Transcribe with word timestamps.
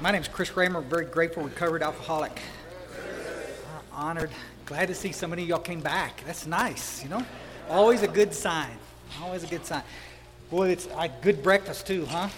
My 0.00 0.10
name 0.10 0.20
is 0.20 0.28
Chris 0.28 0.56
Raymer. 0.56 0.80
Very 0.80 1.04
grateful, 1.04 1.44
recovered 1.44 1.82
alcoholic. 1.82 2.40
Uh, 2.98 3.80
honored. 3.92 4.30
Glad 4.66 4.88
to 4.88 4.94
see 4.94 5.12
so 5.12 5.28
many 5.28 5.42
of 5.42 5.48
y'all 5.48 5.58
came 5.60 5.80
back. 5.80 6.22
That's 6.26 6.46
nice, 6.46 7.02
you 7.02 7.08
know? 7.08 7.24
Always 7.70 8.02
a 8.02 8.08
good 8.08 8.34
sign. 8.34 8.76
Always 9.22 9.44
a 9.44 9.46
good 9.46 9.64
sign. 9.64 9.84
Boy, 10.50 10.70
it's 10.70 10.86
a 10.86 11.08
good 11.22 11.42
breakfast, 11.42 11.86
too, 11.86 12.06
huh? 12.06 12.28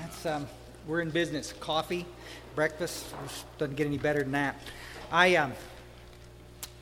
That's, 0.00 0.26
um, 0.26 0.48
we're 0.88 1.00
in 1.00 1.10
business. 1.10 1.52
Coffee, 1.60 2.04
breakfast, 2.56 3.14
doesn't 3.58 3.76
get 3.76 3.86
any 3.86 3.98
better 3.98 4.24
than 4.24 4.32
that. 4.32 4.56
I, 5.12 5.36
um, 5.36 5.52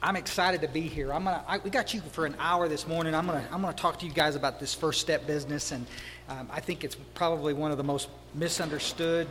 I'm 0.03 0.17
excited 0.17 0.63
to 0.63 0.69
be 0.69 0.81
here. 0.81 1.13
I'm 1.13 1.25
gonna. 1.25 1.45
I, 1.47 1.59
we 1.59 1.71
got 1.71 1.95
you 1.95 2.01
for 2.01 2.27
an 2.27 2.35
hour 2.41 2.69
this 2.69 2.89
morning. 2.89 3.15
I'm 3.15 3.27
gonna. 3.27 3.45
I'm 3.53 3.61
gonna 3.61 3.73
talk 3.73 4.01
to 4.01 4.07
you 4.07 4.13
guys 4.13 4.35
about 4.35 4.59
this 4.59 4.75
first 4.75 5.01
step 5.01 5.29
business, 5.29 5.71
and 5.71 5.87
um, 6.29 6.49
I 6.51 6.59
think 6.59 6.83
it's 6.83 6.97
probably 7.15 7.53
one 7.53 7.71
of 7.71 7.77
the 7.77 7.85
most 7.85 8.09
misunderstood, 8.35 9.29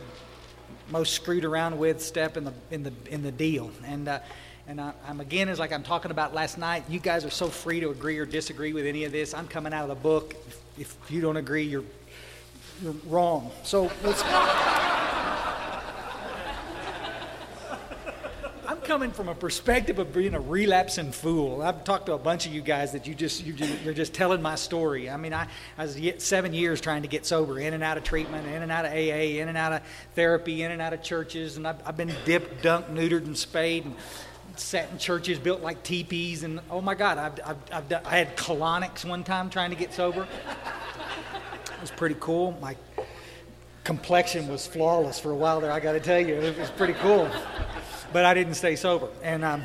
most 0.90 1.14
screwed 1.14 1.44
around 1.44 1.78
with 1.78 2.02
step 2.02 2.36
in 2.36 2.44
the 2.44 2.52
in 2.70 2.82
the 2.82 2.92
in 3.10 3.22
the 3.22 3.32
deal. 3.32 3.70
And 3.86 4.08
uh, 4.08 4.20
and 4.68 4.80
I, 4.80 4.92
am 5.06 5.20
again, 5.20 5.48
as 5.48 5.58
like 5.58 5.72
I'm 5.72 5.82
talking 5.82 6.10
about 6.10 6.34
last 6.34 6.58
night. 6.58 6.84
You 6.88 7.00
guys 7.00 7.24
are 7.24 7.30
so 7.30 7.48
free 7.48 7.80
to 7.80 7.90
agree 7.90 8.18
or 8.18 8.26
disagree 8.26 8.72
with 8.72 8.86
any 8.86 9.04
of 9.04 9.12
this. 9.12 9.34
I'm 9.34 9.48
coming 9.48 9.72
out 9.72 9.82
of 9.82 9.88
the 9.88 10.02
book. 10.02 10.34
If, 10.46 10.60
if 10.78 11.10
you 11.10 11.20
don't 11.20 11.36
agree, 11.36 11.64
you're 11.64 11.84
you're 12.82 12.94
wrong. 13.06 13.50
So 13.64 13.90
let's. 14.02 14.91
Coming 18.92 19.10
from 19.10 19.30
a 19.30 19.34
perspective 19.34 19.98
of 19.98 20.12
being 20.12 20.34
a 20.34 20.40
relapsing 20.40 21.12
fool. 21.12 21.62
I've 21.62 21.82
talked 21.82 22.04
to 22.06 22.12
a 22.12 22.18
bunch 22.18 22.44
of 22.44 22.52
you 22.52 22.60
guys 22.60 22.92
that 22.92 23.06
you 23.06 23.14
just 23.14 23.42
you 23.42 23.54
just, 23.54 23.80
you're 23.82 23.94
just 23.94 24.12
telling 24.12 24.42
my 24.42 24.54
story. 24.54 25.08
I 25.08 25.16
mean, 25.16 25.32
I, 25.32 25.48
I 25.78 25.84
was 25.84 25.98
seven 26.18 26.52
years 26.52 26.78
trying 26.78 27.00
to 27.00 27.08
get 27.08 27.24
sober, 27.24 27.58
in 27.58 27.72
and 27.72 27.82
out 27.82 27.96
of 27.96 28.04
treatment, 28.04 28.46
in 28.48 28.60
and 28.62 28.70
out 28.70 28.84
of 28.84 28.92
AA, 28.92 29.40
in 29.40 29.48
and 29.48 29.56
out 29.56 29.72
of 29.72 29.80
therapy, 30.14 30.62
in 30.62 30.72
and 30.72 30.82
out 30.82 30.92
of 30.92 31.02
churches, 31.02 31.56
and 31.56 31.66
I've, 31.66 31.76
I've 31.86 31.96
been 31.96 32.12
dipped, 32.26 32.62
dunked, 32.62 32.92
neutered, 32.92 33.24
and 33.24 33.34
spayed, 33.34 33.86
and 33.86 33.94
sat 34.56 34.90
in 34.90 34.98
churches 34.98 35.38
built 35.38 35.62
like 35.62 35.82
teepees, 35.82 36.42
and 36.42 36.60
oh 36.70 36.82
my 36.82 36.94
God, 36.94 37.16
I've, 37.16 37.40
I've, 37.46 37.56
I've 37.72 37.88
done, 37.88 38.02
I 38.04 38.18
had 38.18 38.36
colonics 38.36 39.06
one 39.06 39.24
time 39.24 39.48
trying 39.48 39.70
to 39.70 39.76
get 39.76 39.94
sober. 39.94 40.24
it 40.24 41.80
was 41.80 41.90
pretty 41.90 42.16
cool. 42.20 42.58
My 42.60 42.76
complexion 43.84 44.48
was 44.48 44.66
flawless 44.66 45.18
for 45.18 45.30
a 45.30 45.36
while 45.36 45.62
there. 45.62 45.72
I 45.72 45.80
got 45.80 45.92
to 45.92 46.00
tell 46.00 46.20
you, 46.20 46.34
it 46.34 46.58
was 46.58 46.70
pretty 46.72 46.92
cool 46.92 47.30
but 48.12 48.24
I 48.24 48.34
didn't 48.34 48.54
stay 48.54 48.76
sober. 48.76 49.08
And 49.22 49.44
um, 49.44 49.64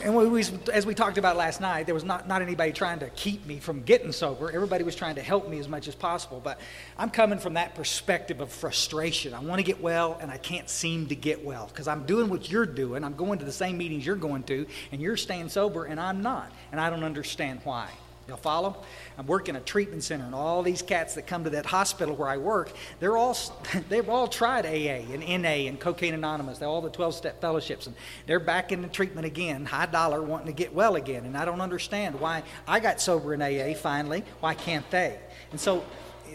and 0.00 0.14
we, 0.14 0.26
we, 0.28 0.44
as 0.72 0.86
we 0.86 0.94
talked 0.94 1.18
about 1.18 1.36
last 1.36 1.60
night, 1.60 1.86
there 1.86 1.94
was 1.94 2.04
not, 2.04 2.28
not 2.28 2.40
anybody 2.40 2.70
trying 2.70 3.00
to 3.00 3.10
keep 3.10 3.44
me 3.46 3.58
from 3.58 3.82
getting 3.82 4.12
sober. 4.12 4.48
Everybody 4.48 4.84
was 4.84 4.94
trying 4.94 5.16
to 5.16 5.22
help 5.22 5.48
me 5.48 5.58
as 5.58 5.66
much 5.66 5.88
as 5.88 5.96
possible. 5.96 6.40
But 6.42 6.60
I'm 6.96 7.10
coming 7.10 7.40
from 7.40 7.54
that 7.54 7.74
perspective 7.74 8.40
of 8.40 8.52
frustration. 8.52 9.34
I 9.34 9.40
want 9.40 9.58
to 9.58 9.64
get 9.64 9.80
well, 9.80 10.16
and 10.20 10.30
I 10.30 10.36
can't 10.36 10.70
seem 10.70 11.08
to 11.08 11.16
get 11.16 11.44
well 11.44 11.66
because 11.66 11.88
I'm 11.88 12.06
doing 12.06 12.28
what 12.28 12.48
you're 12.48 12.64
doing. 12.64 13.02
I'm 13.02 13.16
going 13.16 13.40
to 13.40 13.44
the 13.44 13.50
same 13.50 13.76
meetings 13.76 14.06
you're 14.06 14.14
going 14.14 14.44
to, 14.44 14.66
and 14.92 15.02
you're 15.02 15.16
staying 15.16 15.48
sober, 15.48 15.86
and 15.86 15.98
I'm 15.98 16.22
not. 16.22 16.52
And 16.70 16.80
I 16.80 16.90
don't 16.90 17.04
understand 17.04 17.60
why. 17.64 17.90
Y'all 18.28 18.36
follow? 18.36 18.76
I'm 19.16 19.26
working 19.26 19.56
a 19.56 19.60
treatment 19.60 20.04
center, 20.04 20.26
and 20.26 20.34
all 20.34 20.62
these 20.62 20.82
cats 20.82 21.14
that 21.14 21.26
come 21.26 21.44
to 21.44 21.50
that 21.50 21.64
hospital 21.64 22.14
where 22.14 22.28
I 22.28 22.36
work, 22.36 22.70
they're 23.00 23.16
all 23.16 23.34
they've 23.88 24.08
all 24.08 24.28
tried 24.28 24.66
AA 24.66 25.10
and 25.14 25.42
NA 25.42 25.66
and 25.66 25.80
Cocaine 25.80 26.12
Anonymous, 26.12 26.60
all 26.60 26.82
the 26.82 26.90
12-step 26.90 27.40
fellowships, 27.40 27.86
and 27.86 27.96
they're 28.26 28.38
back 28.38 28.70
in 28.70 28.82
the 28.82 28.88
treatment 28.88 29.26
again, 29.26 29.64
high 29.64 29.86
dollar, 29.86 30.20
wanting 30.22 30.48
to 30.48 30.52
get 30.52 30.74
well 30.74 30.96
again. 30.96 31.24
And 31.24 31.38
I 31.38 31.46
don't 31.46 31.62
understand 31.62 32.20
why 32.20 32.42
I 32.66 32.80
got 32.80 33.00
sober 33.00 33.32
in 33.32 33.40
AA 33.40 33.72
finally. 33.74 34.22
Why 34.40 34.52
can't 34.52 34.88
they? 34.90 35.18
And 35.50 35.58
so 35.58 35.82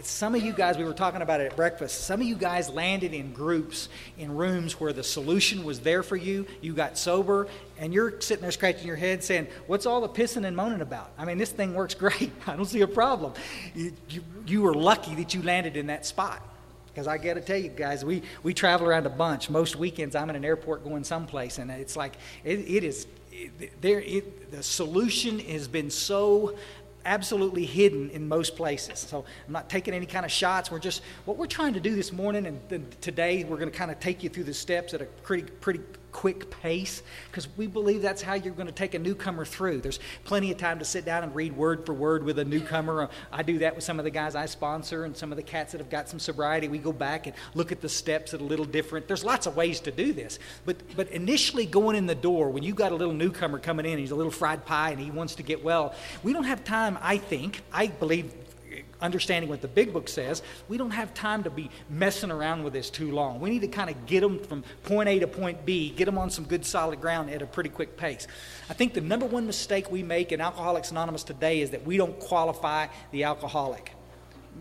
some 0.02 0.34
of 0.34 0.42
you 0.42 0.52
guys, 0.52 0.76
we 0.76 0.84
were 0.84 0.92
talking 0.92 1.22
about 1.22 1.40
it 1.40 1.50
at 1.50 1.56
breakfast, 1.56 2.04
some 2.04 2.20
of 2.20 2.26
you 2.26 2.36
guys 2.36 2.68
landed 2.70 3.14
in 3.14 3.32
groups, 3.32 3.88
in 4.18 4.34
rooms 4.34 4.78
where 4.80 4.92
the 4.92 5.02
solution 5.02 5.64
was 5.64 5.80
there 5.80 6.02
for 6.02 6.16
you. 6.16 6.46
You 6.60 6.74
got 6.74 6.98
sober, 6.98 7.48
and 7.78 7.92
you're 7.92 8.20
sitting 8.20 8.42
there 8.42 8.50
scratching 8.50 8.86
your 8.86 8.96
head 8.96 9.22
saying, 9.22 9.48
What's 9.66 9.86
all 9.86 10.00
the 10.00 10.08
pissing 10.08 10.46
and 10.46 10.56
moaning 10.56 10.80
about? 10.80 11.10
I 11.18 11.24
mean, 11.24 11.38
this 11.38 11.50
thing 11.50 11.74
works 11.74 11.94
great. 11.94 12.32
I 12.46 12.56
don't 12.56 12.66
see 12.66 12.82
a 12.82 12.88
problem. 12.88 13.32
You, 13.74 13.92
you, 14.08 14.24
you 14.46 14.62
were 14.62 14.74
lucky 14.74 15.14
that 15.16 15.34
you 15.34 15.42
landed 15.42 15.76
in 15.76 15.86
that 15.88 16.06
spot. 16.06 16.42
Because 16.86 17.08
I 17.08 17.18
got 17.18 17.34
to 17.34 17.40
tell 17.40 17.58
you 17.58 17.70
guys, 17.70 18.04
we, 18.04 18.22
we 18.44 18.54
travel 18.54 18.86
around 18.86 19.06
a 19.06 19.10
bunch. 19.10 19.50
Most 19.50 19.74
weekends, 19.74 20.14
I'm 20.14 20.30
in 20.30 20.36
an 20.36 20.44
airport 20.44 20.84
going 20.84 21.02
someplace, 21.02 21.58
and 21.58 21.68
it's 21.68 21.96
like, 21.96 22.14
it, 22.44 22.60
it 22.60 22.84
is, 22.84 23.08
there, 23.80 24.00
it, 24.00 24.52
the 24.52 24.62
solution 24.62 25.40
has 25.40 25.66
been 25.66 25.90
so 25.90 26.54
absolutely 27.04 27.64
hidden 27.64 28.10
in 28.10 28.28
most 28.28 28.56
places. 28.56 28.98
So 29.00 29.24
I'm 29.46 29.52
not 29.52 29.68
taking 29.68 29.94
any 29.94 30.06
kind 30.06 30.24
of 30.24 30.32
shots. 30.32 30.70
We're 30.70 30.78
just 30.78 31.02
what 31.24 31.36
we're 31.36 31.46
trying 31.46 31.74
to 31.74 31.80
do 31.80 31.94
this 31.94 32.12
morning 32.12 32.46
and 32.46 33.00
today 33.00 33.44
we're 33.44 33.58
going 33.58 33.70
to 33.70 33.76
kind 33.76 33.90
of 33.90 34.00
take 34.00 34.22
you 34.22 34.28
through 34.30 34.44
the 34.44 34.54
steps 34.54 34.94
at 34.94 35.02
a 35.02 35.06
pretty 35.06 35.42
pretty 35.60 35.80
quick 36.14 36.48
pace 36.62 37.02
because 37.28 37.48
we 37.56 37.66
believe 37.66 38.00
that's 38.00 38.22
how 38.22 38.34
you're 38.34 38.54
going 38.54 38.68
to 38.68 38.72
take 38.72 38.94
a 38.94 38.98
newcomer 38.98 39.44
through. 39.44 39.80
There's 39.80 39.98
plenty 40.22 40.52
of 40.52 40.56
time 40.56 40.78
to 40.78 40.84
sit 40.84 41.04
down 41.04 41.24
and 41.24 41.34
read 41.34 41.54
word 41.54 41.84
for 41.84 41.92
word 41.92 42.22
with 42.22 42.38
a 42.38 42.44
newcomer. 42.44 43.10
I 43.32 43.42
do 43.42 43.58
that 43.58 43.74
with 43.74 43.82
some 43.82 43.98
of 43.98 44.04
the 44.04 44.12
guys 44.12 44.36
I 44.36 44.46
sponsor 44.46 45.04
and 45.04 45.16
some 45.16 45.32
of 45.32 45.36
the 45.36 45.42
cats 45.42 45.72
that 45.72 45.78
have 45.78 45.90
got 45.90 46.08
some 46.08 46.20
sobriety. 46.20 46.68
We 46.68 46.78
go 46.78 46.92
back 46.92 47.26
and 47.26 47.34
look 47.54 47.72
at 47.72 47.80
the 47.80 47.88
steps 47.88 48.32
at 48.32 48.40
a 48.40 48.44
little 48.44 48.64
different. 48.64 49.08
There's 49.08 49.24
lots 49.24 49.46
of 49.46 49.56
ways 49.56 49.80
to 49.80 49.90
do 49.90 50.12
this. 50.12 50.38
But 50.64 50.76
but 50.96 51.08
initially 51.08 51.66
going 51.66 51.96
in 51.96 52.06
the 52.06 52.14
door 52.14 52.48
when 52.48 52.62
you 52.62 52.74
got 52.74 52.92
a 52.92 52.94
little 52.94 53.12
newcomer 53.12 53.58
coming 53.58 53.84
in, 53.84 53.98
he's 53.98 54.12
a 54.12 54.16
little 54.16 54.32
fried 54.32 54.64
pie 54.64 54.90
and 54.90 55.00
he 55.00 55.10
wants 55.10 55.34
to 55.34 55.42
get 55.42 55.64
well, 55.64 55.94
we 56.22 56.32
don't 56.32 56.44
have 56.44 56.62
time, 56.62 56.96
I 57.02 57.18
think, 57.18 57.62
I 57.72 57.88
believe 57.88 58.32
understanding 59.04 59.48
what 59.48 59.60
the 59.60 59.68
big 59.68 59.92
book 59.92 60.08
says, 60.08 60.42
we 60.68 60.76
don't 60.76 60.90
have 60.90 61.12
time 61.14 61.42
to 61.44 61.50
be 61.50 61.70
messing 61.90 62.30
around 62.30 62.64
with 62.64 62.72
this 62.72 62.90
too 62.90 63.12
long. 63.12 63.38
We 63.38 63.50
need 63.50 63.60
to 63.60 63.68
kind 63.68 63.90
of 63.90 64.06
get 64.06 64.20
them 64.20 64.38
from 64.38 64.64
point 64.82 65.08
A 65.08 65.18
to 65.20 65.26
point 65.26 65.64
B, 65.64 65.90
get 65.90 66.06
them 66.06 66.18
on 66.18 66.30
some 66.30 66.44
good 66.44 66.64
solid 66.64 67.00
ground 67.00 67.30
at 67.30 67.42
a 67.42 67.46
pretty 67.46 67.70
quick 67.70 67.96
pace. 67.96 68.26
I 68.68 68.72
think 68.72 68.94
the 68.94 69.00
number 69.00 69.26
one 69.26 69.46
mistake 69.46 69.90
we 69.90 70.02
make 70.02 70.32
in 70.32 70.40
Alcoholics 70.40 70.90
Anonymous 70.90 71.22
today 71.22 71.60
is 71.60 71.70
that 71.70 71.84
we 71.84 71.96
don't 71.96 72.18
qualify 72.18 72.86
the 73.12 73.24
alcoholic. 73.24 73.92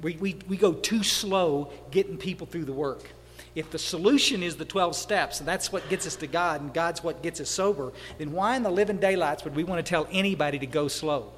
We, 0.02 0.18
we, 0.18 0.36
we 0.48 0.58
go 0.58 0.74
too 0.74 1.04
slow 1.04 1.72
getting 1.92 2.18
people 2.18 2.48
through 2.48 2.66
the 2.66 2.74
work. 2.74 3.10
If 3.56 3.70
the 3.70 3.78
solution 3.78 4.42
is 4.42 4.56
the 4.56 4.66
12 4.66 4.96
steps, 4.96 5.40
and 5.40 5.48
that's 5.48 5.72
what 5.72 5.88
gets 5.88 6.08
us 6.08 6.16
to 6.18 6.28
God, 6.28 6.62
and 6.62 6.74
God's 6.74 7.04
what 7.04 7.22
gets 7.22 7.40
us 7.40 7.50
sober, 7.50 7.94
then 8.18 8.32
why 8.32 8.56
in 8.56 8.64
the 8.64 8.72
living 8.72 8.98
daylights 8.98 9.44
would 9.44 9.56
we 9.56 9.64
want 9.64 9.86
to 9.86 9.88
tell 9.90 10.08
anybody 10.12 10.58
to 10.60 10.66
go 10.66 10.88
slow? 10.88 11.32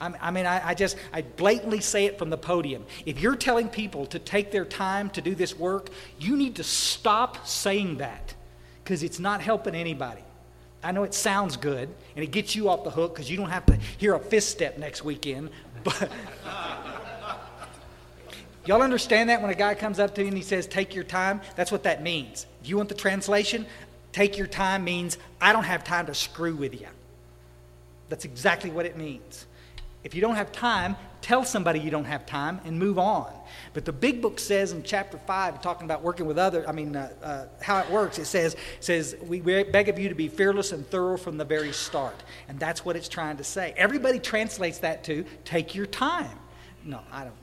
I 0.00 0.30
mean, 0.30 0.46
I, 0.46 0.68
I, 0.68 0.74
just, 0.74 0.96
I 1.12 1.22
blatantly 1.22 1.80
say 1.80 2.06
it 2.06 2.18
from 2.18 2.30
the 2.30 2.38
podium. 2.38 2.86
If 3.04 3.20
you're 3.20 3.36
telling 3.36 3.68
people 3.68 4.06
to 4.06 4.18
take 4.18 4.50
their 4.50 4.64
time 4.64 5.10
to 5.10 5.20
do 5.20 5.34
this 5.34 5.58
work, 5.58 5.90
you 6.18 6.36
need 6.36 6.56
to 6.56 6.64
stop 6.64 7.46
saying 7.46 7.98
that 7.98 8.34
because 8.82 9.02
it's 9.02 9.18
not 9.18 9.42
helping 9.42 9.74
anybody. 9.74 10.22
I 10.82 10.92
know 10.92 11.02
it 11.02 11.12
sounds 11.12 11.58
good 11.58 11.90
and 12.16 12.24
it 12.24 12.30
gets 12.30 12.56
you 12.56 12.70
off 12.70 12.84
the 12.84 12.90
hook 12.90 13.14
because 13.14 13.30
you 13.30 13.36
don't 13.36 13.50
have 13.50 13.66
to 13.66 13.78
hear 13.98 14.14
a 14.14 14.18
fifth 14.18 14.44
step 14.44 14.78
next 14.78 15.04
weekend, 15.04 15.50
but. 15.84 16.10
Y'all 18.66 18.82
understand 18.82 19.30
that 19.30 19.40
when 19.40 19.50
a 19.50 19.54
guy 19.54 19.74
comes 19.74 19.98
up 19.98 20.14
to 20.14 20.20
you 20.20 20.28
and 20.28 20.36
he 20.36 20.42
says, 20.42 20.66
Take 20.66 20.94
your 20.94 21.04
time? 21.04 21.40
That's 21.56 21.72
what 21.72 21.82
that 21.84 22.02
means. 22.02 22.46
If 22.62 22.68
you 22.68 22.76
want 22.76 22.88
the 22.88 22.94
translation, 22.94 23.66
take 24.12 24.36
your 24.36 24.46
time 24.46 24.84
means 24.84 25.18
I 25.40 25.52
don't 25.52 25.64
have 25.64 25.82
time 25.82 26.06
to 26.06 26.14
screw 26.14 26.54
with 26.54 26.78
you. 26.78 26.86
That's 28.10 28.24
exactly 28.24 28.70
what 28.70 28.86
it 28.86 28.96
means. 28.96 29.46
If 30.02 30.14
you 30.14 30.20
don't 30.20 30.36
have 30.36 30.50
time, 30.50 30.96
tell 31.20 31.44
somebody 31.44 31.78
you 31.78 31.90
don't 31.90 32.06
have 32.06 32.24
time 32.24 32.60
and 32.64 32.78
move 32.78 32.98
on. 32.98 33.32
But 33.74 33.84
the 33.84 33.92
big 33.92 34.22
book 34.22 34.38
says 34.38 34.72
in 34.72 34.82
chapter 34.82 35.18
5, 35.18 35.60
talking 35.60 35.84
about 35.84 36.02
working 36.02 36.26
with 36.26 36.38
others, 36.38 36.64
I 36.66 36.72
mean, 36.72 36.96
uh, 36.96 37.12
uh, 37.22 37.44
how 37.62 37.78
it 37.80 37.90
works, 37.90 38.18
it 38.18 38.24
says, 38.24 38.56
says, 38.80 39.16
We 39.22 39.40
beg 39.40 39.88
of 39.88 39.98
you 39.98 40.08
to 40.08 40.14
be 40.14 40.28
fearless 40.28 40.72
and 40.72 40.86
thorough 40.88 41.18
from 41.18 41.36
the 41.36 41.44
very 41.44 41.72
start. 41.72 42.22
And 42.48 42.58
that's 42.58 42.84
what 42.84 42.96
it's 42.96 43.08
trying 43.08 43.36
to 43.36 43.44
say. 43.44 43.74
Everybody 43.76 44.18
translates 44.18 44.78
that 44.78 45.04
to 45.04 45.24
take 45.44 45.74
your 45.74 45.86
time. 45.86 46.38
No, 46.84 47.00
I 47.12 47.24
don't. 47.24 47.34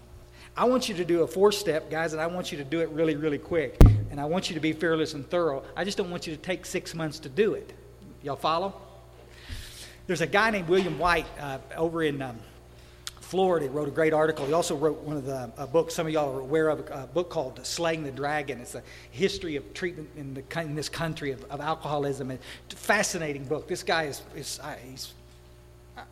I 0.55 0.65
want 0.65 0.89
you 0.89 0.95
to 0.95 1.05
do 1.05 1.21
a 1.21 1.27
four 1.27 1.51
step, 1.51 1.91
guys, 1.91 2.13
and 2.13 2.21
I 2.21 2.25
want 2.25 2.51
you 2.51 2.57
to 2.57 2.63
do 2.63 2.79
it 2.79 2.89
really, 2.89 3.15
really 3.15 3.37
quick. 3.37 3.77
And 4.09 4.19
I 4.19 4.25
want 4.25 4.49
you 4.49 4.55
to 4.55 4.59
be 4.59 4.73
fearless 4.73 5.13
and 5.13 5.29
thorough. 5.29 5.63
I 5.75 5.83
just 5.83 5.99
don't 5.99 6.09
want 6.09 6.25
you 6.25 6.35
to 6.35 6.41
take 6.41 6.65
six 6.65 6.95
months 6.95 7.19
to 7.19 7.29
do 7.29 7.53
it. 7.53 7.73
Y'all 8.23 8.35
follow? 8.35 8.81
There's 10.07 10.21
a 10.21 10.27
guy 10.27 10.49
named 10.49 10.67
William 10.67 10.97
White 10.97 11.27
uh, 11.39 11.59
over 11.75 12.01
in 12.01 12.21
um, 12.21 12.39
Florida. 13.27 13.65
He 13.65 13.69
wrote 13.69 13.89
a 13.89 13.91
great 13.91 14.13
article. 14.13 14.45
He 14.45 14.53
also 14.53 14.73
wrote 14.73 15.01
one 15.01 15.17
of 15.17 15.25
the 15.25 15.51
uh, 15.57 15.67
books 15.67 15.93
some 15.93 16.07
of 16.07 16.13
y'all 16.13 16.33
are 16.33 16.39
aware 16.39 16.69
of, 16.69 16.79
a 16.89 17.09
book 17.13 17.29
called 17.29 17.59
Slaying 17.65 18.03
the 18.03 18.11
Dragon. 18.11 18.61
It's 18.61 18.75
a 18.75 18.83
history 19.11 19.57
of 19.57 19.73
treatment 19.73 20.09
in, 20.15 20.33
the, 20.33 20.61
in 20.61 20.75
this 20.75 20.87
country 20.87 21.31
of, 21.31 21.43
of 21.45 21.59
alcoholism. 21.59 22.31
a 22.31 22.37
fascinating 22.69 23.43
book. 23.43 23.67
This 23.67 23.83
guy 23.83 24.03
is, 24.03 24.21
is 24.33 24.61
uh, 24.63 24.75
he's 24.81 25.13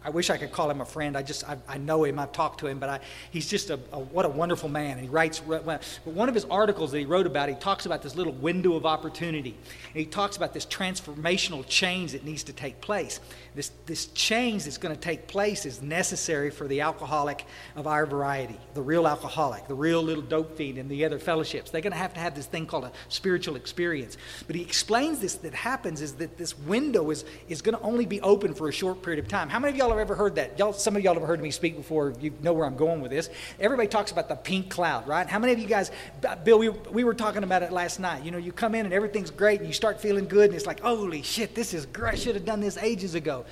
I 0.04 0.10
wish 0.10 0.30
I 0.30 0.38
could 0.38 0.52
call 0.52 0.70
him 0.70 0.82
a 0.82 0.86
friend. 0.86 1.16
I 1.16 1.22
just, 1.22 1.48
I, 1.48 1.58
I 1.68 1.78
know 1.78 2.04
him. 2.04 2.18
I've 2.18 2.32
talked 2.32 2.60
to 2.62 2.68
him, 2.68 2.80
but 2.80 2.90
I, 2.90 3.00
he's 3.32 3.48
just 3.48 3.70
a, 3.70 3.80
a, 3.92 4.00
what 4.00 4.26
a 4.26 4.30
wonderful 4.30 4.70
man. 4.70 4.94
And 4.94 5.02
he 5.02 5.08
writes, 5.08 5.40
but 5.40 5.84
one 6.06 6.28
of 6.28 6.36
his 6.36 6.46
articles 6.46 6.92
that 6.92 7.00
he 7.00 7.06
wrote 7.06 7.28
about, 7.28 7.50
he 7.50 7.56
talks 7.56 7.86
about 7.86 8.02
this 8.02 8.16
little 8.16 8.34
window 8.34 8.76
of 8.76 8.86
opportunity. 8.86 9.56
And 9.94 9.96
he 9.96 10.06
talks 10.06 10.38
about 10.38 10.54
this 10.54 10.66
transformational 10.66 11.66
change 11.68 12.14
that 12.14 12.24
needs 12.24 12.44
to 12.44 12.54
take 12.54 12.82
place. 12.82 13.20
This, 13.54 13.72
this 13.86 14.08
change 14.08 14.64
that's 14.64 14.78
going 14.78 14.94
to 14.96 15.00
take 15.00 15.28
place 15.28 15.66
is 15.66 15.82
necessary 15.82 16.50
for 16.50 16.68
the 16.68 16.82
alcoholic 16.82 17.46
of 17.76 17.86
our 17.86 18.06
variety, 18.06 18.58
the 18.74 18.82
real 18.82 19.08
alcoholic, 19.08 19.68
the 19.68 19.76
real 19.76 20.02
little 20.02 20.24
dope 20.24 20.58
fiend, 20.58 20.78
and 20.78 20.90
the 20.90 21.06
other 21.06 21.20
fellowships. 21.20 21.70
They're 21.72 21.82
going 21.82 21.94
to 21.94 22.00
have 22.00 22.14
to 22.16 22.20
have 22.20 22.36
this 22.36 22.48
thing 22.48 22.66
called 22.66 22.86
a 22.86 22.92
spiritual 23.10 23.56
experience. 23.56 24.18
But 24.48 24.56
he 24.56 24.62
explains 24.62 25.20
this 25.20 25.36
that 25.36 25.54
happens 25.54 26.02
is 26.02 26.14
that 26.16 26.38
this 26.38 26.58
window 26.58 27.12
is, 27.12 27.24
is 27.48 27.62
going 27.62 27.78
to 27.78 27.84
only 27.84 28.06
be 28.06 28.20
open 28.22 28.54
for 28.54 28.68
a 28.68 28.74
short 28.74 29.04
period 29.04 29.24
of 29.24 29.30
time. 29.30 29.48
How 29.50 29.60
many 29.60 29.75
of 29.76 29.80
y'all 29.80 29.90
have 29.90 30.00
ever 30.00 30.16
heard 30.16 30.36
that? 30.36 30.58
Y'all, 30.58 30.74
some 30.74 30.96
of 30.96 31.04
y'all 31.04 31.14
have 31.14 31.24
heard 31.24 31.42
me 31.42 31.52
speak 31.52 31.76
before. 31.76 32.14
You 32.20 32.34
know 32.42 32.54
where 32.54 32.66
I'm 32.66 32.76
going 32.76 33.02
with 33.02 33.12
this. 33.12 33.30
Everybody 33.60 33.88
talks 33.88 34.12
about 34.12 34.30
the 34.30 34.36
pink 34.36 34.70
cloud, 34.70 35.08
right? 35.08 35.28
How 35.28 35.40
many 35.40 35.54
of 35.54 35.60
you 35.60 35.68
guys, 35.68 35.92
Bill, 36.44 36.58
we, 36.58 36.70
we 36.70 37.04
were 37.04 37.14
talking 37.14 37.44
about 37.44 37.62
it 37.62 37.72
last 37.72 38.00
night. 38.00 38.24
You 38.24 38.32
know, 38.32 38.38
you 38.38 38.52
come 38.52 38.74
in 38.76 38.86
and 38.86 38.94
everything's 38.94 39.32
great 39.32 39.60
and 39.60 39.68
you 39.68 39.74
start 39.74 40.02
feeling 40.02 40.28
good 40.28 40.46
and 40.46 40.56
it's 40.56 40.66
like, 40.66 40.80
holy 40.80 41.22
shit, 41.22 41.54
this 41.54 41.74
is 41.74 41.86
great. 41.86 42.14
I 42.14 42.18
should 42.18 42.36
have 42.36 42.46
done 42.46 42.62
this 42.62 42.78
ages 42.78 43.16
ago. 43.16 43.46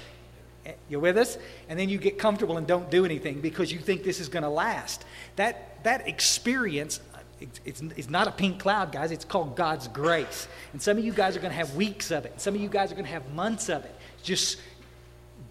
Eh, 0.66 0.74
you 0.90 1.00
with 1.00 1.18
us? 1.18 1.38
And 1.68 1.78
then 1.78 1.90
you 1.90 1.98
get 1.98 2.18
comfortable 2.18 2.58
and 2.58 2.66
don't 2.66 2.90
do 2.90 3.06
anything 3.06 3.42
because 3.42 3.72
you 3.72 3.80
think 3.80 4.04
this 4.04 4.20
is 4.20 4.30
going 4.30 4.44
to 4.44 4.50
last. 4.50 5.06
That, 5.36 5.84
that 5.84 6.08
experience 6.08 7.02
it's, 7.44 7.60
it's, 7.66 7.82
it's, 7.98 8.10
not 8.10 8.30
a 8.30 8.32
pink 8.32 8.60
cloud, 8.60 8.94
guys. 8.94 9.12
It's 9.12 9.26
called 9.26 9.58
God's 9.58 9.90
grace. 9.90 10.48
And 10.72 10.82
some 10.82 10.98
of 10.98 11.04
you 11.04 11.12
guys 11.12 11.36
are 11.36 11.42
going 11.42 11.52
to 11.52 11.58
have 11.58 11.76
weeks 11.76 12.10
of 12.10 12.26
it. 12.26 12.40
Some 12.40 12.56
of 12.56 12.62
you 12.62 12.70
guys 12.70 12.90
are 12.90 12.96
going 12.96 13.06
to 13.06 13.12
have 13.12 13.30
months 13.34 13.68
of 13.68 13.84
it. 13.84 13.94
Just 14.22 14.60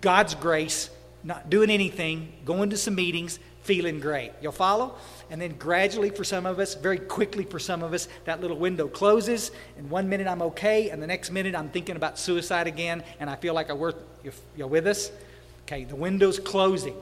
God's 0.02 0.34
grace, 0.34 0.90
not 1.24 1.48
doing 1.48 1.70
anything, 1.70 2.32
going 2.44 2.68
to 2.70 2.76
some 2.76 2.94
meetings, 2.94 3.38
feeling 3.62 4.00
great. 4.00 4.32
You'll 4.42 4.52
follow? 4.52 4.96
And 5.30 5.40
then 5.40 5.52
gradually, 5.56 6.10
for 6.10 6.24
some 6.24 6.44
of 6.44 6.58
us, 6.58 6.74
very 6.74 6.98
quickly 6.98 7.44
for 7.44 7.58
some 7.58 7.82
of 7.82 7.94
us, 7.94 8.08
that 8.24 8.40
little 8.40 8.58
window 8.58 8.88
closes. 8.88 9.52
And 9.78 9.88
one 9.88 10.08
minute 10.08 10.26
I'm 10.26 10.42
okay, 10.42 10.90
and 10.90 11.00
the 11.00 11.06
next 11.06 11.30
minute 11.30 11.54
I'm 11.54 11.70
thinking 11.70 11.96
about 11.96 12.18
suicide 12.18 12.66
again, 12.66 13.02
and 13.20 13.30
I 13.30 13.36
feel 13.36 13.54
like 13.54 13.70
I 13.70 13.72
work. 13.72 13.96
You're 14.56 14.66
with 14.66 14.86
us? 14.86 15.10
Okay, 15.62 15.84
the 15.84 15.96
window's 15.96 16.38
closing. 16.38 16.96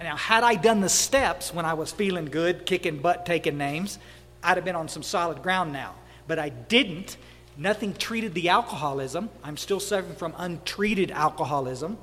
Now, 0.00 0.16
had 0.16 0.44
I 0.44 0.54
done 0.54 0.80
the 0.80 0.88
steps 0.88 1.52
when 1.52 1.64
I 1.64 1.74
was 1.74 1.92
feeling 1.92 2.26
good, 2.26 2.64
kicking 2.64 2.98
butt, 2.98 3.26
taking 3.26 3.58
names, 3.58 3.98
I'd 4.42 4.56
have 4.56 4.64
been 4.64 4.76
on 4.76 4.88
some 4.88 5.02
solid 5.02 5.42
ground 5.42 5.72
now. 5.72 5.94
But 6.26 6.38
I 6.38 6.48
didn't. 6.48 7.16
Nothing 7.56 7.94
treated 7.94 8.34
the 8.34 8.48
alcoholism. 8.48 9.30
I'm 9.42 9.56
still 9.56 9.80
suffering 9.80 10.16
from 10.16 10.34
untreated 10.36 11.10
alcoholism 11.10 11.98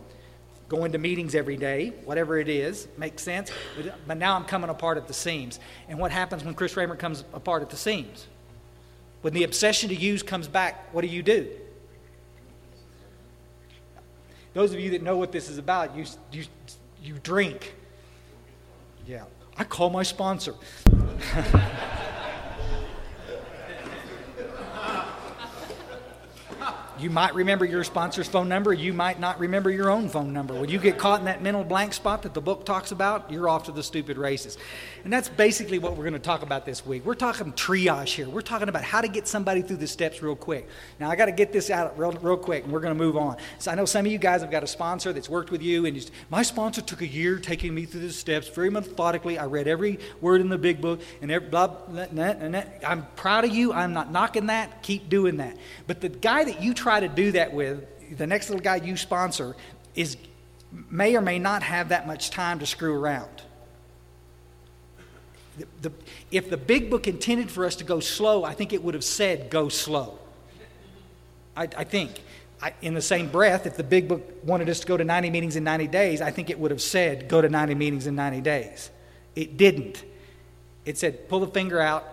going 0.72 0.94
to 0.94 0.98
meetings 0.98 1.36
every 1.36 1.58
day, 1.58 1.92
whatever 2.06 2.40
it 2.40 2.48
is, 2.48 2.88
makes 2.98 3.22
sense. 3.22 3.52
But, 3.76 3.94
but 4.08 4.18
now 4.18 4.38
I'm 4.38 4.46
coming 4.46 4.70
apart 4.70 4.98
at 4.98 5.06
the 5.06 5.14
seams. 5.14 5.60
And 5.90 6.00
what 6.00 6.12
happens 6.12 6.46
when 6.46 6.54
Chris 6.54 6.78
Raymer 6.78 6.96
comes 6.96 7.26
apart 7.34 7.62
at 7.62 7.70
the 7.70 7.76
seams? 7.76 8.26
When 9.20 9.34
the 9.34 9.44
obsession 9.44 9.90
to 9.90 9.96
use 9.96 10.24
comes 10.24 10.48
back, 10.48 10.94
what 10.94 11.02
do 11.02 11.08
you 11.08 11.24
do? 11.24 11.50
Those 14.54 14.74
of 14.74 14.80
you 14.80 14.92
that 14.92 15.04
know 15.04 15.18
what 15.18 15.34
this 15.34 15.50
is 15.50 15.58
about, 15.58 15.94
you, 15.94 16.06
you, 16.32 16.46
you 17.04 17.16
drink. 17.22 17.76
Yeah. 19.06 19.26
I 19.58 19.66
call 19.66 19.90
my 19.90 20.04
sponsor. 20.04 20.56
You 27.02 27.10
might 27.10 27.34
remember 27.34 27.66
your 27.66 27.84
sponsor's 27.84 28.28
phone 28.28 28.48
number. 28.48 28.72
You 28.74 28.94
might 28.94 29.20
not 29.20 29.40
remember 29.40 29.72
your 29.72 29.90
own 29.90 30.08
phone 30.08 30.34
number. 30.34 30.54
When 30.54 30.70
you 30.70 30.78
get 30.78 31.00
caught 31.00 31.20
in 31.20 31.26
that 31.26 31.42
mental 31.42 31.64
blank 31.64 31.94
spot 31.94 32.22
that 32.22 32.36
the 32.36 32.42
book 32.42 32.64
talks 32.64 32.92
about, 32.92 33.32
you're 33.32 33.50
off 33.50 33.64
to 33.64 33.72
the 33.72 33.82
stupid 33.82 34.20
races. 34.20 34.56
And 35.04 35.12
that's 35.12 35.28
basically 35.28 35.80
what 35.80 35.94
we're 35.98 36.04
going 36.04 36.14
to 36.14 36.20
talk 36.20 36.44
about 36.44 36.64
this 36.64 36.86
week. 36.86 37.04
We're 37.04 37.16
talking 37.16 37.54
triage 37.54 38.10
here. 38.10 38.30
We're 38.30 38.42
talking 38.42 38.70
about 38.70 38.84
how 38.84 39.02
to 39.02 39.08
get 39.08 39.28
somebody 39.28 39.64
through 39.64 39.78
the 39.78 39.88
steps 39.88 40.22
real 40.22 40.36
quick. 40.36 40.70
Now, 41.00 41.10
I 41.10 41.16
got 41.16 41.26
to 41.26 41.32
get 41.32 41.52
this 41.52 41.72
out 41.72 41.98
real, 41.98 42.12
real 42.12 42.38
quick, 42.38 42.66
and 42.66 42.72
we're 42.72 42.82
going 42.82 42.96
to 42.96 43.04
move 43.04 43.18
on. 43.18 43.38
So 43.58 43.72
I 43.72 43.76
know 43.76 43.86
some 43.86 44.06
of 44.06 44.12
you 44.12 44.20
guys 44.20 44.42
have 44.42 44.52
got 44.52 44.64
a 44.64 44.68
sponsor 44.68 45.12
that's 45.12 45.28
worked 45.28 45.50
with 45.50 45.64
you, 45.64 45.88
and 45.88 46.12
my 46.30 46.44
sponsor 46.44 46.82
took 46.82 47.02
a 47.02 47.08
year 47.08 47.40
taking 47.40 47.74
me 47.74 47.86
through 47.86 48.02
the 48.02 48.14
steps 48.14 48.48
very 48.48 48.70
methodically. 48.70 49.40
I 49.40 49.46
read 49.46 49.68
every 49.68 49.98
word 50.22 50.40
in 50.40 50.50
the 50.50 50.58
big 50.60 50.80
book, 50.80 51.02
and 51.24 51.32
every 51.32 51.50
blah, 51.50 51.66
blah, 51.66 52.06
blah, 52.06 52.34
blah. 52.34 52.64
I'm 52.86 53.08
proud 53.16 53.44
of 53.44 53.56
you. 53.56 53.74
I'm 53.74 53.94
not 53.94 54.12
knocking 54.12 54.46
that. 54.48 54.84
Keep 54.84 55.10
doing 55.10 55.38
that. 55.38 55.58
But 55.88 56.02
the 56.02 56.10
guy 56.10 56.44
that 56.44 56.62
you 56.62 56.76
try 56.76 56.91
try 56.92 57.00
to 57.00 57.08
do 57.08 57.32
that 57.32 57.54
with, 57.54 57.86
the 58.18 58.28
next 58.28 58.50
little 58.50 58.62
guy 58.62 58.76
you 58.76 58.98
sponsor, 58.98 59.56
is 59.96 60.18
may 60.90 61.16
or 61.16 61.22
may 61.22 61.40
not 61.40 61.64
have 61.64 61.90
that 61.90 62.06
much 62.06 62.32
time 62.32 62.60
to 62.60 62.66
screw 62.66 63.00
around. 63.00 63.30
The, 65.58 65.68
the, 65.84 65.92
if 66.32 66.50
the 66.50 66.58
big 66.58 66.90
book 66.90 67.08
intended 67.08 67.50
for 67.50 67.66
us 67.66 67.78
to 67.78 67.86
go 67.86 68.02
slow, 68.02 68.44
I 68.44 68.54
think 68.54 68.74
it 68.74 68.84
would 68.84 68.94
have 68.94 69.06
said 69.06 69.50
go 69.50 69.70
slow. 69.70 70.20
I, 71.56 71.64
I 71.78 71.86
think. 71.86 72.22
I, 72.62 72.74
in 72.82 72.94
the 72.94 73.02
same 73.02 73.30
breath, 73.30 73.66
if 73.66 73.78
the 73.78 73.84
big 73.84 74.10
book 74.10 74.22
wanted 74.44 74.70
us 74.70 74.82
to 74.82 74.88
go 74.88 74.98
to 74.98 75.04
90 75.04 75.30
meetings 75.30 75.56
in 75.56 75.64
90 75.64 75.88
days, 75.88 76.22
I 76.22 76.30
think 76.30 76.50
it 76.50 76.60
would 76.60 76.72
have 76.72 76.82
said 76.82 77.30
go 77.30 77.42
to 77.42 77.48
90 77.48 77.74
meetings 77.74 78.06
in 78.06 78.16
90 78.16 78.42
days. 78.42 78.92
It 79.34 79.56
didn't. 79.56 80.04
It 80.86 80.98
said 80.98 81.30
pull 81.30 81.40
the 81.40 81.48
finger 81.48 81.80
out, 81.80 82.06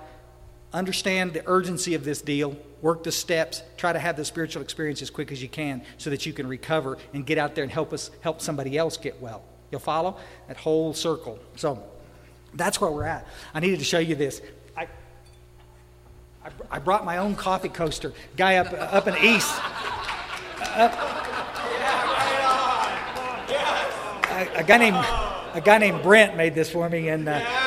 understand 0.73 1.33
the 1.33 1.43
urgency 1.47 1.95
of 1.95 2.05
this 2.05 2.21
deal, 2.21 2.57
work 2.83 3.03
the 3.03 3.13
steps, 3.13 3.63
try 3.77 3.93
to 3.93 3.99
have 3.99 4.17
the 4.17 4.25
spiritual 4.25 4.63
experience 4.63 5.03
as 5.03 5.11
quick 5.11 5.33
as 5.33 5.43
you 5.43 5.49
can 5.49 5.83
so 5.97 6.11
that 6.11 6.27
you 6.27 6.33
can 6.33 6.47
recover 6.47 6.99
and 7.13 7.25
get 7.25 7.39
out 7.39 7.55
there 7.55 7.65
and 7.65 7.73
help 7.73 7.93
us 7.93 8.11
help 8.21 8.41
somebody 8.41 8.77
else 8.77 8.97
get 8.97 9.21
well. 9.21 9.43
You'll 9.71 9.81
follow 9.81 10.17
that 10.47 10.57
whole 10.57 10.95
circle. 10.95 11.39
So 11.57 11.83
that's 12.55 12.81
where 12.81 12.91
we're 12.91 13.05
at. 13.05 13.27
I 13.55 13.61
needed 13.61 13.79
to 13.79 13.85
show 13.85 13.99
you 13.99 14.15
this. 14.15 14.41
I 14.77 14.89
I, 16.45 16.51
I 16.71 16.79
brought 16.79 17.05
my 17.05 17.19
own 17.19 17.35
coffee 17.35 17.69
coaster. 17.69 18.13
Guy 18.37 18.57
up 18.57 18.73
up 18.73 19.07
in 19.07 19.15
the 19.15 19.25
east. 19.25 19.53
Uh, 20.61 21.15
a, 24.31 24.61
a, 24.61 24.65
guy 24.65 24.77
named 24.77 24.97
a 25.55 25.61
guy 25.65 25.79
named 25.79 26.03
Brent 26.03 26.37
made 26.37 26.55
this 26.55 26.71
for 26.71 26.89
me 26.89 27.09
and. 27.09 27.29
Uh, 27.29 27.58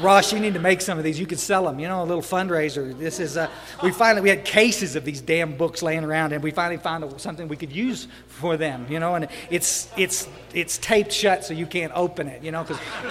Ross, 0.00 0.32
you 0.32 0.38
need 0.38 0.54
to 0.54 0.60
make 0.60 0.80
some 0.80 0.98
of 0.98 1.04
these. 1.04 1.18
You 1.18 1.26
could 1.26 1.38
sell 1.38 1.64
them. 1.64 1.78
You 1.78 1.88
know, 1.88 2.02
a 2.02 2.04
little 2.04 2.22
fundraiser. 2.22 2.96
This 2.98 3.18
is. 3.18 3.36
Uh, 3.36 3.48
we 3.82 3.90
finally 3.90 4.20
we 4.22 4.28
had 4.28 4.44
cases 4.44 4.94
of 4.94 5.04
these 5.04 5.20
damn 5.20 5.56
books 5.56 5.82
laying 5.82 6.04
around, 6.04 6.32
and 6.32 6.42
we 6.42 6.50
finally 6.50 6.76
found 6.76 7.20
something 7.20 7.48
we 7.48 7.56
could 7.56 7.72
use 7.72 8.08
for 8.26 8.56
them. 8.56 8.86
You 8.90 9.00
know, 9.00 9.14
and 9.14 9.28
it's 9.50 9.90
it's 9.96 10.28
it's 10.52 10.78
taped 10.78 11.12
shut 11.12 11.44
so 11.44 11.54
you 11.54 11.66
can't 11.66 11.92
open 11.94 12.28
it. 12.28 12.42
You 12.42 12.52
know, 12.52 12.62
because. 12.62 12.78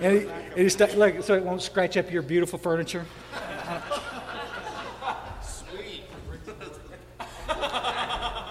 and 0.00 0.16
it, 0.16 0.28
it 0.56 0.66
is, 0.66 0.78
look, 0.96 1.22
so 1.22 1.34
it 1.34 1.42
won't 1.42 1.62
scratch 1.62 1.96
up 1.96 2.10
your 2.10 2.22
beautiful 2.22 2.58
furniture. 2.58 3.06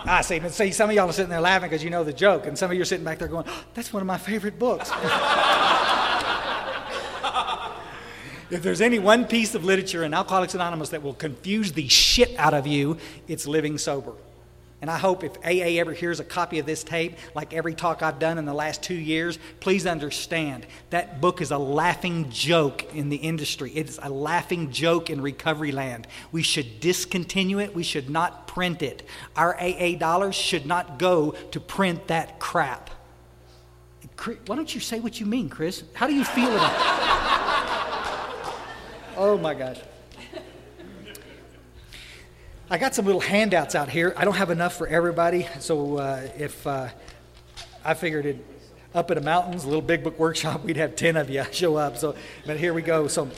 I 0.05 0.21
see. 0.21 0.39
But 0.39 0.53
see, 0.53 0.71
some 0.71 0.89
of 0.89 0.95
y'all 0.95 1.09
are 1.09 1.13
sitting 1.13 1.29
there 1.29 1.41
laughing 1.41 1.69
because 1.69 1.83
you 1.83 1.89
know 1.89 2.03
the 2.03 2.13
joke, 2.13 2.45
and 2.45 2.57
some 2.57 2.69
of 2.69 2.75
you 2.75 2.81
are 2.81 2.85
sitting 2.85 3.05
back 3.05 3.19
there 3.19 3.27
going, 3.27 3.45
oh, 3.47 3.63
"That's 3.73 3.93
one 3.93 4.01
of 4.01 4.07
my 4.07 4.17
favorite 4.17 4.59
books." 4.59 4.91
if 8.49 8.61
there's 8.61 8.81
any 8.81 8.99
one 8.99 9.25
piece 9.25 9.55
of 9.55 9.63
literature 9.63 10.03
in 10.03 10.13
Alcoholics 10.13 10.53
Anonymous 10.53 10.89
that 10.89 11.01
will 11.01 11.13
confuse 11.13 11.71
the 11.71 11.87
shit 11.87 12.37
out 12.37 12.53
of 12.53 12.67
you, 12.67 12.97
it's 13.27 13.47
living 13.47 13.77
sober. 13.77 14.13
And 14.83 14.91
I 14.91 14.97
hope 14.97 15.23
if 15.23 15.37
AA 15.45 15.79
ever 15.79 15.93
hears 15.93 16.19
a 16.19 16.25
copy 16.25 16.59
of 16.59 16.65
this 16.65 16.83
tape, 16.83 17.15
like 17.33 17.53
every 17.53 17.73
talk 17.73 18.03
I've 18.03 18.19
done 18.19 18.37
in 18.37 18.43
the 18.43 18.53
last 18.53 18.83
two 18.83 18.93
years, 18.93 19.39
please 19.61 19.87
understand 19.87 20.67
that 20.89 21.21
book 21.21 21.39
is 21.39 21.51
a 21.51 21.57
laughing 21.57 22.29
joke 22.29 22.93
in 22.93 23.07
the 23.07 23.15
industry. 23.15 23.71
It's 23.73 23.97
a 24.03 24.09
laughing 24.09 24.73
joke 24.73 25.09
in 25.09 25.21
recovery 25.21 25.71
land. 25.71 26.05
We 26.33 26.41
should 26.41 26.81
discontinue 26.81 27.59
it. 27.59 27.73
We 27.73 27.83
should 27.83 28.09
not 28.09 28.45
print 28.45 28.81
it. 28.81 29.03
Our 29.37 29.57
AA 29.57 29.95
dollars 29.95 30.35
should 30.35 30.65
not 30.65 30.99
go 30.99 31.31
to 31.51 31.61
print 31.61 32.07
that 32.07 32.39
crap. 32.39 32.89
Why 34.47 34.57
don't 34.57 34.75
you 34.75 34.81
say 34.81 34.99
what 34.99 35.17
you 35.17 35.25
mean, 35.25 35.47
Chris? 35.47 35.85
How 35.93 36.07
do 36.07 36.13
you 36.13 36.25
feel 36.25 36.53
about 36.53 36.73
it? 36.73 36.99
Oh 39.15 39.37
my 39.37 39.53
gosh. 39.53 39.77
I 42.73 42.79
got 42.79 42.95
some 42.95 43.05
little 43.05 43.21
handouts 43.21 43.75
out 43.75 43.87
here. 43.87 44.15
I 44.17 44.25
don't 44.25 44.33
have 44.33 44.49
enough 44.49 44.75
for 44.75 44.87
everybody, 44.87 45.47
so 45.59 45.97
uh, 45.97 46.27
if 46.35 46.65
uh, 46.65 46.89
I 47.85 47.93
figured 47.93 48.25
it 48.25 48.43
up 48.95 49.11
in 49.11 49.15
the 49.19 49.23
mountains, 49.23 49.63
a 49.63 49.67
little 49.67 49.79
big 49.79 50.03
book 50.03 50.17
workshop, 50.17 50.63
we'd 50.63 50.77
have 50.77 50.95
10 50.95 51.15
of 51.15 51.29
you 51.29 51.45
show 51.51 51.75
up. 51.75 51.97
So, 51.97 52.15
but 52.47 52.57
here 52.57 52.73
we 52.73 52.81
go. 52.81 53.07
So 53.07 53.29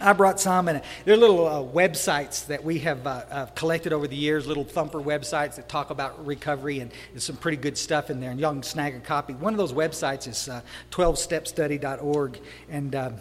I 0.00 0.12
brought 0.12 0.40
some, 0.40 0.66
and 0.66 0.82
they're 1.04 1.16
little 1.16 1.46
uh, 1.46 1.62
websites 1.62 2.48
that 2.48 2.64
we 2.64 2.80
have 2.80 3.06
uh, 3.06 3.22
uh, 3.30 3.46
collected 3.46 3.92
over 3.92 4.08
the 4.08 4.16
years, 4.16 4.44
little 4.44 4.64
thumper 4.64 4.98
websites 4.98 5.54
that 5.54 5.68
talk 5.68 5.90
about 5.90 6.26
recovery, 6.26 6.80
and 6.80 6.90
there's 7.12 7.22
some 7.22 7.36
pretty 7.36 7.58
good 7.58 7.78
stuff 7.78 8.10
in 8.10 8.18
there, 8.18 8.32
and 8.32 8.40
y'all 8.40 8.52
can 8.54 8.64
snag 8.64 8.96
a 8.96 8.98
copy. 8.98 9.34
One 9.34 9.54
of 9.54 9.58
those 9.58 9.72
websites 9.72 10.26
is 10.26 10.48
uh, 10.48 10.62
12stepstudy.org, 10.90 12.40
and 12.68 13.20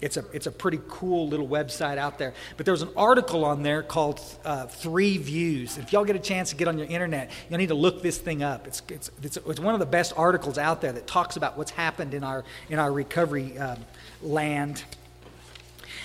it's 0.00 0.16
a, 0.16 0.24
it's 0.32 0.46
a 0.46 0.52
pretty 0.52 0.80
cool 0.88 1.28
little 1.28 1.48
website 1.48 1.98
out 1.98 2.18
there. 2.18 2.32
But 2.56 2.66
there's 2.66 2.82
an 2.82 2.90
article 2.96 3.44
on 3.44 3.64
there 3.64 3.82
called 3.82 4.20
uh, 4.44 4.66
Three 4.66 5.18
Views. 5.18 5.76
If 5.76 5.92
y'all 5.92 6.04
get 6.04 6.14
a 6.14 6.20
chance 6.20 6.50
to 6.50 6.56
get 6.56 6.68
on 6.68 6.78
your 6.78 6.86
internet, 6.86 7.30
you'll 7.50 7.58
need 7.58 7.68
to 7.68 7.74
look 7.74 8.00
this 8.00 8.16
thing 8.18 8.42
up. 8.44 8.68
It's, 8.68 8.80
it's, 8.88 9.10
it's, 9.22 9.36
it's 9.36 9.60
one 9.60 9.74
of 9.74 9.80
the 9.80 9.86
best 9.86 10.12
articles 10.16 10.56
out 10.56 10.80
there 10.80 10.92
that 10.92 11.08
talks 11.08 11.36
about 11.36 11.58
what's 11.58 11.72
happened 11.72 12.14
in 12.14 12.22
our, 12.22 12.44
in 12.68 12.78
our 12.78 12.92
recovery 12.92 13.58
um, 13.58 13.78
land. 14.22 14.84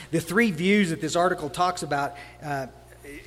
The 0.09 0.19
three 0.19 0.49
views 0.49 0.89
that 0.89 0.99
this 0.99 1.15
article 1.15 1.49
talks 1.49 1.83
about 1.83 2.15
uh, 2.41 2.67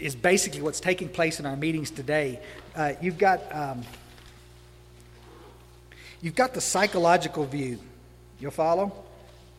is 0.01 0.17
basically 0.17 0.63
what's 0.63 0.81
taking 0.81 1.09
place 1.09 1.39
in 1.39 1.47
our 1.47 1.57
meetings 1.57 1.93
today. 1.93 2.41
Uh, 2.75 2.95
you've 3.01 3.19
got. 3.19 3.55
Um, 3.55 3.83
you've 6.23 6.35
got 6.35 6.55
the 6.55 6.61
psychological 6.61 7.45
view. 7.45 7.79
You'll 8.41 8.51
follow? 8.51 9.06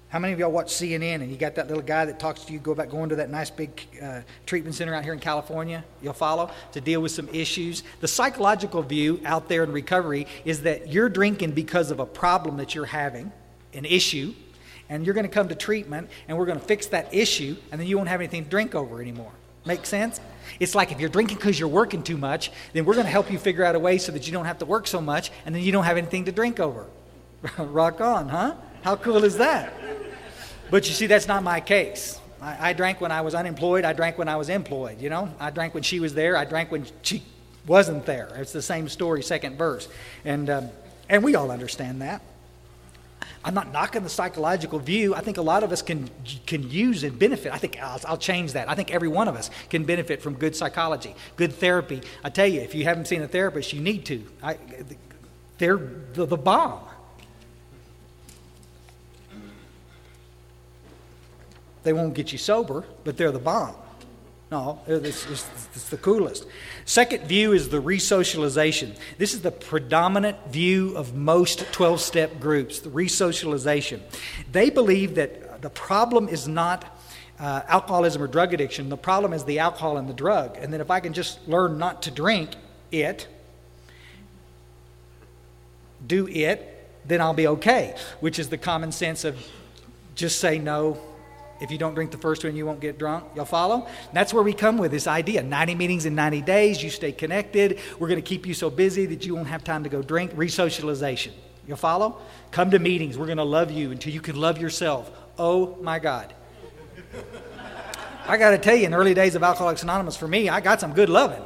How 0.10 0.20
many 0.20 0.32
of 0.32 0.40
y'all 0.40 0.52
watch 0.52 0.68
CNN 0.68 1.16
and 1.16 1.30
you 1.30 1.36
got 1.36 1.56
that 1.56 1.68
little 1.68 1.84
guy 1.84 2.06
that 2.06 2.18
talks 2.18 2.46
to 2.46 2.54
you 2.54 2.60
go 2.60 2.72
about 2.72 2.90
going 2.90 3.10
to 3.10 3.18
that 3.18 3.30
nice 3.30 3.50
big 3.50 3.82
uh, 4.02 4.22
treatment 4.46 4.74
center 4.76 4.94
out 4.94 5.04
here 5.04 5.12
in 5.12 5.20
California? 5.20 5.84
You'll 6.02 6.14
follow 6.14 6.50
to 6.72 6.80
deal 6.80 7.02
with 7.02 7.12
some 7.12 7.28
issues. 7.34 7.84
The 8.00 8.08
psychological 8.08 8.82
view 8.82 9.20
out 9.26 9.50
there 9.50 9.66
in 9.66 9.72
recovery 9.74 10.26
is 10.46 10.62
that 10.62 10.88
you're 10.88 11.10
drinking 11.10 11.52
because 11.52 11.92
of 11.92 12.00
a 12.00 12.06
problem 12.06 12.56
that 12.58 12.74
you're 12.74 12.86
having, 12.86 13.34
an 13.74 13.84
issue, 13.84 14.34
and 14.88 15.06
you're 15.06 15.14
going 15.14 15.28
to 15.28 15.34
come 15.34 15.50
to 15.50 15.56
treatment 15.56 16.10
and 16.30 16.38
we're 16.38 16.46
going 16.46 16.60
to 16.60 16.66
fix 16.66 16.88
that 16.88 17.14
issue 17.14 17.58
and 17.74 17.82
then 17.82 17.86
you 17.86 17.98
won't 17.98 18.08
have 18.08 18.22
anything 18.22 18.46
to 18.46 18.50
drink 18.50 18.76
over 18.76 19.02
anymore. 19.02 19.34
Make 19.66 19.86
sense? 19.86 20.22
It's 20.62 20.74
like 20.74 20.94
if 20.94 21.02
you're 21.02 21.10
drinking 21.10 21.36
because 21.36 21.60
you're 21.60 21.68
working 21.68 22.02
too 22.02 22.18
much, 22.18 22.54
then 22.72 22.86
we're 22.86 22.94
going 22.94 23.06
to 23.06 23.12
help 23.12 23.30
you 23.30 23.38
figure 23.38 23.66
out 23.66 23.76
a 23.76 23.80
way 23.80 23.98
so 23.98 24.14
that 24.14 24.26
you 24.26 24.32
don't 24.32 24.46
have 24.46 24.60
to 24.60 24.66
work 24.66 24.88
so 24.88 25.02
much 25.02 25.32
and 25.46 25.54
then 25.54 25.64
you 25.64 25.74
don't 25.74 25.84
have 25.84 25.98
anything 25.98 26.24
to 26.24 26.32
drink 26.32 26.62
over. 26.62 26.86
Rock 27.58 28.00
on, 28.00 28.30
huh? 28.30 28.56
How 28.84 28.96
cool 28.96 29.24
is 29.24 29.38
that? 29.38 29.74
But 30.70 30.88
you 30.88 30.94
see, 30.94 31.08
that's 31.08 31.28
not 31.28 31.44
my 31.44 31.60
case. 31.60 32.20
I, 32.42 32.70
I, 32.70 32.74
drank 32.74 33.02
when 33.02 33.12
I 33.12 33.22
was 33.22 33.34
unemployed. 33.34 33.86
I 33.86 33.94
drank 33.94 34.18
when 34.18 34.28
I 34.28 34.36
was 34.36 34.50
employed. 34.50 35.02
You 35.02 35.10
know, 35.10 35.34
I 35.40 35.50
drank 35.50 35.74
when 35.74 35.84
she 35.84 36.00
was 36.00 36.14
there. 36.14 36.38
I 36.38 36.46
drank 36.46 36.72
when 36.72 36.86
she 37.02 37.24
wasn't 37.66 38.06
there. 38.06 38.30
It's 38.36 38.54
the 38.54 38.62
same 38.62 38.88
story, 38.90 39.24
second 39.24 39.58
verse, 39.58 39.88
and 40.24 40.50
um, 40.50 40.70
and 41.10 41.24
we 41.24 41.36
all 41.36 41.52
understand 41.52 42.02
that. 42.02 42.22
I'm 43.44 43.54
not 43.54 43.72
knocking 43.72 44.04
the 44.04 44.10
psychological 44.10 44.80
view. 44.80 45.16
I 45.16 45.22
think 45.22 45.38
a 45.38 45.42
lot 45.42 45.64
of 45.64 45.72
us 45.72 45.82
can 45.82 46.10
can 46.46 46.70
use 46.70 47.04
and 47.04 47.18
benefit. 47.18 47.54
I 47.54 47.58
think 47.58 47.82
I'll, 47.82 48.00
I'll, 48.06 48.18
change 48.18 48.54
that. 48.54 48.70
I 48.70 48.76
think 48.76 48.92
every 48.92 49.08
one 49.08 49.28
of 49.28 49.36
us 49.36 49.50
can 49.70 49.84
benefit 49.84 50.22
from 50.22 50.36
good 50.36 50.56
psychology, 50.56 51.16
good 51.36 51.54
therapy. 51.54 52.02
I 52.24 52.30
tell 52.30 52.48
you, 52.48 52.62
if 52.62 52.76
you 52.76 52.84
haven't 52.84 53.06
seen 53.06 53.22
a 53.22 53.28
therapist, 53.28 53.74
you 53.74 53.82
need 53.82 54.06
to. 54.06 54.24
I, 54.44 54.58
they're 55.58 55.78
the, 56.14 56.26
the 56.26 56.38
bomb. 56.38 56.82
They 61.88 61.94
won't 61.94 62.16
get 62.16 62.34
you 62.34 62.38
sober, 62.38 62.84
but 63.06 63.16
they're 63.16 63.32
the 63.32 63.40
bomb. 63.40 63.74
No, 64.52 64.82
it's, 64.88 65.26
it's, 65.30 65.50
it's, 65.74 65.88
the 65.88 65.96
coolest. 65.96 66.46
Second 66.84 67.24
view 67.24 67.54
is 67.54 67.70
the 67.70 67.82
resocialization. 67.82 68.94
This 69.18 69.34
is 69.34 69.42
the 69.42 69.52
predominant 69.52 70.36
view 70.50 70.98
of 70.98 71.16
most 71.16 71.72
12 71.72 72.02
step 72.02 72.42
groups, 72.42 72.80
the 72.80 72.90
resocialization. 72.90 74.02
They 74.52 74.70
believe 74.70 75.16
that 75.16 75.62
the 75.62 75.70
problem 75.70 76.28
is 76.28 76.46
not 76.46 77.00
uh, 77.40 77.62
alcoholism 77.70 78.22
or 78.22 78.28
drug 78.28 78.54
addiction, 78.54 78.90
the 78.90 78.98
problem 78.98 79.32
is 79.32 79.46
the 79.46 79.60
alcohol 79.60 79.96
and 79.96 80.10
the 80.10 80.14
drug. 80.14 80.58
And 80.58 80.74
that 80.74 80.82
if 80.82 80.92
I 80.92 81.00
can 81.00 81.14
just 81.14 81.48
learn 81.48 81.78
not 81.78 82.02
to 82.02 82.12
drink 82.12 82.50
it, 82.92 83.30
do 86.06 86.28
it, 86.28 86.90
then 87.06 87.22
I'll 87.22 87.34
be 87.34 87.48
okay, 87.48 87.96
which 88.20 88.40
is 88.40 88.50
the 88.50 88.58
common 88.58 88.92
sense 88.92 89.24
of 89.24 89.42
just 90.16 90.42
say 90.42 90.60
no, 90.60 91.00
if 91.60 91.72
you 91.72 91.78
don't 91.78 91.94
drink 91.94 92.12
the 92.12 92.18
first 92.18 92.44
one, 92.44 92.56
you 92.56 92.66
won't 92.66 92.80
get 92.80 92.98
drunk. 92.98 93.26
Y'all 93.36 93.46
follow? 93.46 93.88
That's 94.14 94.34
where 94.34 94.44
we 94.44 94.54
come 94.54 94.78
with 94.78 94.92
this 94.92 95.08
idea 95.08 95.42
90 95.44 95.76
meetings 95.76 96.06
in 96.06 96.16
90 96.16 96.42
days. 96.42 96.84
You 96.84 96.90
stay 96.90 97.12
connected. 97.12 97.80
We're 98.00 98.08
going 98.08 98.22
to 98.22 98.28
keep 98.28 98.46
you 98.46 98.54
so 98.54 98.70
busy 98.70 99.06
that 99.08 99.26
you 99.26 99.36
won't 99.36 99.48
have 99.48 99.64
time 99.64 99.84
to 99.84 99.90
go 99.90 100.02
drink. 100.02 100.34
Resocialization. 100.34 101.32
You'll 101.68 101.78
follow? 101.78 102.22
Come 102.52 102.72
to 102.72 102.80
meetings. 102.80 103.18
We're 103.18 103.26
going 103.26 103.38
to 103.38 103.44
love 103.44 103.72
you 103.72 103.92
until 103.92 104.14
you 104.14 104.22
can 104.22 104.36
love 104.36 104.58
yourself. 104.58 105.12
Oh 105.38 105.76
my 105.82 106.00
God. 106.00 106.34
I 108.28 108.38
got 108.38 108.52
to 108.52 108.58
tell 108.58 108.76
you, 108.76 108.86
in 108.86 108.92
the 108.92 108.98
early 108.98 109.14
days 109.14 109.36
of 109.36 109.44
Alcoholics 109.44 109.84
Anonymous, 109.84 110.18
for 110.18 110.28
me, 110.28 110.50
I 110.50 110.60
got 110.60 110.82
some 110.82 110.94
good 110.94 111.10
loving. 111.10 111.44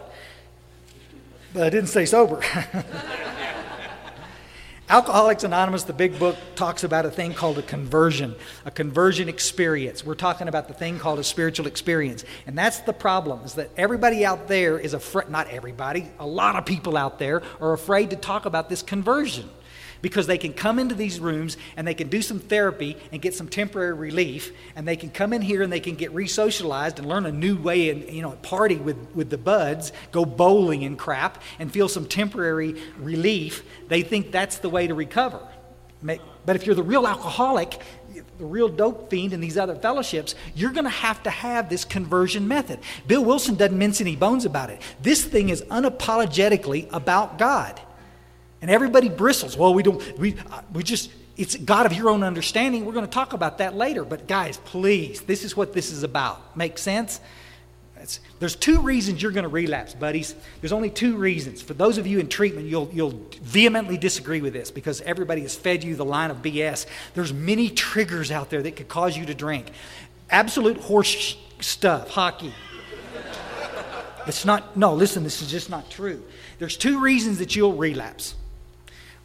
But 1.54 1.64
I 1.64 1.70
didn't 1.70 1.90
stay 1.90 2.06
sober. 2.06 2.42
Alcoholics 4.92 5.46
Anonymous, 5.46 5.84
the 5.84 5.94
big 5.94 6.20
book, 6.20 6.36
talks 6.56 6.84
about 6.84 7.06
a 7.06 7.10
thing 7.10 7.34
called 7.34 7.58
a 7.58 7.62
conversion, 7.62 8.36
a 8.66 8.72
conversion 8.72 9.30
experience. 9.30 10.06
We're 10.06 10.16
talking 10.16 10.50
about 10.50 10.68
the 10.68 10.74
thing 10.74 11.00
called 11.00 11.18
a 11.18 11.24
spiritual 11.24 11.66
experience. 11.66 12.26
And 12.46 12.58
that's 12.58 12.80
the 12.80 12.92
problem, 12.92 13.46
is 13.46 13.54
that 13.54 13.70
everybody 13.78 14.26
out 14.26 14.50
there 14.50 14.78
is 14.78 14.94
afraid, 14.94 15.30
not 15.30 15.48
everybody, 15.48 16.12
a 16.20 16.28
lot 16.28 16.58
of 16.58 16.66
people 16.66 16.98
out 16.98 17.20
there 17.20 17.42
are 17.62 17.72
afraid 17.72 18.10
to 18.10 18.18
talk 18.18 18.46
about 18.46 18.68
this 18.68 18.82
conversion 18.82 19.50
because 20.02 20.28
they 20.28 20.38
can 20.38 20.54
come 20.54 20.80
into 20.80 20.96
these 20.96 21.20
rooms 21.20 21.58
and 21.76 21.88
they 21.88 21.94
can 21.94 22.10
do 22.10 22.22
some 22.22 22.40
therapy 22.40 22.98
and 23.12 23.22
get 23.22 23.34
some 23.34 23.48
temporary 23.48 23.94
relief 23.94 24.52
and 24.76 24.88
they 24.88 24.96
can 24.96 25.10
come 25.10 25.34
in 25.34 25.42
here 25.42 25.62
and 25.62 25.72
they 25.72 25.80
can 25.80 25.96
get 25.96 26.12
re-socialized 26.14 27.00
and 27.00 27.08
learn 27.08 27.26
a 27.26 27.32
new 27.32 27.58
way 27.58 27.90
and 27.90 28.10
you 28.10 28.22
know 28.22 28.32
party 28.42 28.76
with, 28.76 28.98
with 29.16 29.30
the 29.30 29.38
buds 29.38 29.92
go 30.12 30.26
bowling 30.26 30.84
and 30.84 30.98
crap 30.98 31.42
and 31.60 31.72
feel 31.72 31.88
some 31.88 32.06
temporary 32.06 32.82
relief 32.98 33.64
they 33.88 34.02
think 34.02 34.32
that's 34.32 34.58
the 34.60 34.70
way 34.70 34.88
to 34.88 34.94
recover 34.94 35.40
but 36.44 36.56
if 36.56 36.66
you're 36.66 36.74
the 36.74 36.82
real 36.82 37.06
alcoholic 37.06 37.80
the 38.38 38.46
real 38.46 38.68
dope 38.68 39.10
fiend 39.10 39.34
in 39.34 39.40
these 39.40 39.58
other 39.58 39.76
fellowships, 39.76 40.36
you're 40.56 40.72
going 40.72 40.86
to 40.86 40.90
have 40.90 41.22
to 41.24 41.30
have 41.30 41.70
this 41.70 41.86
conversion 41.86 42.48
method. 42.48 42.80
Bill 43.08 43.24
Wilson 43.24 43.56
doesn't 43.56 43.78
mince 43.78 44.02
any 44.02 44.16
bones 44.16 44.46
about 44.46 44.70
it. 44.70 44.82
This 45.02 45.24
thing 45.24 45.50
is 45.50 45.62
unapologetically 45.64 46.88
about 46.92 47.38
God. 47.38 47.80
And 48.62 48.70
everybody 48.70 49.10
bristles. 49.10 49.58
Well, 49.58 49.74
we 49.74 49.84
don't, 49.84 50.20
we, 50.20 50.36
uh, 50.52 50.62
we 50.74 50.84
just, 50.84 51.12
it's 51.36 51.56
God 51.56 51.86
of 51.86 51.94
your 51.94 52.10
own 52.10 52.24
understanding. 52.24 52.86
We're 52.86 52.94
going 52.94 53.06
to 53.06 53.12
talk 53.12 53.34
about 53.34 53.58
that 53.58 53.76
later. 53.76 54.06
But 54.06 54.28
guys, 54.28 54.58
please, 54.58 55.22
this 55.22 55.44
is 55.44 55.58
what 55.58 55.74
this 55.74 55.92
is 55.92 56.04
about. 56.04 56.56
Make 56.56 56.78
sense? 56.78 57.20
There's 58.40 58.56
two 58.56 58.82
reasons 58.82 59.22
you're 59.22 59.32
going 59.32 59.44
to 59.44 59.50
relapse, 59.50 59.94
buddies. 59.94 60.36
There's 60.60 60.72
only 60.72 60.90
two 60.90 61.18
reasons. 61.18 61.62
For 61.62 61.74
those 61.74 61.98
of 61.98 62.08
you 62.08 62.20
in 62.20 62.28
treatment, 62.28 62.68
you'll, 62.68 62.90
you'll 62.92 63.22
vehemently 63.42 63.98
disagree 63.98 64.42
with 64.42 64.54
this 64.54 64.72
because 64.72 65.02
everybody 65.02 65.42
has 65.42 65.56
fed 65.56 65.84
you 65.84 65.96
the 65.96 66.06
line 66.06 66.32
of 66.32 66.38
BS. 66.38 66.88
There's 67.14 67.34
many 67.34 67.70
triggers 67.70 68.32
out 68.32 68.50
there 68.50 68.64
that 68.64 68.76
could 68.76 68.88
cause 68.88 69.16
you 69.16 69.26
to 69.28 69.36
drink. 69.36 69.68
Absolute 70.30 70.78
horse 70.78 71.38
stuff, 71.60 72.10
hockey. 72.10 72.54
It's 74.28 74.46
not, 74.46 74.78
no, 74.78 74.94
listen, 74.94 75.24
this 75.24 75.42
is 75.42 75.50
just 75.50 75.70
not 75.70 75.90
true. 75.90 76.24
There's 76.60 76.78
two 76.78 77.00
reasons 77.00 77.40
that 77.40 77.56
you'll 77.56 77.74
relapse. 77.74 78.36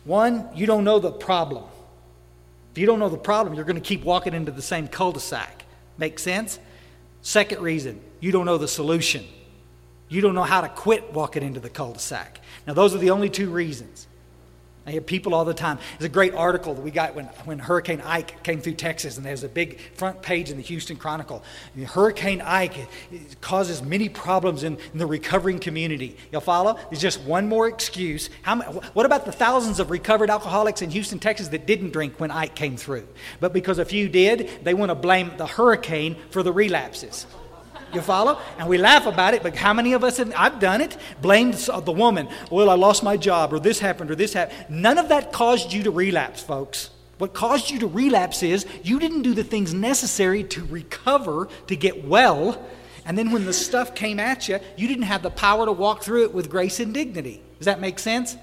One, 0.06 0.48
you 0.54 0.66
don't 0.66 0.84
know 0.84 1.00
the 1.00 1.10
problem. 1.10 1.64
If 2.72 2.78
you 2.78 2.86
don't 2.86 3.00
know 3.00 3.08
the 3.08 3.18
problem, 3.18 3.54
you're 3.54 3.64
going 3.64 3.74
to 3.74 3.82
keep 3.82 4.04
walking 4.04 4.34
into 4.34 4.52
the 4.52 4.62
same 4.62 4.86
cul 4.86 5.12
de 5.12 5.20
sac. 5.20 5.64
Make 5.98 6.18
sense? 6.18 6.60
Second 7.22 7.60
reason, 7.60 8.00
you 8.20 8.30
don't 8.30 8.46
know 8.46 8.56
the 8.56 8.68
solution. 8.68 9.24
You 10.08 10.20
don't 10.20 10.36
know 10.36 10.44
how 10.44 10.60
to 10.60 10.68
quit 10.68 11.12
walking 11.12 11.42
into 11.42 11.58
the 11.58 11.68
cul 11.68 11.92
de 11.92 11.98
sac. 11.98 12.40
Now, 12.68 12.74
those 12.74 12.94
are 12.94 12.98
the 12.98 13.10
only 13.10 13.28
two 13.28 13.50
reasons. 13.50 14.06
I 14.86 14.92
hear 14.92 15.00
people 15.00 15.34
all 15.34 15.44
the 15.44 15.52
time. 15.52 15.80
There's 15.98 16.08
a 16.08 16.12
great 16.12 16.32
article 16.34 16.74
that 16.74 16.80
we 16.80 16.92
got 16.92 17.16
when, 17.16 17.24
when 17.44 17.58
Hurricane 17.58 18.00
Ike 18.02 18.44
came 18.44 18.60
through 18.60 18.74
Texas, 18.74 19.16
and 19.16 19.26
there's 19.26 19.42
a 19.42 19.48
big 19.48 19.80
front 19.94 20.22
page 20.22 20.48
in 20.48 20.56
the 20.56 20.62
Houston 20.62 20.96
Chronicle. 20.96 21.42
Hurricane 21.86 22.40
Ike 22.40 22.88
causes 23.40 23.82
many 23.82 24.08
problems 24.08 24.62
in, 24.62 24.78
in, 24.92 24.98
the 24.98 25.06
recovering 25.06 25.58
community. 25.58 26.16
Y'all 26.30 26.40
follow? 26.40 26.78
There's 26.88 27.02
just 27.02 27.20
one 27.22 27.48
more 27.48 27.66
excuse. 27.66 28.30
How, 28.42 28.60
what 28.60 29.06
about 29.06 29.24
the 29.24 29.32
thousands 29.32 29.80
of 29.80 29.90
recovered 29.90 30.30
alcoholics 30.30 30.82
in 30.82 30.90
Houston, 30.90 31.18
Texas 31.18 31.48
that 31.48 31.66
didn't 31.66 31.90
drink 31.90 32.20
when 32.20 32.30
Ike 32.30 32.54
came 32.54 32.76
through? 32.76 33.08
But 33.40 33.52
because 33.52 33.80
a 33.80 33.84
few 33.84 34.08
did, 34.08 34.48
they 34.62 34.74
want 34.74 34.90
to 34.90 34.94
blame 34.94 35.32
the 35.36 35.46
hurricane 35.46 36.16
for 36.30 36.44
the 36.44 36.52
relapses. 36.52 37.26
You 37.94 38.00
follow? 38.00 38.38
And 38.58 38.68
we 38.68 38.78
laugh 38.78 39.06
about 39.06 39.34
it, 39.34 39.42
but 39.42 39.56
how 39.56 39.72
many 39.72 39.92
of 39.92 40.04
us 40.04 40.18
have, 40.18 40.32
I've 40.36 40.60
done 40.60 40.80
it, 40.80 40.96
blamed 41.22 41.54
the 41.54 41.92
woman. 41.92 42.28
Well, 42.50 42.68
I 42.68 42.74
lost 42.74 43.02
my 43.02 43.16
job, 43.16 43.52
or 43.52 43.60
this 43.60 43.78
happened, 43.78 44.10
or 44.10 44.14
this 44.14 44.32
happened. 44.32 44.82
None 44.82 44.98
of 44.98 45.08
that 45.08 45.32
caused 45.32 45.72
you 45.72 45.84
to 45.84 45.90
relapse, 45.90 46.42
folks. 46.42 46.90
What 47.18 47.32
caused 47.32 47.70
you 47.70 47.78
to 47.80 47.86
relapse 47.86 48.42
is 48.42 48.66
you 48.82 48.98
didn't 48.98 49.22
do 49.22 49.32
the 49.32 49.44
things 49.44 49.72
necessary 49.72 50.44
to 50.44 50.64
recover, 50.66 51.48
to 51.68 51.76
get 51.76 52.04
well. 52.04 52.62
And 53.06 53.16
then 53.16 53.30
when 53.30 53.44
the 53.44 53.52
stuff 53.52 53.94
came 53.94 54.20
at 54.20 54.48
you, 54.48 54.58
you 54.76 54.88
didn't 54.88 55.04
have 55.04 55.22
the 55.22 55.30
power 55.30 55.64
to 55.64 55.72
walk 55.72 56.02
through 56.02 56.24
it 56.24 56.34
with 56.34 56.50
grace 56.50 56.80
and 56.80 56.92
dignity. 56.92 57.40
Does 57.58 57.66
that 57.66 57.80
make 57.80 57.98
sense? 57.98 58.36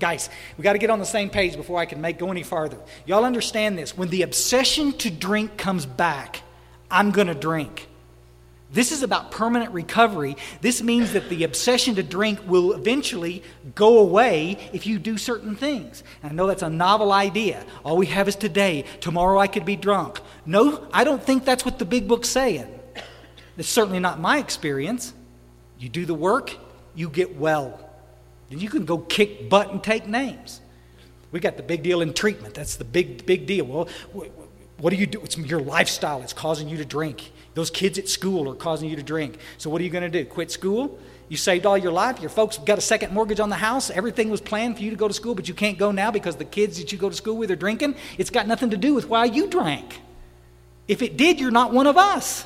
Guys, 0.00 0.28
we 0.58 0.62
got 0.62 0.72
to 0.72 0.78
get 0.78 0.90
on 0.90 0.98
the 0.98 1.06
same 1.06 1.30
page 1.30 1.56
before 1.56 1.78
I 1.78 1.86
can 1.86 2.00
make 2.00 2.18
go 2.18 2.30
any 2.30 2.42
farther. 2.42 2.78
Y'all 3.06 3.24
understand 3.24 3.78
this. 3.78 3.96
When 3.96 4.08
the 4.08 4.22
obsession 4.22 4.92
to 4.94 5.10
drink 5.10 5.56
comes 5.56 5.86
back, 5.86 6.42
I'm 6.90 7.10
going 7.10 7.28
to 7.28 7.34
drink. 7.34 7.86
This 8.72 8.92
is 8.92 9.02
about 9.02 9.32
permanent 9.32 9.72
recovery. 9.72 10.36
This 10.60 10.80
means 10.80 11.12
that 11.12 11.28
the 11.28 11.42
obsession 11.42 11.96
to 11.96 12.04
drink 12.04 12.38
will 12.46 12.72
eventually 12.72 13.42
go 13.74 13.98
away 13.98 14.58
if 14.72 14.86
you 14.86 15.00
do 15.00 15.18
certain 15.18 15.56
things. 15.56 16.04
And 16.22 16.30
I 16.30 16.34
know 16.34 16.46
that's 16.46 16.62
a 16.62 16.70
novel 16.70 17.12
idea. 17.12 17.64
All 17.84 17.96
we 17.96 18.06
have 18.06 18.28
is 18.28 18.36
today. 18.36 18.84
Tomorrow 19.00 19.40
I 19.40 19.48
could 19.48 19.64
be 19.64 19.74
drunk. 19.74 20.20
No, 20.46 20.86
I 20.92 21.02
don't 21.02 21.22
think 21.22 21.44
that's 21.44 21.64
what 21.64 21.80
the 21.80 21.84
big 21.84 22.06
book's 22.06 22.28
saying. 22.28 22.66
It's 23.58 23.68
certainly 23.68 23.98
not 23.98 24.20
my 24.20 24.38
experience. 24.38 25.14
You 25.78 25.88
do 25.88 26.06
the 26.06 26.14
work, 26.14 26.56
you 26.94 27.10
get 27.10 27.36
well. 27.36 27.80
Then 28.50 28.60
you 28.60 28.68
can 28.68 28.84
go 28.84 28.98
kick 28.98 29.48
butt 29.48 29.70
and 29.70 29.82
take 29.82 30.06
names. 30.06 30.60
We 31.32 31.40
got 31.40 31.56
the 31.56 31.62
big 31.62 31.82
deal 31.82 32.02
in 32.02 32.12
treatment. 32.12 32.54
That's 32.54 32.76
the 32.76 32.84
big, 32.84 33.26
big 33.26 33.46
deal. 33.46 33.64
Well, 33.64 33.88
what 34.78 34.90
do 34.90 34.96
you 34.96 35.06
do? 35.06 35.20
It's 35.22 35.36
your 35.36 35.60
lifestyle. 35.60 36.22
It's 36.22 36.32
causing 36.32 36.68
you 36.68 36.76
to 36.78 36.84
drink. 36.84 37.32
Those 37.54 37.70
kids 37.70 37.98
at 37.98 38.08
school 38.08 38.50
are 38.50 38.54
causing 38.54 38.88
you 38.88 38.96
to 38.96 39.02
drink. 39.02 39.38
So 39.58 39.70
what 39.70 39.80
are 39.80 39.84
you 39.84 39.90
going 39.90 40.10
to 40.10 40.10
do? 40.10 40.24
Quit 40.28 40.50
school? 40.50 40.98
You 41.28 41.36
saved 41.36 41.66
all 41.66 41.78
your 41.78 41.92
life. 41.92 42.20
Your 42.20 42.30
folks 42.30 42.58
got 42.58 42.78
a 42.78 42.80
second 42.80 43.12
mortgage 43.12 43.40
on 43.40 43.50
the 43.50 43.56
house. 43.56 43.90
Everything 43.90 44.30
was 44.30 44.40
planned 44.40 44.76
for 44.76 44.82
you 44.82 44.90
to 44.90 44.96
go 44.96 45.08
to 45.08 45.14
school, 45.14 45.34
but 45.34 45.48
you 45.48 45.54
can't 45.54 45.78
go 45.78 45.92
now 45.92 46.10
because 46.10 46.36
the 46.36 46.44
kids 46.44 46.78
that 46.78 46.92
you 46.92 46.98
go 46.98 47.08
to 47.08 47.14
school 47.14 47.36
with 47.36 47.50
are 47.50 47.56
drinking. 47.56 47.94
It's 48.18 48.30
got 48.30 48.46
nothing 48.46 48.70
to 48.70 48.76
do 48.76 48.94
with 48.94 49.08
why 49.08 49.26
you 49.26 49.46
drank. 49.46 50.00
If 50.88 51.02
it 51.02 51.16
did, 51.16 51.38
you're 51.38 51.52
not 51.52 51.72
one 51.72 51.86
of 51.86 51.96
us. 51.96 52.44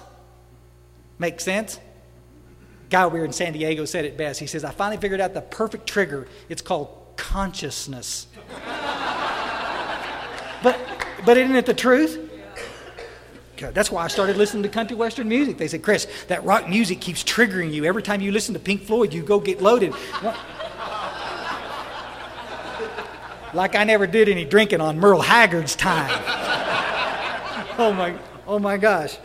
Make 1.18 1.40
sense? 1.40 1.80
Guy 2.90 3.06
we 3.06 3.20
were 3.20 3.24
in 3.24 3.32
San 3.32 3.54
Diego 3.54 3.86
said 3.86 4.04
it 4.04 4.18
best. 4.18 4.38
He 4.38 4.46
says, 4.46 4.64
I 4.64 4.70
finally 4.70 4.98
figured 4.98 5.20
out 5.20 5.32
the 5.32 5.40
perfect 5.40 5.86
trigger. 5.86 6.28
It's 6.50 6.60
called 6.60 6.88
consciousness. 7.16 8.26
but, 10.62 10.78
but 11.24 11.38
isn't 11.38 11.56
it 11.56 11.64
the 11.64 11.74
truth? 11.74 12.32
That's 13.72 13.90
why 13.90 14.04
I 14.04 14.08
started 14.08 14.36
listening 14.36 14.62
to 14.64 14.68
country 14.68 14.96
western 14.96 15.28
music. 15.28 15.58
They 15.58 15.68
said, 15.68 15.82
Chris, 15.82 16.06
that 16.28 16.44
rock 16.44 16.68
music 16.68 17.00
keeps 17.00 17.22
triggering 17.22 17.72
you. 17.72 17.84
Every 17.84 18.02
time 18.02 18.20
you 18.20 18.32
listen 18.32 18.54
to 18.54 18.60
Pink 18.60 18.82
Floyd, 18.82 19.12
you 19.12 19.22
go 19.22 19.40
get 19.40 19.62
loaded. 19.62 19.92
like 23.54 23.74
I 23.74 23.84
never 23.84 24.06
did 24.06 24.28
any 24.28 24.44
drinking 24.44 24.80
on 24.80 24.98
Merle 24.98 25.22
Haggard's 25.22 25.76
time. 25.76 26.10
oh 27.78 27.92
my, 27.96 28.16
oh 28.46 28.58
my 28.58 28.76
gosh. 28.76 29.16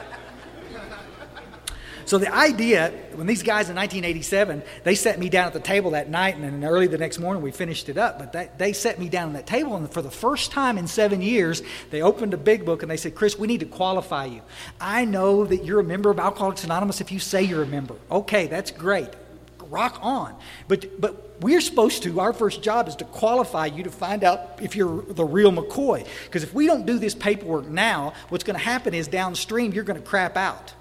So 2.09 2.17
the 2.17 2.33
idea, 2.33 2.89
when 3.13 3.27
these 3.27 3.43
guys 3.43 3.69
in 3.69 3.75
1987, 3.75 4.63
they 4.83 4.95
set 4.95 5.19
me 5.19 5.29
down 5.29 5.45
at 5.45 5.53
the 5.53 5.59
table 5.59 5.91
that 5.91 6.09
night, 6.09 6.33
and 6.33 6.43
then 6.43 6.67
early 6.67 6.87
the 6.87 6.97
next 6.97 7.19
morning 7.19 7.43
we 7.43 7.51
finished 7.51 7.87
it 7.87 7.99
up. 7.99 8.17
But 8.17 8.33
they, 8.33 8.49
they 8.57 8.73
set 8.73 8.97
me 8.97 9.09
down 9.09 9.29
at 9.29 9.33
that 9.33 9.45
table, 9.45 9.75
and 9.75 9.87
for 9.87 10.01
the 10.01 10.09
first 10.09 10.49
time 10.49 10.79
in 10.79 10.87
seven 10.87 11.21
years, 11.21 11.61
they 11.91 12.01
opened 12.01 12.33
a 12.33 12.37
big 12.37 12.65
book 12.65 12.81
and 12.81 12.89
they 12.89 12.97
said, 12.97 13.13
Chris, 13.13 13.37
we 13.37 13.45
need 13.45 13.59
to 13.59 13.67
qualify 13.67 14.25
you. 14.25 14.41
I 14.81 15.05
know 15.05 15.45
that 15.45 15.63
you're 15.63 15.81
a 15.81 15.83
member 15.83 16.09
of 16.09 16.17
Alcoholics 16.17 16.63
Anonymous 16.63 16.99
if 16.99 17.11
you 17.11 17.19
say 17.19 17.43
you're 17.43 17.61
a 17.61 17.67
member. 17.67 17.93
Okay, 18.09 18.47
that's 18.47 18.71
great. 18.71 19.09
Rock 19.69 19.99
on. 20.01 20.35
But, 20.67 20.99
but 20.99 21.39
we're 21.41 21.61
supposed 21.61 22.01
to, 22.01 22.21
our 22.21 22.33
first 22.33 22.63
job 22.63 22.87
is 22.87 22.95
to 22.95 23.05
qualify 23.05 23.67
you 23.67 23.83
to 23.83 23.91
find 23.91 24.23
out 24.23 24.57
if 24.63 24.75
you're 24.75 25.03
the 25.03 25.25
real 25.25 25.51
McCoy. 25.51 26.07
Because 26.25 26.41
if 26.41 26.55
we 26.55 26.65
don't 26.65 26.87
do 26.87 26.97
this 26.97 27.13
paperwork 27.13 27.67
now, 27.67 28.13
what's 28.29 28.43
going 28.43 28.57
to 28.57 28.65
happen 28.65 28.95
is 28.95 29.07
downstream 29.07 29.73
you're 29.73 29.83
going 29.83 30.01
to 30.01 30.07
crap 30.07 30.37
out. 30.37 30.73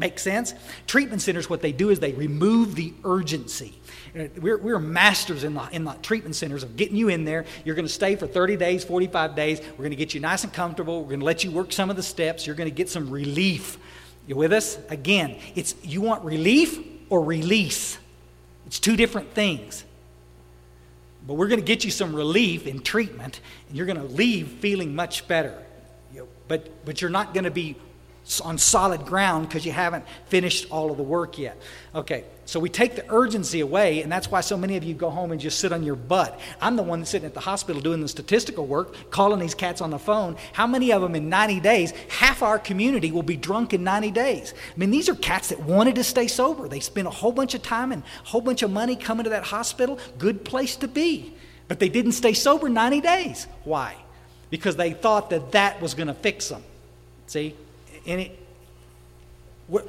Make 0.00 0.18
sense? 0.18 0.54
Treatment 0.86 1.20
centers, 1.20 1.50
what 1.50 1.60
they 1.60 1.72
do 1.72 1.90
is 1.90 2.00
they 2.00 2.12
remove 2.12 2.74
the 2.74 2.94
urgency. 3.04 3.78
Uh, 4.18 4.28
we're, 4.40 4.56
we're 4.56 4.78
masters 4.78 5.44
in 5.44 5.52
the, 5.52 5.68
in 5.72 5.84
the 5.84 5.92
treatment 6.00 6.34
centers 6.34 6.62
of 6.62 6.74
getting 6.74 6.96
you 6.96 7.10
in 7.10 7.26
there. 7.26 7.44
You're 7.66 7.74
going 7.74 7.86
to 7.86 7.92
stay 7.92 8.16
for 8.16 8.26
30 8.26 8.56
days, 8.56 8.82
45 8.82 9.36
days. 9.36 9.60
We're 9.60 9.76
going 9.76 9.90
to 9.90 9.96
get 9.96 10.14
you 10.14 10.20
nice 10.20 10.42
and 10.42 10.50
comfortable. 10.54 11.02
We're 11.02 11.10
going 11.10 11.20
to 11.20 11.26
let 11.26 11.44
you 11.44 11.50
work 11.50 11.70
some 11.70 11.90
of 11.90 11.96
the 11.96 12.02
steps. 12.02 12.46
You're 12.46 12.56
going 12.56 12.70
to 12.70 12.74
get 12.74 12.88
some 12.88 13.10
relief. 13.10 13.76
You 14.26 14.36
with 14.36 14.54
us? 14.54 14.78
Again, 14.88 15.36
it's 15.54 15.74
you 15.82 16.00
want 16.00 16.24
relief 16.24 16.78
or 17.10 17.22
release. 17.22 17.98
It's 18.66 18.80
two 18.80 18.96
different 18.96 19.34
things. 19.34 19.84
But 21.26 21.34
we're 21.34 21.48
going 21.48 21.60
to 21.60 21.66
get 21.66 21.84
you 21.84 21.90
some 21.90 22.16
relief 22.16 22.66
in 22.66 22.80
treatment, 22.80 23.40
and 23.68 23.76
you're 23.76 23.84
going 23.84 24.00
to 24.00 24.04
leave 24.04 24.48
feeling 24.48 24.94
much 24.94 25.28
better. 25.28 25.62
But, 26.48 26.86
but 26.86 27.02
you're 27.02 27.10
not 27.10 27.34
going 27.34 27.44
to 27.44 27.50
be 27.50 27.76
on 28.44 28.58
solid 28.58 29.04
ground 29.06 29.48
because 29.48 29.66
you 29.66 29.72
haven't 29.72 30.04
finished 30.26 30.70
all 30.70 30.90
of 30.90 30.96
the 30.96 31.02
work 31.02 31.38
yet. 31.38 31.60
Okay, 31.94 32.24
so 32.44 32.58
we 32.58 32.68
take 32.68 32.96
the 32.96 33.04
urgency 33.12 33.60
away, 33.60 34.02
and 34.02 34.10
that's 34.10 34.30
why 34.30 34.40
so 34.40 34.56
many 34.56 34.76
of 34.76 34.84
you 34.84 34.94
go 34.94 35.08
home 35.08 35.32
and 35.32 35.40
just 35.40 35.58
sit 35.58 35.72
on 35.72 35.82
your 35.82 35.96
butt. 35.96 36.38
I'm 36.60 36.76
the 36.76 36.82
one 36.82 37.04
sitting 37.04 37.26
at 37.26 37.34
the 37.34 37.40
hospital 37.40 37.80
doing 37.80 38.00
the 38.00 38.08
statistical 38.08 38.66
work, 38.66 39.10
calling 39.10 39.40
these 39.40 39.54
cats 39.54 39.80
on 39.80 39.90
the 39.90 39.98
phone. 39.98 40.36
How 40.52 40.66
many 40.66 40.92
of 40.92 41.00
them 41.00 41.14
in 41.14 41.28
90 41.28 41.60
days, 41.60 41.92
half 42.08 42.42
our 42.42 42.58
community 42.58 43.10
will 43.12 43.22
be 43.22 43.36
drunk 43.36 43.72
in 43.72 43.84
90 43.84 44.10
days? 44.10 44.52
I 44.54 44.78
mean, 44.78 44.90
these 44.90 45.08
are 45.08 45.14
cats 45.14 45.48
that 45.48 45.60
wanted 45.60 45.94
to 45.94 46.04
stay 46.04 46.26
sober. 46.26 46.68
They 46.68 46.80
spent 46.80 47.06
a 47.06 47.10
whole 47.10 47.32
bunch 47.32 47.54
of 47.54 47.62
time 47.62 47.92
and 47.92 48.02
a 48.02 48.28
whole 48.28 48.40
bunch 48.40 48.62
of 48.62 48.70
money 48.70 48.96
coming 48.96 49.24
to 49.24 49.30
that 49.30 49.44
hospital. 49.44 49.98
Good 50.18 50.44
place 50.44 50.76
to 50.76 50.88
be. 50.88 51.34
But 51.68 51.78
they 51.78 51.88
didn't 51.88 52.12
stay 52.12 52.32
sober 52.32 52.68
90 52.68 53.00
days. 53.00 53.46
Why? 53.62 53.94
Because 54.50 54.74
they 54.74 54.92
thought 54.92 55.30
that 55.30 55.52
that 55.52 55.80
was 55.80 55.94
going 55.94 56.08
to 56.08 56.14
fix 56.14 56.48
them. 56.48 56.64
See? 57.28 57.54
And 58.06 58.20
it, 58.20 58.38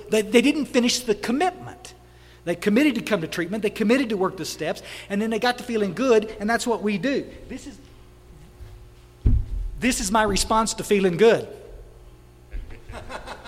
they, 0.09 0.21
they 0.21 0.41
didn't 0.41 0.65
finish 0.65 0.99
the 0.99 1.15
commitment. 1.15 1.93
They 2.43 2.55
committed 2.55 2.95
to 2.95 3.01
come 3.01 3.21
to 3.21 3.27
treatment, 3.27 3.61
they 3.63 3.69
committed 3.69 4.09
to 4.09 4.17
work 4.17 4.37
the 4.37 4.45
steps, 4.45 4.81
and 5.09 5.21
then 5.21 5.29
they 5.29 5.39
got 5.39 5.57
to 5.59 5.63
feeling 5.63 5.93
good, 5.93 6.35
and 6.39 6.49
that's 6.49 6.65
what 6.65 6.81
we 6.81 6.97
do. 6.97 7.25
This 7.49 7.67
is, 7.67 7.77
this 9.79 9.99
is 9.99 10.11
my 10.11 10.23
response 10.23 10.73
to 10.75 10.83
feeling 10.83 11.17
good. 11.17 11.47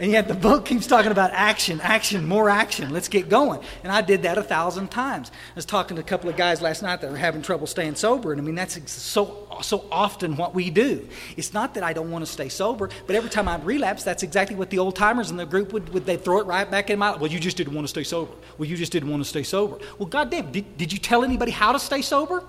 And 0.00 0.10
yet 0.10 0.28
the 0.28 0.34
book 0.34 0.64
keeps 0.64 0.86
talking 0.86 1.12
about 1.12 1.30
action, 1.32 1.78
action, 1.82 2.26
more 2.26 2.48
action. 2.48 2.88
Let's 2.88 3.08
get 3.08 3.28
going. 3.28 3.60
And 3.84 3.92
I 3.92 4.00
did 4.00 4.22
that 4.22 4.38
a 4.38 4.42
thousand 4.42 4.90
times. 4.90 5.30
I 5.30 5.54
was 5.54 5.66
talking 5.66 5.94
to 5.96 6.00
a 6.00 6.04
couple 6.04 6.30
of 6.30 6.38
guys 6.38 6.62
last 6.62 6.82
night 6.82 7.02
that 7.02 7.10
were 7.10 7.18
having 7.18 7.42
trouble 7.42 7.66
staying 7.66 7.96
sober. 7.96 8.32
And 8.32 8.40
I 8.40 8.44
mean, 8.44 8.54
that's 8.54 8.90
so, 8.90 9.46
so 9.60 9.84
often 9.92 10.36
what 10.36 10.54
we 10.54 10.70
do. 10.70 11.06
It's 11.36 11.52
not 11.52 11.74
that 11.74 11.82
I 11.82 11.92
don't 11.92 12.10
want 12.10 12.24
to 12.24 12.32
stay 12.32 12.48
sober, 12.48 12.88
but 13.06 13.14
every 13.14 13.28
time 13.28 13.46
I'd 13.46 13.62
relapse, 13.66 14.02
that's 14.02 14.22
exactly 14.22 14.56
what 14.56 14.70
the 14.70 14.78
old 14.78 14.96
timers 14.96 15.30
in 15.30 15.36
the 15.36 15.44
group 15.44 15.74
would, 15.74 15.90
would 15.90 16.06
they 16.06 16.16
throw 16.16 16.38
it 16.38 16.46
right 16.46 16.68
back 16.70 16.88
in 16.88 16.98
my, 16.98 17.14
well, 17.16 17.30
you 17.30 17.38
just 17.38 17.58
didn't 17.58 17.74
want 17.74 17.84
to 17.84 17.90
stay 17.90 18.04
sober. 18.04 18.32
Well, 18.56 18.70
you 18.70 18.78
just 18.78 18.92
didn't 18.92 19.10
want 19.10 19.22
to 19.22 19.28
stay 19.28 19.42
sober. 19.42 19.76
Well, 19.98 20.08
goddamn, 20.08 20.50
did, 20.50 20.78
did 20.78 20.94
you 20.94 20.98
tell 20.98 21.24
anybody 21.24 21.52
how 21.52 21.72
to 21.72 21.78
stay 21.78 22.00
sober? 22.00 22.42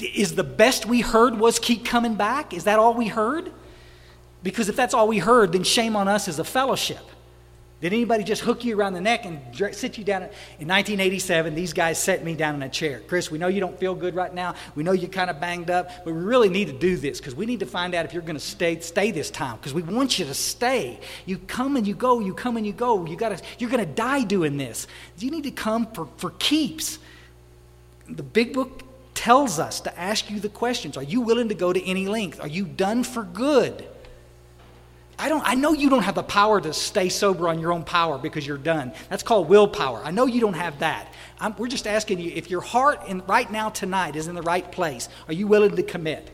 Is 0.00 0.34
the 0.34 0.44
best 0.44 0.86
we 0.86 1.02
heard 1.02 1.38
was 1.38 1.58
keep 1.58 1.84
coming 1.84 2.14
back? 2.14 2.54
Is 2.54 2.64
that 2.64 2.78
all 2.78 2.94
we 2.94 3.08
heard? 3.08 3.52
Because 4.46 4.68
if 4.68 4.76
that's 4.76 4.94
all 4.94 5.08
we 5.08 5.18
heard, 5.18 5.50
then 5.50 5.64
shame 5.64 5.96
on 5.96 6.06
us 6.06 6.28
as 6.28 6.38
a 6.38 6.44
fellowship. 6.44 7.00
Did 7.80 7.92
anybody 7.92 8.22
just 8.22 8.42
hook 8.42 8.64
you 8.64 8.78
around 8.78 8.92
the 8.92 9.00
neck 9.00 9.24
and 9.24 9.40
sit 9.74 9.98
you 9.98 10.04
down? 10.04 10.22
In 10.60 10.68
1987, 10.68 11.56
these 11.56 11.72
guys 11.72 12.00
set 12.00 12.24
me 12.24 12.36
down 12.36 12.54
in 12.54 12.62
a 12.62 12.68
chair. 12.68 13.02
Chris, 13.08 13.28
we 13.28 13.38
know 13.38 13.48
you 13.48 13.58
don't 13.58 13.76
feel 13.76 13.96
good 13.96 14.14
right 14.14 14.32
now. 14.32 14.54
We 14.76 14.84
know 14.84 14.92
you're 14.92 15.10
kind 15.10 15.30
of 15.30 15.40
banged 15.40 15.68
up, 15.68 15.90
but 16.04 16.14
we 16.14 16.20
really 16.20 16.48
need 16.48 16.68
to 16.68 16.72
do 16.72 16.96
this 16.96 17.18
because 17.18 17.34
we 17.34 17.44
need 17.44 17.58
to 17.58 17.66
find 17.66 17.92
out 17.92 18.04
if 18.04 18.12
you're 18.12 18.22
going 18.22 18.36
to 18.36 18.40
stay 18.40 18.78
stay 18.78 19.10
this 19.10 19.32
time 19.32 19.56
because 19.56 19.74
we 19.74 19.82
want 19.82 20.16
you 20.16 20.24
to 20.26 20.34
stay. 20.34 21.00
You 21.24 21.38
come 21.38 21.74
and 21.74 21.84
you 21.84 21.96
go, 21.96 22.20
you 22.20 22.32
come 22.32 22.56
and 22.56 22.64
you 22.64 22.72
go. 22.72 23.04
You 23.04 23.16
got 23.16 23.36
to 23.36 23.44
you're 23.58 23.68
going 23.68 23.84
to 23.84 23.92
die 23.92 24.22
doing 24.22 24.58
this. 24.58 24.86
You 25.18 25.32
need 25.32 25.42
to 25.42 25.50
come 25.50 25.90
for, 25.90 26.06
for 26.18 26.30
keeps. 26.38 27.00
The 28.08 28.22
big 28.22 28.54
book 28.54 28.84
tells 29.14 29.58
us 29.58 29.80
to 29.80 29.98
ask 29.98 30.30
you 30.30 30.38
the 30.38 30.48
questions. 30.48 30.96
Are 30.96 31.02
you 31.02 31.20
willing 31.20 31.48
to 31.48 31.56
go 31.56 31.72
to 31.72 31.84
any 31.84 32.06
length? 32.06 32.40
Are 32.40 32.46
you 32.46 32.64
done 32.64 33.02
for 33.02 33.24
good? 33.24 33.88
I, 35.18 35.28
don't, 35.28 35.42
I 35.46 35.54
know 35.54 35.72
you 35.72 35.88
don't 35.88 36.02
have 36.02 36.14
the 36.14 36.22
power 36.22 36.60
to 36.60 36.72
stay 36.72 37.08
sober 37.08 37.48
on 37.48 37.58
your 37.58 37.72
own 37.72 37.84
power 37.84 38.18
because 38.18 38.46
you're 38.46 38.58
done. 38.58 38.92
That's 39.08 39.22
called 39.22 39.48
willpower. 39.48 40.02
I 40.04 40.10
know 40.10 40.26
you 40.26 40.40
don't 40.40 40.54
have 40.54 40.80
that. 40.80 41.12
I'm, 41.40 41.56
we're 41.56 41.68
just 41.68 41.86
asking 41.86 42.20
you 42.20 42.32
if 42.34 42.50
your 42.50 42.60
heart 42.60 43.00
in, 43.08 43.22
right 43.26 43.50
now 43.50 43.70
tonight 43.70 44.14
is 44.14 44.28
in 44.28 44.34
the 44.34 44.42
right 44.42 44.70
place, 44.70 45.08
are 45.26 45.32
you 45.32 45.46
willing 45.46 45.74
to 45.76 45.82
commit? 45.82 46.30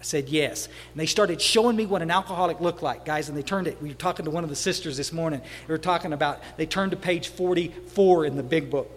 I 0.00 0.02
said 0.04 0.28
yes. 0.28 0.66
And 0.66 1.00
they 1.00 1.06
started 1.06 1.40
showing 1.40 1.76
me 1.76 1.86
what 1.86 2.02
an 2.02 2.10
alcoholic 2.10 2.60
looked 2.60 2.82
like, 2.82 3.06
guys. 3.06 3.30
And 3.30 3.38
they 3.38 3.42
turned 3.42 3.66
it. 3.66 3.80
We 3.80 3.88
were 3.88 3.94
talking 3.94 4.26
to 4.26 4.30
one 4.30 4.44
of 4.44 4.50
the 4.50 4.56
sisters 4.56 4.98
this 4.98 5.10
morning. 5.10 5.40
They 5.66 5.72
were 5.72 5.78
talking 5.78 6.12
about, 6.12 6.42
they 6.58 6.66
turned 6.66 6.90
to 6.90 6.98
page 6.98 7.28
44 7.28 8.26
in 8.26 8.36
the 8.36 8.42
big 8.42 8.70
book. 8.70 8.90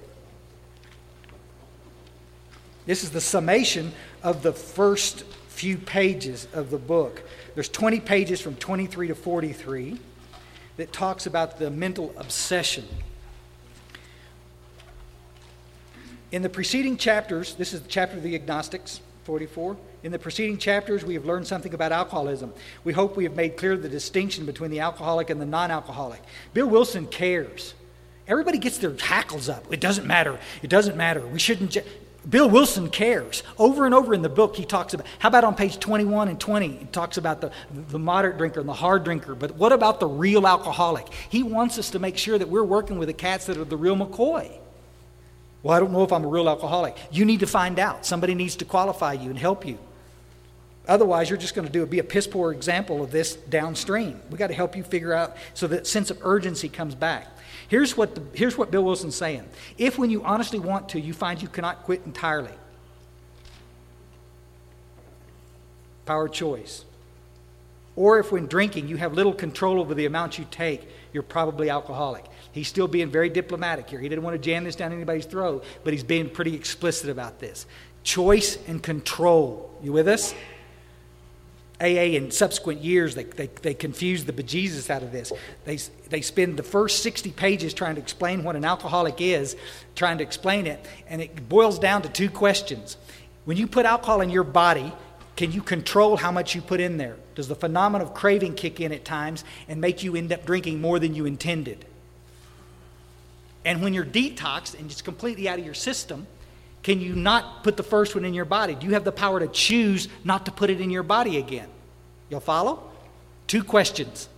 This 2.85 3.05
is 3.05 3.11
the 3.11 3.21
summation 3.21 3.93
of 4.21 4.43
the 4.43 4.51
first 4.51 5.23
few 5.47 5.77
pages 5.77 6.47
of 6.53 6.71
the 6.71 6.77
book. 6.77 7.23
There's 7.57 7.69
20 7.69 8.01
pages 8.01 8.39
from 8.39 8.55
23 8.57 9.07
to 9.07 9.15
43 9.15 9.97
that 10.75 10.93
talks 10.93 11.25
about 11.25 11.57
the 11.57 11.71
mental 11.71 12.13
obsession. 12.15 12.85
In 16.31 16.43
the 16.43 16.49
preceding 16.49 16.97
chapters, 16.97 17.55
this 17.55 17.73
is 17.73 17.81
the 17.81 17.87
chapter 17.87 18.15
of 18.15 18.21
the 18.21 18.35
agnostics, 18.35 19.01
44. 19.23 19.75
In 20.03 20.11
the 20.11 20.19
preceding 20.19 20.59
chapters, 20.59 21.03
we 21.03 21.15
have 21.15 21.25
learned 21.25 21.47
something 21.47 21.73
about 21.73 21.91
alcoholism. 21.91 22.53
We 22.83 22.93
hope 22.93 23.17
we 23.17 23.23
have 23.23 23.35
made 23.35 23.57
clear 23.57 23.75
the 23.75 23.89
distinction 23.89 24.45
between 24.45 24.69
the 24.69 24.81
alcoholic 24.81 25.31
and 25.31 25.41
the 25.41 25.45
non 25.47 25.71
alcoholic. 25.71 26.21
Bill 26.53 26.67
Wilson 26.67 27.07
cares. 27.07 27.73
Everybody 28.27 28.59
gets 28.59 28.77
their 28.77 28.95
hackles 28.95 29.49
up. 29.49 29.73
It 29.73 29.79
doesn't 29.79 30.05
matter. 30.05 30.37
It 30.61 30.69
doesn't 30.69 30.95
matter. 30.95 31.25
We 31.25 31.39
shouldn't. 31.39 31.71
Ju- 31.71 31.81
Bill 32.29 32.49
Wilson 32.49 32.89
cares. 32.89 33.43
Over 33.57 33.85
and 33.85 33.95
over 33.95 34.13
in 34.13 34.21
the 34.21 34.29
book, 34.29 34.55
he 34.55 34.65
talks 34.65 34.93
about, 34.93 35.07
how 35.19 35.29
about 35.29 35.43
on 35.43 35.55
page 35.55 35.79
21 35.79 36.27
and 36.27 36.39
20? 36.39 36.67
He 36.67 36.85
talks 36.85 37.17
about 37.17 37.39
the, 37.39 37.51
the 37.71 37.99
moderate 37.99 38.37
drinker 38.37 38.59
and 38.59 38.67
the 38.67 38.73
hard 38.73 39.03
drinker. 39.03 39.33
But 39.33 39.55
what 39.55 39.71
about 39.71 39.99
the 39.99 40.07
real 40.07 40.45
alcoholic? 40.45 41.07
He 41.29 41.43
wants 41.43 41.77
us 41.77 41.91
to 41.91 41.99
make 41.99 42.17
sure 42.17 42.37
that 42.37 42.49
we're 42.49 42.63
working 42.63 42.99
with 42.99 43.07
the 43.07 43.13
cats 43.13 43.45
that 43.45 43.57
are 43.57 43.63
the 43.63 43.77
real 43.77 43.95
McCoy. 43.95 44.51
Well, 45.63 45.75
I 45.75 45.79
don't 45.79 45.91
know 45.91 46.03
if 46.03 46.11
I'm 46.11 46.23
a 46.23 46.27
real 46.27 46.49
alcoholic. 46.49 46.97
You 47.11 47.25
need 47.25 47.39
to 47.39 47.47
find 47.47 47.79
out. 47.79 48.05
Somebody 48.05 48.35
needs 48.35 48.57
to 48.57 48.65
qualify 48.65 49.13
you 49.13 49.29
and 49.29 49.39
help 49.39 49.65
you. 49.65 49.79
Otherwise, 50.87 51.29
you're 51.29 51.39
just 51.39 51.55
going 51.55 51.67
to 51.67 51.71
do 51.71 51.85
be 51.85 51.99
a 51.99 52.03
piss 52.03 52.27
poor 52.27 52.51
example 52.53 53.03
of 53.03 53.11
this 53.11 53.35
downstream. 53.35 54.21
We 54.29 54.37
got 54.37 54.47
to 54.47 54.53
help 54.53 54.75
you 54.75 54.83
figure 54.83 55.13
out 55.13 55.35
so 55.53 55.67
that 55.67 55.85
sense 55.85 56.09
of 56.09 56.19
urgency 56.21 56.69
comes 56.69 56.95
back. 56.95 57.27
Here's 57.67 57.97
what, 57.97 58.15
the, 58.15 58.23
here's 58.33 58.57
what 58.57 58.71
Bill 58.71 58.83
Wilson's 58.83 59.15
saying. 59.15 59.43
If 59.77 59.97
when 59.97 60.09
you 60.09 60.23
honestly 60.23 60.59
want 60.59 60.89
to, 60.89 60.99
you 60.99 61.13
find 61.13 61.41
you 61.41 61.47
cannot 61.47 61.83
quit 61.83 62.01
entirely, 62.05 62.53
power 66.05 66.29
choice. 66.29 66.85
Or 67.97 68.19
if 68.19 68.31
when 68.31 68.45
drinking 68.45 68.87
you 68.87 68.95
have 68.97 69.13
little 69.13 69.33
control 69.33 69.79
over 69.79 69.95
the 69.95 70.05
amount 70.05 70.37
you 70.37 70.45
take, 70.51 70.87
you're 71.11 71.23
probably 71.23 71.69
alcoholic. 71.69 72.25
He's 72.51 72.67
still 72.67 72.87
being 72.87 73.09
very 73.09 73.29
diplomatic 73.29 73.89
here. 73.89 73.99
He 73.99 74.07
didn't 74.07 74.23
want 74.23 74.35
to 74.35 74.41
jam 74.41 74.63
this 74.63 74.75
down 74.75 74.93
anybody's 74.93 75.25
throat, 75.25 75.65
but 75.83 75.93
he's 75.93 76.03
being 76.03 76.29
pretty 76.29 76.53
explicit 76.53 77.09
about 77.09 77.39
this. 77.39 77.65
Choice 78.03 78.57
and 78.67 78.81
control. 78.81 79.75
You 79.81 79.93
with 79.93 80.07
us? 80.07 80.33
AA 81.79 82.15
in 82.15 82.31
subsequent 82.31 82.81
years, 82.81 83.13
they, 83.13 83.23
they, 83.23 83.47
they 83.61 83.73
confuse 83.73 84.25
the 84.25 84.33
bejesus 84.33 84.89
out 84.89 85.03
of 85.03 85.11
this. 85.11 85.31
They, 85.65 85.77
they 86.09 86.21
spend 86.21 86.57
the 86.57 86.63
first 86.63 87.03
60 87.03 87.31
pages 87.31 87.73
trying 87.73 87.95
to 87.95 88.01
explain 88.01 88.43
what 88.43 88.55
an 88.55 88.65
alcoholic 88.65 89.21
is, 89.21 89.55
trying 89.95 90.17
to 90.17 90.23
explain 90.23 90.65
it, 90.65 90.83
and 91.07 91.21
it 91.21 91.47
boils 91.47 91.77
down 91.77 92.01
to 92.01 92.09
two 92.09 92.29
questions. 92.29 92.97
When 93.45 93.57
you 93.57 93.67
put 93.67 93.85
alcohol 93.85 94.21
in 94.21 94.31
your 94.31 94.43
body, 94.43 94.91
can 95.35 95.51
you 95.51 95.61
control 95.61 96.17
how 96.17 96.31
much 96.31 96.55
you 96.55 96.61
put 96.61 96.79
in 96.79 96.97
there? 96.97 97.15
Does 97.35 97.47
the 97.47 97.55
phenomenon 97.55 98.07
of 98.07 98.15
craving 98.15 98.55
kick 98.55 98.79
in 98.81 98.91
at 98.91 99.05
times 99.05 99.43
and 99.67 99.79
make 99.79 100.03
you 100.03 100.15
end 100.15 100.33
up 100.33 100.45
drinking 100.47 100.81
more 100.81 100.97
than 100.97 101.13
you 101.13 101.25
intended? 101.27 101.85
And 103.63 103.83
when 103.83 103.93
you're 103.93 104.05
detoxed 104.05 104.79
and 104.79 104.89
it's 104.89 105.03
completely 105.03 105.47
out 105.47 105.59
of 105.59 105.65
your 105.65 105.75
system, 105.75 106.25
can 106.83 107.01
you 107.01 107.15
not 107.15 107.63
put 107.63 107.75
the 107.75 107.83
first 107.83 108.15
one 108.15 108.23
in 108.23 108.33
your 108.33 108.45
body? 108.45 108.75
Do 108.75 108.87
you 108.87 108.93
have 108.93 109.03
the 109.03 109.11
power 109.11 109.39
to 109.39 109.47
choose 109.47 110.07
not 110.23 110.45
to 110.45 110.51
put 110.51 110.69
it 110.69 110.79
in 110.79 110.89
your 110.89 111.03
body 111.03 111.37
again? 111.37 111.67
You'll 112.29 112.39
follow? 112.39 112.83
Two 113.47 113.63
questions. 113.63 114.29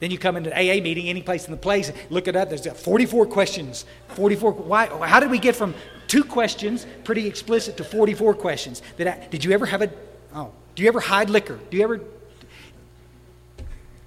Then 0.00 0.10
you 0.10 0.18
come 0.18 0.36
into 0.36 0.54
an 0.54 0.58
AA 0.58 0.82
meeting, 0.82 1.08
any 1.08 1.22
place 1.22 1.46
in 1.46 1.50
the 1.50 1.56
place, 1.56 1.90
look 2.10 2.28
it 2.28 2.36
up. 2.36 2.50
There's 2.50 2.66
44 2.66 3.26
questions. 3.26 3.86
44. 4.08 4.52
Why? 4.52 4.86
How 5.06 5.20
did 5.20 5.30
we 5.30 5.38
get 5.38 5.56
from 5.56 5.74
two 6.08 6.24
questions, 6.24 6.86
pretty 7.04 7.26
explicit, 7.26 7.76
to 7.78 7.84
44 7.84 8.34
questions? 8.34 8.82
Did, 8.96 9.06
I, 9.06 9.26
did 9.28 9.44
you 9.44 9.52
ever 9.52 9.66
have 9.66 9.82
a? 9.82 9.90
Oh, 10.34 10.50
do 10.74 10.82
you 10.82 10.88
ever 10.88 11.00
hide 11.00 11.30
liquor? 11.30 11.58
Do 11.70 11.76
you 11.76 11.84
ever? 11.84 12.00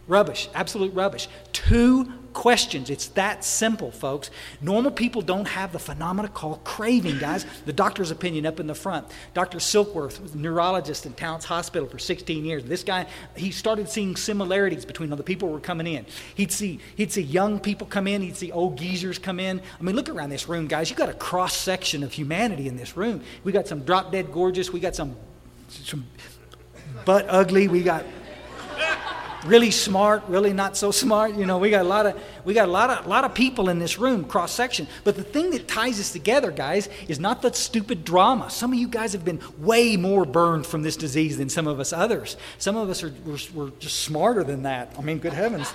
Rubbish. 0.07 0.49
Absolute 0.53 0.93
rubbish. 0.93 1.27
Two 1.51 2.11
questions. 2.37 2.91
It's 2.91 3.07
that 3.07 3.43
simple, 3.43 3.89
folks. 3.89 4.29
Normal 4.61 4.91
people 4.91 5.23
don't 5.23 5.47
have 5.47 5.71
the 5.71 5.79
phenomena 5.79 6.27
called 6.27 6.63
craving, 6.63 7.17
guys. 7.17 7.47
The 7.65 7.73
doctor's 7.73 8.11
opinion 8.11 8.45
up 8.45 8.59
in 8.59 8.67
the 8.67 8.75
front. 8.75 9.07
Dr. 9.33 9.57
Silkworth 9.57 10.35
neurologist 10.35 11.07
in 11.07 11.13
Towns 11.13 11.45
Hospital 11.45 11.89
for 11.89 11.97
16 11.97 12.45
years. 12.45 12.63
This 12.63 12.83
guy, 12.83 13.07
he 13.35 13.49
started 13.49 13.89
seeing 13.89 14.15
similarities 14.15 14.85
between 14.85 15.09
the 15.09 15.17
people 15.23 15.47
who 15.47 15.55
were 15.55 15.59
coming 15.59 15.87
in. 15.87 16.05
He'd 16.35 16.51
see, 16.51 16.79
he'd 16.95 17.11
see 17.11 17.23
young 17.23 17.59
people 17.59 17.87
come 17.87 18.05
in, 18.05 18.21
he'd 18.21 18.37
see 18.37 18.51
old 18.51 18.77
geezers 18.77 19.17
come 19.17 19.39
in. 19.39 19.59
I 19.79 19.83
mean, 19.83 19.95
look 19.95 20.07
around 20.07 20.29
this 20.29 20.47
room, 20.47 20.67
guys. 20.67 20.91
You 20.91 20.95
got 20.95 21.09
a 21.09 21.15
cross 21.15 21.57
section 21.57 22.03
of 22.03 22.13
humanity 22.13 22.67
in 22.67 22.77
this 22.77 22.95
room. 22.95 23.23
We 23.45 23.51
got 23.51 23.67
some 23.67 23.79
drop 23.79 24.11
dead 24.11 24.31
gorgeous, 24.31 24.71
we 24.71 24.79
got 24.79 24.95
some, 24.95 25.15
some 25.69 26.05
butt 27.03 27.25
ugly, 27.29 27.67
we 27.67 27.81
got 27.81 28.05
really 29.45 29.71
smart, 29.71 30.23
really 30.27 30.53
not 30.53 30.77
so 30.77 30.91
smart. 31.03 31.35
You 31.35 31.45
know, 31.45 31.57
we 31.57 31.69
got 31.69 31.85
a 31.85 31.87
lot 31.87 32.05
of 32.05 32.21
we 32.45 32.53
got 32.53 32.67
a 32.67 32.71
lot 32.71 32.89
of 32.89 33.07
lot 33.07 33.23
of 33.23 33.33
people 33.33 33.69
in 33.69 33.79
this 33.79 33.97
room, 33.97 34.25
cross 34.25 34.51
section. 34.51 34.87
But 35.03 35.15
the 35.15 35.23
thing 35.23 35.51
that 35.51 35.67
ties 35.67 35.99
us 35.99 36.11
together, 36.11 36.51
guys, 36.51 36.89
is 37.07 37.19
not 37.19 37.41
the 37.41 37.53
stupid 37.53 38.03
drama. 38.03 38.49
Some 38.49 38.73
of 38.73 38.79
you 38.79 38.87
guys 38.87 39.13
have 39.13 39.25
been 39.25 39.41
way 39.57 39.97
more 39.97 40.25
burned 40.25 40.65
from 40.65 40.83
this 40.83 40.95
disease 40.95 41.37
than 41.37 41.49
some 41.49 41.67
of 41.67 41.79
us 41.79 41.93
others. 41.93 42.37
Some 42.57 42.75
of 42.75 42.89
us 42.89 43.03
are 43.03 43.13
we're, 43.25 43.37
we're 43.53 43.69
just 43.79 44.01
smarter 44.01 44.43
than 44.43 44.63
that. 44.63 44.93
I 44.97 45.01
mean, 45.01 45.19
good 45.19 45.33
heavens. 45.33 45.73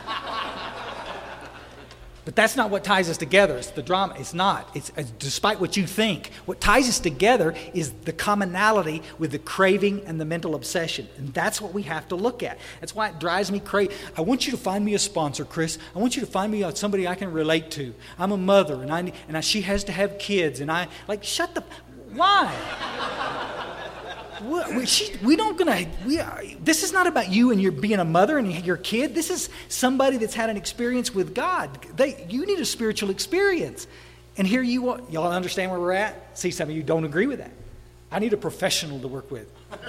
But 2.25 2.37
that's 2.37 2.57
not 2.57 2.71
what 2.71 2.85
ties 2.85 3.11
us 3.11 3.17
together. 3.17 3.57
It's 3.57 3.71
the 3.71 3.83
drama. 3.83 4.15
It's 4.17 4.33
not. 4.33 4.69
It's, 4.77 4.93
it's, 4.97 5.11
despite 5.13 5.61
what 5.61 5.77
you 5.77 5.87
think. 5.87 6.31
What 6.45 6.61
ties 6.61 6.89
us 6.89 7.01
together 7.01 7.55
is 7.75 7.91
the 8.05 8.13
commonality 8.13 9.03
with 9.19 9.33
the 9.33 9.41
craving 9.41 10.05
and 10.07 10.21
the 10.21 10.25
mental 10.25 10.55
obsession. 10.55 11.09
And 11.17 11.35
that's 11.35 11.61
what 11.61 11.75
we 11.75 11.83
have 11.83 12.07
to 12.09 12.15
look 12.15 12.45
at. 12.45 12.59
That's 12.81 12.95
why 12.95 13.09
it 13.09 13.19
drives 13.19 13.51
me 13.51 13.59
crazy. 13.59 13.93
I 14.17 14.21
want 14.21 14.47
you 14.47 14.53
to 14.53 14.57
find 14.57 14.85
me 14.85 14.95
a 14.95 15.01
sponsor, 15.01 15.45
Chris. 15.45 15.79
I 15.97 15.99
want 15.99 16.15
you 16.15 16.21
to 16.21 16.31
find 16.31 16.53
me 16.53 16.63
uh, 16.63 16.73
somebody 16.75 17.09
I 17.09 17.17
can 17.17 17.33
relate 17.33 17.73
to. 17.73 17.93
I'm 18.19 18.31
a 18.31 18.37
mother, 18.37 18.83
and, 18.83 18.93
I, 18.93 19.13
and 19.27 19.37
I, 19.37 19.41
she 19.41 19.63
has 19.63 19.83
to 19.85 19.93
have 19.93 20.19
kids. 20.19 20.61
And 20.61 20.71
I, 20.71 20.87
like, 21.09 21.25
shut 21.25 21.55
the. 21.57 21.65
Why? 22.15 22.55
We, 24.43 24.87
she, 24.87 25.17
we 25.23 25.37
don't 25.37 25.57
gonna. 25.57 25.87
We 26.07 26.19
are, 26.21 26.43
this 26.61 26.83
is 26.83 26.93
not 26.93 27.07
about 27.07 27.31
you 27.31 27.51
and 27.51 27.61
your 27.61 27.73
being 27.73 27.99
a 27.99 28.05
mother 28.05 28.39
and 28.39 28.65
your 28.65 28.77
kid. 28.77 29.15
This 29.15 29.31
is 29.31 29.49
somebody 29.69 30.17
that's 30.17 30.35
had 30.35 30.51
an 30.51 30.57
experience 30.57 31.15
with 31.15 31.35
God. 31.35 31.71
They, 31.97 32.27
you 32.29 32.47
need 32.47 32.59
a 32.59 32.65
spiritual 32.65 33.11
experience, 33.11 33.87
and 34.37 34.47
here 34.47 34.63
you 34.63 34.91
are. 34.91 35.01
Y'all 35.11 35.31
understand 35.31 35.71
where 35.71 35.81
we're 35.81 35.93
at? 35.93 36.39
See, 36.39 36.51
some 36.51 36.69
of 36.69 36.77
you 36.77 36.83
don't 36.83 37.05
agree 37.05 37.27
with 37.27 37.39
that. 37.39 37.53
I 38.11 38.19
need 38.19 38.33
a 38.33 38.37
professional 38.37 39.01
to 39.01 39.09
work 39.09 39.31
with. 39.31 39.51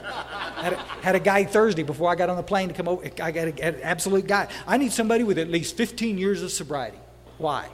had, 0.55 0.73
a, 0.73 0.77
had 0.77 1.15
a 1.15 1.19
guy 1.19 1.43
Thursday 1.43 1.83
before 1.83 2.09
I 2.09 2.15
got 2.15 2.29
on 2.29 2.37
the 2.37 2.43
plane 2.43 2.69
to 2.69 2.73
come 2.73 2.87
over. 2.87 3.03
I 3.21 3.31
got 3.31 3.47
an 3.47 3.81
absolute 3.81 4.27
guy. 4.27 4.47
I 4.65 4.77
need 4.77 4.93
somebody 4.93 5.23
with 5.23 5.37
at 5.37 5.49
least 5.49 5.75
15 5.75 6.17
years 6.17 6.41
of 6.41 6.51
sobriety. 6.51 6.99
Why? 7.37 7.67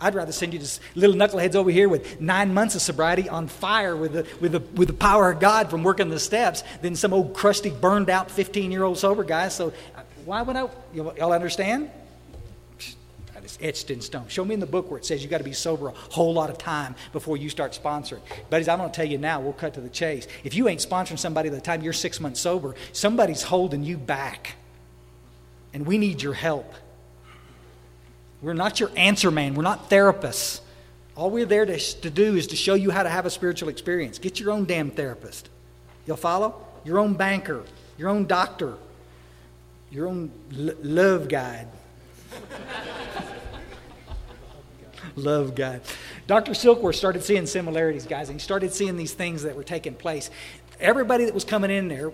I'd 0.00 0.14
rather 0.14 0.32
send 0.32 0.52
you 0.52 0.58
to 0.58 0.80
little 0.94 1.16
knuckleheads 1.16 1.54
over 1.54 1.70
here 1.70 1.88
with 1.88 2.20
nine 2.20 2.54
months 2.54 2.74
of 2.74 2.82
sobriety 2.82 3.28
on 3.28 3.48
fire 3.48 3.94
with 3.94 4.12
the, 4.12 4.26
with 4.40 4.52
the, 4.52 4.60
with 4.74 4.88
the 4.88 4.94
power 4.94 5.30
of 5.30 5.40
God 5.40 5.70
from 5.70 5.82
working 5.82 6.08
the 6.08 6.18
steps 6.18 6.64
than 6.80 6.96
some 6.96 7.12
old 7.12 7.34
crusty, 7.34 7.70
burned 7.70 8.08
out 8.08 8.30
15 8.30 8.72
year 8.72 8.84
old 8.84 8.98
sober 8.98 9.24
guy. 9.24 9.48
So, 9.48 9.68
uh, 9.96 10.02
why 10.24 10.42
would 10.42 10.56
I? 10.56 10.68
Y'all 10.94 11.32
understand? 11.32 11.90
It's 13.50 13.58
etched 13.60 13.90
in 13.90 14.00
stone. 14.00 14.28
Show 14.28 14.44
me 14.44 14.54
in 14.54 14.60
the 14.60 14.66
book 14.66 14.88
where 14.90 14.98
it 14.98 15.04
says 15.04 15.24
you 15.24 15.28
got 15.28 15.38
to 15.38 15.44
be 15.44 15.52
sober 15.52 15.88
a 15.88 15.92
whole 15.92 16.32
lot 16.32 16.50
of 16.50 16.58
time 16.58 16.94
before 17.12 17.36
you 17.36 17.48
start 17.48 17.72
sponsoring. 17.72 18.20
Buddies, 18.48 18.68
I'm 18.68 18.78
going 18.78 18.90
to 18.90 18.94
tell 18.94 19.04
you 19.04 19.18
now, 19.18 19.40
we'll 19.40 19.54
cut 19.54 19.74
to 19.74 19.80
the 19.80 19.88
chase. 19.88 20.28
If 20.44 20.54
you 20.54 20.68
ain't 20.68 20.80
sponsoring 20.80 21.18
somebody 21.18 21.48
by 21.48 21.56
the 21.56 21.60
time 21.60 21.82
you're 21.82 21.92
six 21.92 22.20
months 22.20 22.38
sober, 22.38 22.76
somebody's 22.92 23.42
holding 23.42 23.82
you 23.82 23.96
back. 23.96 24.54
And 25.74 25.84
we 25.84 25.98
need 25.98 26.22
your 26.22 26.34
help. 26.34 26.72
We're 28.42 28.54
not 28.54 28.80
your 28.80 28.90
answer 28.96 29.30
man. 29.30 29.54
We're 29.54 29.62
not 29.62 29.90
therapists. 29.90 30.60
All 31.14 31.30
we're 31.30 31.46
there 31.46 31.66
to, 31.66 31.78
to 31.78 32.10
do 32.10 32.36
is 32.36 32.48
to 32.48 32.56
show 32.56 32.74
you 32.74 32.90
how 32.90 33.02
to 33.02 33.08
have 33.08 33.26
a 33.26 33.30
spiritual 33.30 33.68
experience. 33.68 34.18
Get 34.18 34.40
your 34.40 34.52
own 34.52 34.64
damn 34.64 34.90
therapist. 34.90 35.48
You'll 36.06 36.16
follow? 36.16 36.66
Your 36.84 36.98
own 36.98 37.14
banker, 37.14 37.62
your 37.98 38.08
own 38.08 38.26
doctor, 38.26 38.74
your 39.90 40.08
own 40.08 40.30
l- 40.56 40.74
love 40.82 41.28
guide. 41.28 41.68
love 45.16 45.54
guide. 45.54 45.82
Dr. 46.26 46.52
Silkworth 46.52 46.94
started 46.94 47.22
seeing 47.22 47.46
similarities, 47.46 48.06
guys, 48.06 48.30
and 48.30 48.40
he 48.40 48.42
started 48.42 48.72
seeing 48.72 48.96
these 48.96 49.12
things 49.12 49.42
that 49.42 49.56
were 49.56 49.64
taking 49.64 49.94
place. 49.94 50.30
Everybody 50.78 51.26
that 51.26 51.34
was 51.34 51.44
coming 51.44 51.70
in 51.70 51.88
there 51.88 52.12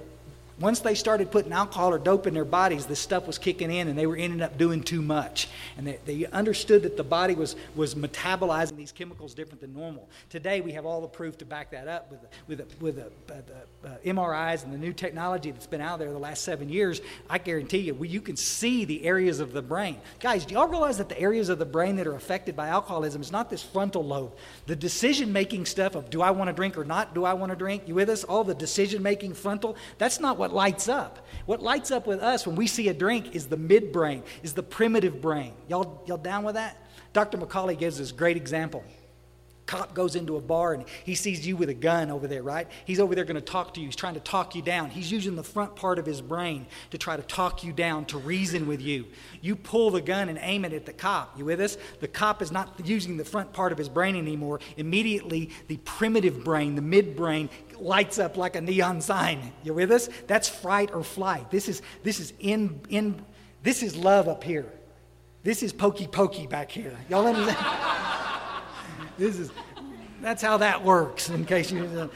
once 0.58 0.80
they 0.80 0.94
started 0.94 1.30
putting 1.30 1.52
alcohol 1.52 1.92
or 1.92 1.98
dope 1.98 2.26
in 2.26 2.32
their 2.32 2.44
bodies, 2.44 2.86
this 2.86 2.98
stuff 2.98 3.26
was 3.26 3.36
kicking 3.38 3.70
in 3.70 3.88
and 3.88 3.98
they 3.98 4.06
were 4.06 4.16
ending 4.16 4.40
up 4.40 4.56
doing 4.56 4.82
too 4.82 5.02
much. 5.02 5.48
And 5.76 5.86
they, 5.86 5.98
they 6.06 6.26
understood 6.26 6.82
that 6.84 6.96
the 6.96 7.04
body 7.04 7.34
was, 7.34 7.56
was 7.74 7.94
metabolizing 7.94 8.76
these 8.76 8.92
chemicals 8.92 9.34
different 9.34 9.60
than 9.60 9.74
normal. 9.74 10.08
Today, 10.30 10.62
we 10.62 10.72
have 10.72 10.86
all 10.86 11.02
the 11.02 11.08
proof 11.08 11.36
to 11.38 11.44
back 11.44 11.70
that 11.72 11.88
up 11.88 12.10
with, 12.10 12.20
with, 12.48 12.80
with 12.80 12.96
the, 12.96 13.34
uh, 13.34 13.40
the 13.82 13.88
uh, 13.88 13.96
MRIs 14.04 14.64
and 14.64 14.72
the 14.72 14.78
new 14.78 14.92
technology 14.92 15.50
that's 15.50 15.66
been 15.66 15.80
out 15.80 15.98
there 15.98 16.10
the 16.10 16.18
last 16.18 16.42
seven 16.42 16.68
years. 16.68 17.00
I 17.28 17.38
guarantee 17.38 17.78
you, 17.78 18.02
you 18.04 18.20
can 18.20 18.36
see 18.36 18.84
the 18.84 19.04
areas 19.04 19.40
of 19.40 19.52
the 19.52 19.62
brain. 19.62 19.98
Guys, 20.20 20.46
do 20.46 20.54
y'all 20.54 20.68
realize 20.68 20.98
that 20.98 21.08
the 21.08 21.20
areas 21.20 21.50
of 21.50 21.58
the 21.58 21.66
brain 21.66 21.96
that 21.96 22.06
are 22.06 22.14
affected 22.14 22.56
by 22.56 22.68
alcoholism 22.68 23.20
is 23.20 23.30
not 23.30 23.50
this 23.50 23.62
frontal 23.62 24.04
lobe? 24.04 24.34
The 24.66 24.76
decision 24.76 25.32
making 25.32 25.66
stuff 25.66 25.94
of 25.94 26.08
do 26.08 26.22
I 26.22 26.30
want 26.30 26.48
to 26.48 26.54
drink 26.54 26.78
or 26.78 26.84
not, 26.84 27.14
do 27.14 27.24
I 27.24 27.34
want 27.34 27.52
to 27.52 27.56
drink, 27.56 27.84
you 27.86 27.94
with 27.94 28.08
us? 28.08 28.24
All 28.24 28.42
the 28.42 28.54
decision 28.54 29.02
making 29.02 29.34
frontal, 29.34 29.76
that's 29.98 30.18
not 30.18 30.38
what 30.38 30.45
what 30.46 30.54
lights 30.54 30.88
up. 30.88 31.26
What 31.46 31.60
lights 31.60 31.90
up 31.90 32.06
with 32.06 32.20
us 32.20 32.46
when 32.46 32.54
we 32.54 32.68
see 32.68 32.88
a 32.88 32.94
drink 32.94 33.34
is 33.34 33.48
the 33.48 33.56
midbrain, 33.56 34.22
is 34.44 34.52
the 34.52 34.62
primitive 34.62 35.20
brain. 35.20 35.54
Y'all, 35.68 36.04
y'all 36.06 36.16
down 36.16 36.44
with 36.44 36.54
that? 36.54 36.86
Dr. 37.12 37.38
McCauley 37.38 37.76
gives 37.76 37.98
this 37.98 38.12
great 38.12 38.36
example. 38.36 38.84
Cop 39.66 39.94
goes 39.94 40.14
into 40.14 40.36
a 40.36 40.40
bar 40.40 40.74
and 40.74 40.84
he 41.04 41.14
sees 41.14 41.46
you 41.46 41.56
with 41.56 41.68
a 41.68 41.74
gun 41.74 42.10
over 42.10 42.26
there, 42.26 42.42
right? 42.42 42.68
He's 42.84 43.00
over 43.00 43.14
there 43.14 43.24
going 43.24 43.34
to 43.34 43.40
talk 43.40 43.74
to 43.74 43.80
you. 43.80 43.86
He's 43.86 43.96
trying 43.96 44.14
to 44.14 44.20
talk 44.20 44.54
you 44.54 44.62
down. 44.62 44.90
He's 44.90 45.10
using 45.10 45.36
the 45.36 45.42
front 45.42 45.74
part 45.76 45.98
of 45.98 46.06
his 46.06 46.20
brain 46.20 46.66
to 46.90 46.98
try 46.98 47.16
to 47.16 47.22
talk 47.22 47.64
you 47.64 47.72
down, 47.72 48.04
to 48.06 48.18
reason 48.18 48.66
with 48.66 48.80
you. 48.80 49.06
You 49.40 49.56
pull 49.56 49.90
the 49.90 50.00
gun 50.00 50.28
and 50.28 50.38
aim 50.40 50.64
it 50.64 50.72
at 50.72 50.86
the 50.86 50.92
cop. 50.92 51.36
You 51.36 51.44
with 51.44 51.60
us? 51.60 51.76
The 52.00 52.08
cop 52.08 52.42
is 52.42 52.52
not 52.52 52.80
using 52.84 53.16
the 53.16 53.24
front 53.24 53.52
part 53.52 53.72
of 53.72 53.78
his 53.78 53.88
brain 53.88 54.16
anymore. 54.16 54.60
Immediately, 54.76 55.50
the 55.66 55.78
primitive 55.78 56.44
brain, 56.44 56.76
the 56.76 56.82
midbrain, 56.82 57.48
lights 57.78 58.18
up 58.18 58.36
like 58.36 58.56
a 58.56 58.60
neon 58.60 59.00
sign. 59.00 59.52
You 59.62 59.74
with 59.74 59.90
us? 59.90 60.08
That's 60.26 60.48
fright 60.48 60.92
or 60.94 61.02
flight. 61.02 61.50
This 61.50 61.68
is 61.68 61.82
this 62.02 62.20
is 62.20 62.32
in 62.38 62.80
in 62.88 63.22
this 63.62 63.82
is 63.82 63.96
love 63.96 64.28
up 64.28 64.44
here. 64.44 64.66
This 65.42 65.62
is 65.62 65.72
pokey 65.72 66.06
pokey 66.06 66.46
back 66.46 66.70
here. 66.70 66.96
Y'all 67.08 67.26
understand? 67.26 67.66
this 69.18 69.38
is 69.38 69.50
that's 70.22 70.42
how 70.42 70.56
that 70.58 70.82
works 70.82 71.28
in 71.28 71.44
case 71.44 71.70
you 71.70 72.10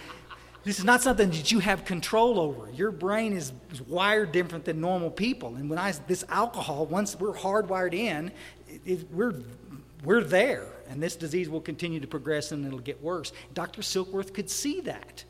this 0.62 0.78
is 0.78 0.84
not 0.84 1.00
something 1.00 1.30
that 1.30 1.50
you 1.50 1.58
have 1.60 1.86
control 1.86 2.38
over. 2.38 2.70
Your 2.72 2.90
brain 2.90 3.32
is, 3.32 3.52
is 3.72 3.80
wired 3.80 4.30
different 4.30 4.66
than 4.66 4.78
normal 4.78 5.10
people. 5.10 5.56
And 5.56 5.70
when 5.70 5.78
i 5.78 5.92
this 6.06 6.24
alcohol 6.28 6.86
once 6.86 7.18
we're 7.18 7.32
hardwired 7.32 7.94
in 7.94 8.30
it, 8.68 8.80
it, 8.84 9.12
we're 9.12 9.34
we're 10.04 10.22
there. 10.22 10.66
And 10.88 11.02
this 11.02 11.16
disease 11.16 11.48
will 11.48 11.60
continue 11.60 12.00
to 12.00 12.06
progress 12.06 12.52
and 12.52 12.66
it'll 12.66 12.78
get 12.78 13.02
worse. 13.02 13.32
Dr 13.54 13.80
silkworth 13.80 14.34
could 14.34 14.50
see 14.50 14.80
that. 14.82 15.24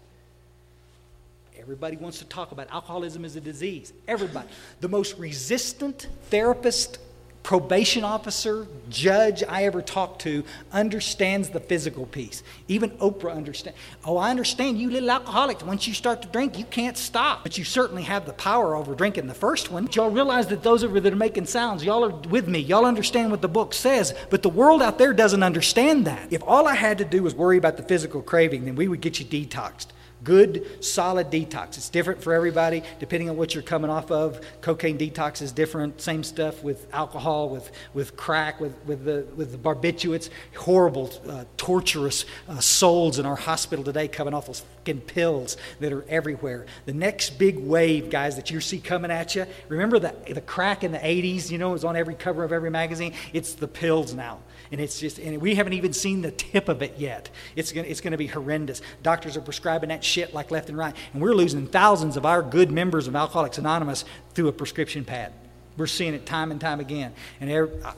Everybody 1.58 1.96
wants 1.96 2.18
to 2.20 2.24
talk 2.24 2.52
about 2.52 2.70
alcoholism 2.70 3.24
as 3.24 3.36
a 3.36 3.40
disease. 3.40 3.92
Everybody. 4.08 4.48
The 4.80 4.88
most 4.88 5.18
resistant 5.18 6.08
therapist 6.30 6.98
probation 7.42 8.04
officer, 8.04 8.66
judge 8.88 9.42
I 9.48 9.64
ever 9.64 9.82
talked 9.82 10.22
to 10.22 10.44
understands 10.72 11.50
the 11.50 11.60
physical 11.60 12.06
piece. 12.06 12.42
Even 12.68 12.90
Oprah 12.98 13.34
understands. 13.34 13.78
Oh, 14.04 14.16
I 14.16 14.30
understand 14.30 14.78
you 14.78 14.90
little 14.90 15.10
alcoholic. 15.10 15.64
Once 15.66 15.88
you 15.88 15.94
start 15.94 16.22
to 16.22 16.28
drink, 16.28 16.58
you 16.58 16.64
can't 16.66 16.96
stop. 16.96 17.42
But 17.42 17.56
you 17.56 17.64
certainly 17.64 18.02
have 18.02 18.26
the 18.26 18.32
power 18.34 18.76
over 18.76 18.94
drinking 18.94 19.26
the 19.26 19.34
first 19.34 19.70
one. 19.70 19.88
Y'all 19.92 20.10
realize 20.10 20.48
that 20.48 20.62
those 20.62 20.82
of 20.82 20.94
you 20.94 21.00
that 21.00 21.12
are 21.12 21.16
making 21.16 21.46
sounds, 21.46 21.84
y'all 21.84 22.04
are 22.04 22.16
with 22.28 22.46
me. 22.46 22.58
Y'all 22.58 22.84
understand 22.84 23.30
what 23.30 23.42
the 23.42 23.48
book 23.48 23.74
says. 23.74 24.14
But 24.28 24.42
the 24.42 24.48
world 24.48 24.82
out 24.82 24.98
there 24.98 25.12
doesn't 25.12 25.42
understand 25.42 26.06
that. 26.06 26.32
If 26.32 26.42
all 26.46 26.68
I 26.68 26.74
had 26.74 26.98
to 26.98 27.04
do 27.04 27.22
was 27.22 27.34
worry 27.34 27.56
about 27.56 27.76
the 27.76 27.82
physical 27.82 28.22
craving, 28.22 28.64
then 28.64 28.76
we 28.76 28.88
would 28.88 29.00
get 29.00 29.18
you 29.18 29.26
detoxed. 29.26 29.88
Good, 30.22 30.84
solid 30.84 31.30
detox. 31.30 31.78
It's 31.78 31.88
different 31.88 32.22
for 32.22 32.34
everybody 32.34 32.82
depending 32.98 33.30
on 33.30 33.36
what 33.36 33.54
you're 33.54 33.62
coming 33.62 33.90
off 33.90 34.10
of. 34.10 34.40
Cocaine 34.60 34.98
detox 34.98 35.40
is 35.40 35.50
different. 35.50 36.00
Same 36.00 36.22
stuff 36.22 36.62
with 36.62 36.86
alcohol, 36.92 37.48
with, 37.48 37.70
with 37.94 38.16
crack, 38.16 38.60
with, 38.60 38.76
with, 38.84 39.04
the, 39.04 39.26
with 39.34 39.52
the 39.52 39.58
barbiturates. 39.58 40.28
Horrible, 40.56 41.10
uh, 41.26 41.44
torturous 41.56 42.26
uh, 42.48 42.60
souls 42.60 43.18
in 43.18 43.24
our 43.24 43.36
hospital 43.36 43.84
today 43.84 44.08
coming 44.08 44.34
off 44.34 44.46
those 44.46 44.62
fucking 44.76 45.00
pills 45.02 45.56
that 45.80 45.92
are 45.92 46.04
everywhere. 46.08 46.66
The 46.84 46.92
next 46.92 47.38
big 47.38 47.58
wave, 47.58 48.10
guys, 48.10 48.36
that 48.36 48.50
you 48.50 48.60
see 48.60 48.78
coming 48.78 49.10
at 49.10 49.34
you, 49.34 49.46
remember 49.68 49.98
the, 49.98 50.14
the 50.28 50.42
crack 50.42 50.84
in 50.84 50.92
the 50.92 50.98
80s, 50.98 51.50
you 51.50 51.56
know, 51.56 51.70
it 51.70 51.74
was 51.74 51.84
on 51.84 51.96
every 51.96 52.14
cover 52.14 52.44
of 52.44 52.52
every 52.52 52.70
magazine? 52.70 53.14
It's 53.32 53.54
the 53.54 53.68
pills 53.68 54.12
now 54.12 54.40
and 54.72 54.80
it's 54.80 55.00
just 55.00 55.18
and 55.18 55.40
we 55.40 55.54
haven't 55.54 55.72
even 55.72 55.92
seen 55.92 56.22
the 56.22 56.30
tip 56.30 56.68
of 56.68 56.82
it 56.82 56.94
yet. 56.98 57.30
It's 57.56 57.72
going 57.72 57.86
it's 57.86 58.00
to 58.00 58.16
be 58.16 58.26
horrendous. 58.26 58.80
Doctors 59.02 59.36
are 59.36 59.40
prescribing 59.40 59.88
that 59.88 60.04
shit 60.04 60.32
like 60.32 60.50
left 60.50 60.68
and 60.68 60.78
right. 60.78 60.94
And 61.12 61.20
we're 61.20 61.34
losing 61.34 61.66
thousands 61.66 62.16
of 62.16 62.24
our 62.24 62.42
good 62.42 62.70
members 62.70 63.08
of 63.08 63.16
alcoholics 63.16 63.58
anonymous 63.58 64.04
through 64.34 64.48
a 64.48 64.52
prescription 64.52 65.04
pad. 65.04 65.32
We're 65.76 65.86
seeing 65.86 66.14
it 66.14 66.26
time 66.26 66.50
and 66.50 66.60
time 66.60 66.78
again. 66.78 67.14
And 67.40 67.50
uh, 67.50 67.92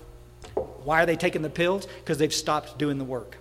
why 0.85 1.03
are 1.03 1.07
they 1.07 1.17
taking 1.17 1.43
the 1.43 1.51
pills? 1.51 1.87
Because 2.01 2.19
they've 2.19 2.33
stopped 2.33 2.79
doing 2.79 2.99
the 2.99 3.05
work. 3.05 3.39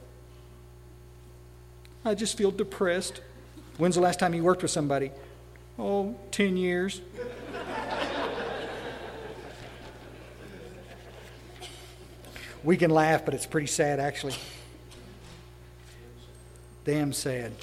I 2.03 2.15
just 2.15 2.37
feel 2.37 2.51
depressed. 2.51 3.21
When's 3.77 3.95
the 3.95 4.01
last 4.01 4.19
time 4.19 4.33
you 4.33 4.43
worked 4.43 4.61
with 4.61 4.71
somebody? 4.71 5.11
Oh 5.79 6.15
10 6.31 6.57
years 6.57 7.01
We 12.63 12.77
can 12.77 12.91
laugh, 12.91 13.25
but 13.25 13.33
it's 13.33 13.45
pretty 13.45 13.67
sad, 13.67 13.99
actually. 13.99 14.35
Damn 16.85 17.13
sad. 17.13 17.53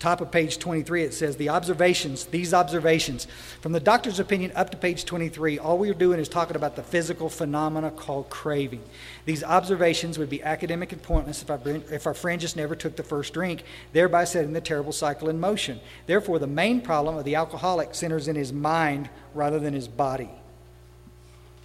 Top 0.00 0.22
of 0.22 0.30
page 0.30 0.58
23, 0.58 1.04
it 1.04 1.12
says, 1.12 1.36
The 1.36 1.50
observations, 1.50 2.24
these 2.24 2.54
observations, 2.54 3.26
from 3.60 3.72
the 3.72 3.80
doctor's 3.80 4.18
opinion 4.18 4.50
up 4.56 4.70
to 4.70 4.78
page 4.78 5.04
23, 5.04 5.58
all 5.58 5.76
we 5.76 5.90
are 5.90 5.94
doing 5.94 6.18
is 6.18 6.26
talking 6.28 6.56
about 6.56 6.74
the 6.74 6.82
physical 6.82 7.28
phenomena 7.28 7.90
called 7.90 8.30
craving. 8.30 8.82
These 9.26 9.44
observations 9.44 10.18
would 10.18 10.30
be 10.30 10.42
academic 10.42 10.92
and 10.92 11.02
pointless 11.02 11.42
if 11.42 11.50
our, 11.50 11.60
if 11.66 12.06
our 12.06 12.14
friend 12.14 12.40
just 12.40 12.56
never 12.56 12.74
took 12.74 12.96
the 12.96 13.02
first 13.02 13.34
drink, 13.34 13.62
thereby 13.92 14.24
setting 14.24 14.54
the 14.54 14.62
terrible 14.62 14.92
cycle 14.92 15.28
in 15.28 15.38
motion. 15.38 15.80
Therefore, 16.06 16.38
the 16.38 16.46
main 16.46 16.80
problem 16.80 17.18
of 17.18 17.26
the 17.26 17.34
alcoholic 17.34 17.94
centers 17.94 18.26
in 18.26 18.36
his 18.36 18.54
mind 18.54 19.10
rather 19.34 19.58
than 19.58 19.74
his 19.74 19.86
body. 19.86 20.30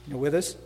You 0.10 0.17
with 0.17 0.36
us? 0.36 0.58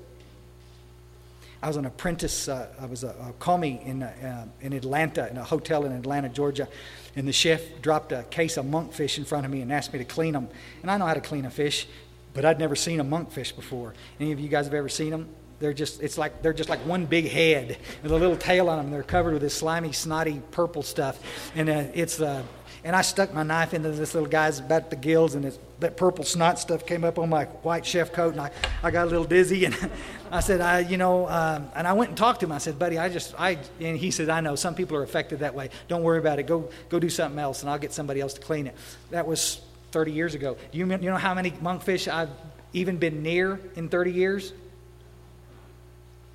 I 1.62 1.67
was 1.67 1.76
an 1.76 1.86
apprentice. 1.86 2.48
Uh, 2.48 2.67
I 2.80 2.86
was 2.86 3.04
a, 3.04 3.10
a 3.10 3.34
commis 3.39 3.82
in, 3.86 4.04
uh, 4.04 4.48
in 4.62 4.74
Atlanta, 4.74 5.30
in 5.30 5.38
a 5.38 5.43
hotel 5.43 5.86
in 5.86 5.91
Atlanta, 5.91 6.30
Georgia. 6.30 6.67
And 7.15 7.28
the 7.28 7.34
chef 7.34 7.62
dropped 7.82 8.12
a 8.12 8.24
case 8.24 8.58
of 8.58 8.65
monkfish 8.65 9.17
in 9.17 9.26
front 9.26 9.45
of 9.45 9.52
me 9.52 9.62
and 9.62 9.72
asked 9.72 9.91
me 9.91 10.00
to 10.00 10.06
clean 10.06 10.34
them. 10.34 10.48
And 10.82 10.89
I 10.89 10.98
know 10.98 11.06
how 11.06 11.13
to 11.13 11.22
clean 11.22 11.45
a 11.45 11.50
fish, 11.50 11.88
but 12.34 12.45
I'd 12.45 12.60
never 12.60 12.76
seen 12.76 13.00
a 13.00 13.04
monkfish 13.04 13.56
before. 13.56 13.93
Any 14.19 14.32
of 14.32 14.39
you 14.39 14.48
guys 14.48 14.65
have 14.65 14.74
ever 14.74 14.89
seen 14.89 15.12
them? 15.12 15.28
They're 15.60 15.74
just, 15.74 16.02
it's 16.02 16.17
like, 16.17 16.41
they're 16.41 16.54
just 16.54 16.69
like 16.69 16.80
one 16.86 17.06
big 17.06 17.30
head 17.30 17.78
with 18.02 18.13
a 18.13 18.15
little 18.15 18.38
tail 18.38 18.69
on 18.69 18.78
them. 18.78 18.91
They're 18.91 19.04
covered 19.04 19.34
with 19.34 19.41
this 19.41 19.54
slimy, 19.54 19.91
snotty, 19.91 20.41
purple 20.52 20.84
stuff. 20.84 21.19
And 21.54 21.69
uh, 21.69 21.84
it's, 21.93 22.22
uh, 22.22 22.43
and 22.83 22.95
I 22.95 23.01
stuck 23.01 23.33
my 23.33 23.43
knife 23.43 23.73
into 23.73 23.91
this 23.91 24.13
little 24.13 24.29
guy's 24.29 24.59
about 24.59 24.89
the 24.89 24.95
gills, 24.95 25.35
and 25.35 25.43
this, 25.43 25.59
that 25.79 25.97
purple 25.97 26.23
snot 26.23 26.59
stuff 26.59 26.85
came 26.85 27.03
up 27.03 27.19
on 27.19 27.29
my 27.29 27.45
white 27.45 27.85
chef 27.85 28.13
coat, 28.13 28.33
and 28.33 28.41
I, 28.41 28.51
I 28.81 28.91
got 28.91 29.07
a 29.07 29.09
little 29.09 29.25
dizzy. 29.25 29.65
And 29.65 29.75
I 30.31 30.39
said, 30.39 30.61
I, 30.61 30.79
you 30.79 30.97
know, 30.97 31.27
um, 31.27 31.69
and 31.75 31.87
I 31.87 31.93
went 31.93 32.09
and 32.09 32.17
talked 32.17 32.39
to 32.39 32.45
him. 32.45 32.51
I 32.51 32.57
said, 32.57 32.79
buddy, 32.79 32.97
I 32.97 33.09
just, 33.09 33.35
I, 33.37 33.57
and 33.79 33.97
he 33.97 34.11
said, 34.11 34.29
I 34.29 34.39
know 34.41 34.55
some 34.55 34.75
people 34.75 34.95
are 34.95 35.03
affected 35.03 35.39
that 35.39 35.53
way. 35.53 35.69
Don't 35.87 36.03
worry 36.03 36.19
about 36.19 36.39
it. 36.39 36.43
Go, 36.43 36.69
go 36.89 36.99
do 36.99 37.09
something 37.09 37.39
else, 37.39 37.61
and 37.61 37.69
I'll 37.69 37.79
get 37.79 37.91
somebody 37.91 38.21
else 38.21 38.33
to 38.33 38.41
clean 38.41 38.67
it. 38.67 38.75
That 39.11 39.27
was 39.27 39.61
30 39.91 40.11
years 40.11 40.35
ago. 40.35 40.57
Do 40.71 40.77
you, 40.77 40.85
you 40.85 40.97
know 41.09 41.17
how 41.17 41.33
many 41.33 41.51
monkfish 41.51 42.11
I've 42.11 42.29
even 42.73 42.97
been 42.97 43.23
near 43.23 43.59
in 43.75 43.89
30 43.89 44.11
years? 44.11 44.53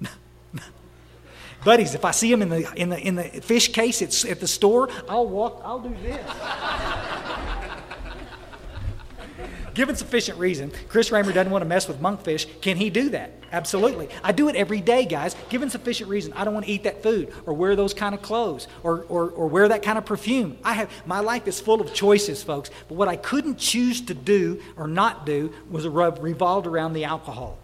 Buddies, 1.65 1.95
if 1.95 2.05
I 2.05 2.11
see 2.11 2.31
them 2.31 2.43
in 2.43 2.51
the, 2.51 2.73
in 2.77 2.91
the, 2.91 2.99
in 2.99 3.15
the 3.15 3.25
fish 3.25 3.73
case 3.73 4.03
it's 4.03 4.25
at 4.25 4.41
the 4.41 4.49
store, 4.49 4.91
I'll 5.09 5.27
walk, 5.27 5.63
I'll 5.65 5.81
do 5.81 5.95
this. 6.03 6.31
Given 9.75 9.97
sufficient 9.97 10.39
reason, 10.39 10.71
Chris 10.89 11.11
Raymer 11.11 11.33
doesn't 11.33 11.51
want 11.51 11.63
to 11.63 11.69
mess 11.69 11.89
with 11.89 12.01
monkfish. 12.01 12.47
Can 12.61 12.77
he 12.77 12.91
do 12.91 13.09
that? 13.11 13.33
Absolutely. 13.51 14.09
I 14.23 14.31
do 14.31 14.49
it 14.49 14.55
every 14.55 14.81
day, 14.81 15.05
guys. 15.05 15.35
Given 15.49 15.69
sufficient 15.69 16.09
reason, 16.09 16.33
I 16.35 16.45
don't 16.45 16.55
want 16.55 16.67
to 16.67 16.73
eat 16.73 16.85
that 16.85 17.03
food 17.03 17.33
or 17.45 17.55
wear 17.55 17.75
those 17.75 17.93
kind 17.93 18.15
of 18.15 18.23
clothes 18.23 18.69
or, 18.85 19.05
or, 19.09 19.31
or 19.31 19.49
wear 19.49 19.69
that 19.69 19.83
kind 19.83 19.99
of 19.99 20.07
perfume. 20.07 20.59
I 20.63 20.75
have 20.75 20.91
my 21.07 21.21
life 21.21 21.49
is 21.49 21.61
full 21.61 21.81
of 21.81 21.93
choices, 21.93 22.43
folks. 22.43 22.71
But 22.89 22.95
what 22.95 23.09
I 23.09 23.17
couldn't 23.17 23.59
choose 23.59 24.01
to 24.03 24.15
do 24.15 24.63
or 24.77 24.87
not 24.87 25.27
do 25.27 25.53
was 25.69 25.89
revolved 25.89 26.69
around 26.69 26.93
the 26.93 27.05
alcohol. 27.05 27.59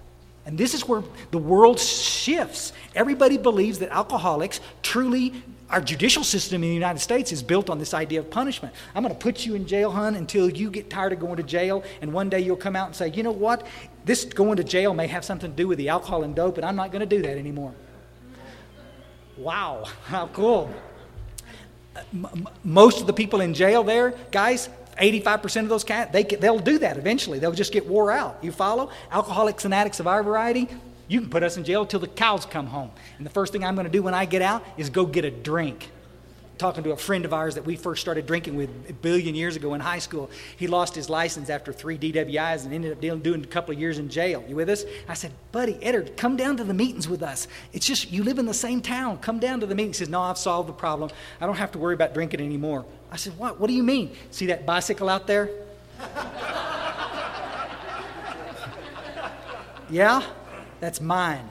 And 0.47 0.57
this 0.57 0.75
is 0.75 0.89
where 0.89 1.03
the 1.31 1.39
world 1.39 1.79
shifts. 1.79 2.73
Everybody 2.95 3.37
believes 3.37 3.79
that 3.81 3.91
alcoholics 3.91 4.61
truly, 4.83 5.43
our 5.69 5.81
judicial 5.81 6.25
system 6.25 6.63
in 6.63 6.69
the 6.71 6.75
United 6.75 6.99
States 6.99 7.31
is 7.31 7.43
built 7.43 7.71
on 7.71 7.79
this 7.79 7.95
idea 7.95 8.21
of 8.21 8.31
punishment. 8.31 8.75
I'm 8.95 9.03
going 9.03 9.15
to 9.15 9.21
put 9.21 9.47
you 9.47 9.55
in 9.55 9.67
jail, 9.67 9.91
hun, 9.91 10.17
until 10.17 10.51
you 10.51 10.71
get 10.71 10.91
tired 10.91 11.13
of 11.13 11.21
going 11.21 11.37
to 11.37 11.43
jail. 11.43 11.85
And 12.01 12.13
one 12.13 12.29
day 12.29 12.41
you'll 12.41 12.57
come 12.57 12.75
out 12.75 12.87
and 12.87 12.97
say, 12.97 13.11
you 13.11 13.23
know 13.23 13.31
what? 13.31 13.67
This 14.05 14.25
going 14.25 14.57
to 14.57 14.65
jail 14.65 14.95
may 14.95 15.07
have 15.07 15.25
something 15.25 15.51
to 15.51 15.57
do 15.57 15.69
with 15.69 15.79
the 15.79 15.91
alcohol 15.91 16.25
and 16.25 16.35
dope, 16.35 16.57
and 16.57 16.67
I'm 16.67 16.77
not 16.77 16.91
going 16.91 17.01
to 17.01 17.07
do 17.07 17.23
that 17.23 17.37
anymore. 17.37 17.75
Wow, 19.37 19.85
how 20.05 20.27
cool. 20.29 20.71
Uh, 21.95 22.03
most 22.65 23.01
of 23.01 23.07
the 23.07 23.13
people 23.13 23.41
in 23.41 23.53
jail 23.53 23.85
there, 23.85 24.15
guys, 24.31 24.69
85% 25.01 25.63
of 25.63 25.69
those 25.69 25.85
cats, 25.85 26.13
they, 26.13 26.23
they'll 26.23 26.59
do 26.59 26.79
that 26.79 26.97
eventually. 26.97 27.39
They'll 27.39 27.53
just 27.53 27.73
get 27.73 27.87
wore 27.87 28.13
out. 28.13 28.39
You 28.43 28.53
follow? 28.53 28.91
Alcoholics 29.11 29.65
and 29.65 29.75
addicts 29.75 30.01
of 30.01 30.07
our 30.07 30.23
variety, 30.23 30.69
you 31.09 31.21
can 31.21 31.31
put 31.31 31.43
us 31.43 31.57
in 31.57 31.65
jail 31.65 31.85
till 31.87 32.01
the 32.01 32.09
cows 32.09 32.47
come 32.47 32.67
home. 32.67 32.91
And 33.19 33.27
the 33.27 33.31
first 33.31 33.53
thing 33.53 33.65
I'm 33.65 33.75
going 33.75 33.87
to 33.87 33.93
do 33.93 34.03
when 34.03 34.15
I 34.15 34.27
get 34.27 34.43
out 34.43 34.65
is 34.77 34.91
go 34.91 35.07
get 35.07 35.25
a 35.25 35.31
drink. 35.31 35.91
Talking 36.61 36.85
to 36.85 36.93
a 36.93 36.97
friend 36.99 37.25
of 37.25 37.33
ours 37.33 37.55
that 37.55 37.65
we 37.65 37.75
first 37.75 38.03
started 38.03 38.27
drinking 38.27 38.55
with 38.55 38.69
a 38.91 38.93
billion 38.93 39.35
years 39.35 39.57
ago 39.57 39.73
in 39.73 39.81
high 39.81 39.99
school. 39.99 40.29
He 40.59 40.67
lost 40.67 40.95
his 40.95 41.09
license 41.09 41.49
after 41.49 41.73
three 41.73 41.97
DWIs 41.97 42.67
and 42.67 42.75
ended 42.75 42.93
up 42.93 43.01
doing 43.01 43.43
a 43.43 43.47
couple 43.47 43.73
of 43.73 43.81
years 43.81 43.99
in 43.99 44.11
jail. 44.11 44.45
You 44.47 44.57
with 44.57 44.69
us? 44.69 44.85
I 45.09 45.15
said, 45.15 45.33
Buddy, 45.53 45.83
Eddard, 45.83 46.19
come 46.19 46.37
down 46.37 46.59
to 46.59 46.65
the 46.65 46.75
meetings 46.75 47.09
with 47.09 47.23
us. 47.23 47.49
It's 47.73 47.87
just, 47.87 48.13
you 48.13 48.23
live 48.23 48.39
in 48.39 48.45
the 48.45 48.53
same 48.53 48.83
town. 48.83 49.17
Come 49.21 49.39
down 49.39 49.61
to 49.61 49.67
the 49.67 49.75
meeting. 49.75 49.93
He 49.93 49.95
says, 49.95 50.11
No, 50.11 50.21
I've 50.21 50.37
solved 50.37 50.69
the 50.69 50.75
problem. 50.75 51.09
I 51.41 51.47
don't 51.47 51.57
have 51.57 51.73
to 51.73 51.79
worry 51.79 51.95
about 51.95 52.13
drinking 52.13 52.43
anymore. 52.43 52.85
I 53.11 53.17
said, 53.17 53.39
What? 53.39 53.59
What 53.59 53.69
do 53.69 53.73
you 53.73 53.83
mean? 53.83 54.15
See 54.31 54.45
that 54.49 54.67
bicycle 54.67 55.09
out 55.09 55.27
there? 55.27 55.49
yeah? 59.89 60.23
That's 60.79 61.01
mine. 61.01 61.49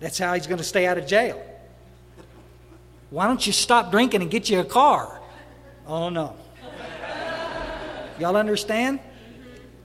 That's 0.00 0.18
how 0.18 0.34
he's 0.34 0.46
going 0.46 0.58
to 0.58 0.64
stay 0.64 0.84
out 0.84 0.98
of 0.98 1.06
jail. 1.06 1.42
Why 3.10 3.26
don't 3.26 3.46
you 3.46 3.52
stop 3.52 3.90
drinking 3.90 4.22
and 4.22 4.30
get 4.30 4.50
you 4.50 4.60
a 4.60 4.64
car? 4.64 5.20
Oh, 5.86 6.08
no. 6.08 6.36
Y'all 8.18 8.36
understand? 8.36 9.00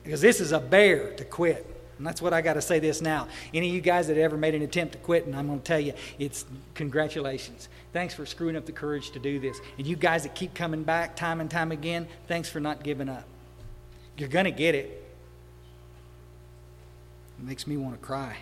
Because 0.03 0.21
this 0.21 0.39
is 0.39 0.51
a 0.51 0.59
bear 0.59 1.13
to 1.15 1.25
quit. 1.25 1.65
And 1.97 2.07
that's 2.07 2.21
what 2.21 2.33
I 2.33 2.41
got 2.41 2.53
to 2.53 2.61
say 2.61 2.79
this 2.79 3.01
now. 3.01 3.27
Any 3.53 3.67
of 3.67 3.75
you 3.75 3.81
guys 3.81 4.07
that 4.07 4.17
ever 4.17 4.37
made 4.37 4.55
an 4.55 4.61
attempt 4.61 4.93
to 4.93 4.99
quit, 4.99 5.25
and 5.25 5.35
I'm 5.35 5.47
going 5.47 5.59
to 5.59 5.65
tell 5.65 5.79
you, 5.79 5.93
it's 6.17 6.45
congratulations. 6.73 7.67
Thanks 7.91 8.13
for 8.13 8.25
screwing 8.25 8.55
up 8.55 8.65
the 8.65 8.71
courage 8.71 9.11
to 9.11 9.19
do 9.19 9.37
this. 9.39 9.59
And 9.77 9.85
you 9.85 9.97
guys 9.97 10.23
that 10.23 10.33
keep 10.33 10.53
coming 10.53 10.83
back 10.83 11.17
time 11.17 11.41
and 11.41 11.51
time 11.51 11.73
again, 11.73 12.07
thanks 12.27 12.49
for 12.49 12.61
not 12.61 12.83
giving 12.83 13.09
up. 13.09 13.25
You're 14.17 14.29
going 14.29 14.45
to 14.45 14.51
get 14.51 14.75
it. 14.75 15.05
It 17.37 17.45
makes 17.45 17.67
me 17.67 17.75
want 17.75 17.99
to 17.99 18.05
cry. 18.05 18.37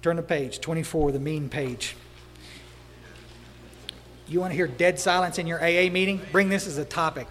Turn 0.00 0.16
the 0.16 0.22
page 0.22 0.60
24, 0.60 1.12
the 1.12 1.20
mean 1.20 1.48
page. 1.48 1.94
You 4.32 4.40
want 4.40 4.52
to 4.52 4.56
hear 4.56 4.66
dead 4.66 4.98
silence 4.98 5.38
in 5.38 5.46
your 5.46 5.62
AA 5.62 5.90
meeting? 5.90 6.18
Bring 6.32 6.48
this 6.48 6.66
as 6.66 6.78
a 6.78 6.86
topic. 6.86 7.26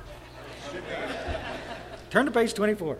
Turn 2.11 2.25
to 2.27 2.31
page 2.31 2.53
24. 2.53 2.97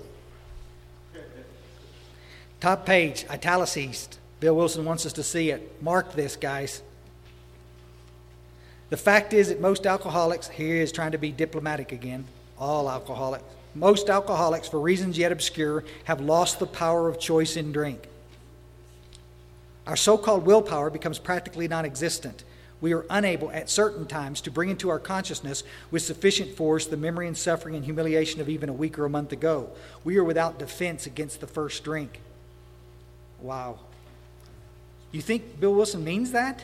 Top 2.60 2.84
page, 2.84 3.26
italicized. 3.30 4.18
Bill 4.40 4.56
Wilson 4.56 4.86
wants 4.86 5.06
us 5.06 5.14
to 5.14 5.24
see 5.24 5.52
it. 5.52 5.84
Mark 5.84 6.14
this, 6.14 6.36
guys. 6.36 6.82
The 8.90 8.98
fact 8.98 9.34
is 9.34 9.50
that 9.50 9.62
most 9.62 9.86
alcoholics, 9.86 10.48
here 10.48 10.78
is 10.78 10.92
trying 10.92 11.12
to 11.12 11.20
be 11.20 11.32
diplomatic 11.32 11.92
again, 11.92 12.26
all 12.58 12.90
alcoholics, 12.90 13.44
most 13.76 14.10
alcoholics, 14.10 14.68
for 14.68 14.80
reasons 14.80 15.16
yet 15.16 15.32
obscure, 15.32 15.84
have 16.06 16.22
lost 16.22 16.58
the 16.58 16.66
power 16.66 17.08
of 17.08 17.20
choice 17.20 17.56
in 17.56 17.72
drink. 17.72 18.08
Our 19.86 19.96
so 19.96 20.18
called 20.18 20.46
willpower 20.46 20.90
becomes 20.90 21.20
practically 21.20 21.68
non 21.68 21.86
existent. 21.86 22.44
We 22.82 22.94
are 22.94 23.06
unable 23.12 23.52
at 23.52 23.70
certain 23.70 24.08
times 24.08 24.42
to 24.42 24.52
bring 24.52 24.70
into 24.70 24.90
our 24.90 25.00
consciousness 25.00 25.64
with 25.92 26.02
sufficient 26.02 26.56
force 26.58 26.88
the 26.88 26.98
memory 26.98 27.28
and 27.28 27.38
suffering 27.38 27.76
and 27.76 27.86
humiliation 27.86 28.42
of 28.42 28.50
even 28.50 28.70
a 28.70 28.74
week 28.74 28.98
or 28.98 29.06
a 29.06 29.10
month 29.10 29.32
ago. 29.32 29.70
We 30.04 30.18
are 30.18 30.24
without 30.24 30.58
defense 30.58 31.06
against 31.06 31.42
the 31.42 31.48
first 31.48 31.84
drink. 31.84 32.20
Wow. 33.40 33.80
You 35.12 35.22
think 35.22 35.60
Bill 35.60 35.76
Wilson 35.76 36.04
means 36.04 36.32
that? 36.32 36.64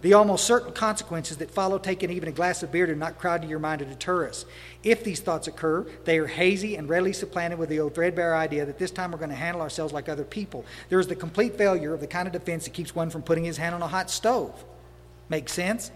The 0.00 0.12
almost 0.12 0.44
certain 0.44 0.72
consequences 0.72 1.38
that 1.38 1.50
follow 1.50 1.78
taking 1.78 2.10
even 2.10 2.28
a 2.28 2.32
glass 2.32 2.62
of 2.62 2.70
beer 2.70 2.86
do 2.86 2.94
not 2.94 3.18
crowd 3.18 3.42
to 3.42 3.48
your 3.48 3.58
mind 3.58 3.80
to 3.80 3.84
deter 3.84 4.28
us. 4.28 4.44
If 4.84 5.02
these 5.02 5.18
thoughts 5.18 5.48
occur, 5.48 5.86
they 6.04 6.18
are 6.18 6.26
hazy 6.28 6.76
and 6.76 6.88
readily 6.88 7.12
supplanted 7.12 7.58
with 7.58 7.68
the 7.68 7.80
old 7.80 7.96
threadbare 7.96 8.36
idea 8.36 8.64
that 8.64 8.78
this 8.78 8.92
time 8.92 9.10
we're 9.10 9.18
going 9.18 9.30
to 9.30 9.36
handle 9.36 9.60
ourselves 9.60 9.92
like 9.92 10.08
other 10.08 10.24
people. 10.24 10.64
There 10.88 11.00
is 11.00 11.08
the 11.08 11.16
complete 11.16 11.56
failure 11.56 11.92
of 11.94 12.00
the 12.00 12.06
kind 12.06 12.28
of 12.28 12.32
defense 12.32 12.64
that 12.64 12.74
keeps 12.74 12.94
one 12.94 13.10
from 13.10 13.22
putting 13.22 13.44
his 13.44 13.56
hand 13.56 13.74
on 13.74 13.82
a 13.82 13.88
hot 13.88 14.08
stove. 14.08 14.64
Make 15.28 15.48
sense? 15.48 15.90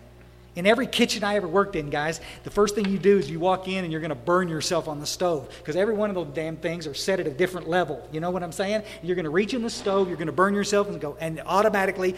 In 0.55 0.67
every 0.67 0.87
kitchen 0.87 1.25
I 1.25 1.37
ever 1.37 1.49
worked 1.49 1.77
in, 1.77 1.89
guys, 1.89 2.21
the 2.45 2.51
first 2.51 2.75
thing 2.75 2.87
you 2.87 2.99
do 2.99 3.17
is 3.17 3.31
you 3.31 3.41
walk 3.41 3.69
in 3.69 3.85
and 3.85 3.93
you're 3.93 4.03
going 4.03 4.11
to 4.11 4.15
burn 4.15 4.49
yourself 4.49 4.87
on 4.87 5.01
the 5.01 5.07
stove 5.07 5.49
because 5.59 5.77
every 5.77 5.95
one 5.95 6.11
of 6.11 6.15
those 6.15 6.29
damn 6.35 6.57
things 6.57 6.87
are 6.87 6.93
set 6.93 7.21
at 7.21 7.27
a 7.27 7.31
different 7.31 7.69
level. 7.69 8.07
You 8.13 8.21
know 8.21 8.31
what 8.31 8.43
I'm 8.43 8.53
saying? 8.53 8.83
You're 9.03 9.17
going 9.17 9.25
to 9.25 9.31
reach 9.31 9.55
in 9.55 9.63
the 9.63 9.71
stove, 9.71 10.09
you're 10.09 10.19
going 10.19 10.27
to 10.27 10.33
burn 10.33 10.55
yourself 10.55 10.89
and 10.89 11.01
go, 11.01 11.17
and 11.21 11.41
automatically 11.47 12.17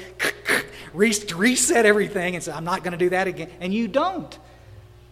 reset 0.92 1.86
everything 1.86 2.34
and 2.34 2.42
say, 2.42 2.50
I'm 2.50 2.64
not 2.64 2.82
going 2.82 2.92
to 2.92 2.98
do 2.98 3.10
that 3.10 3.28
again. 3.28 3.50
And 3.60 3.72
you 3.72 3.86
don't. 3.86 4.36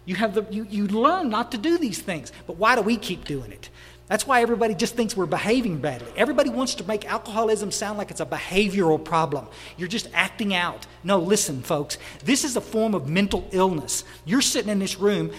You, 0.05 0.17
have 0.17 0.35
the, 0.35 0.45
you, 0.51 0.67
you 0.69 0.89
learn 0.89 1.31
not 1.31 1.53
to 1.53 1.59
do 1.59 1.79
these 1.79 2.01
things. 2.01 2.33
But 2.49 2.57
why 2.57 2.75
do 2.75 2.83
we 2.83 2.97
keep 2.97 3.25
doing 3.25 3.53
it? 3.53 3.71
That's 4.13 4.27
why 4.27 4.43
everybody 4.43 4.75
just 4.75 4.95
thinks 4.95 5.17
we're 5.17 5.25
behaving 5.25 5.79
badly. 5.79 6.13
Everybody 6.19 6.51
wants 6.51 6.75
to 6.75 6.85
make 6.85 7.07
alcoholism 7.07 7.71
sound 7.71 7.97
like 7.97 8.11
it's 8.11 8.21
a 8.21 8.27
behavioral 8.27 9.03
problem. 9.03 9.47
You're 9.79 9.89
just 9.89 10.07
acting 10.13 10.55
out. 10.55 10.87
No, 11.03 11.19
listen, 11.19 11.63
folks. 11.63 11.97
This 12.23 12.45
is 12.45 12.55
a 12.55 12.61
form 12.61 12.95
of 12.95 13.09
mental 13.09 13.49
illness. 13.53 14.05
You're 14.27 14.43
sitting 14.43 14.71
in 14.71 14.81
this 14.81 14.99
room. 14.99 15.31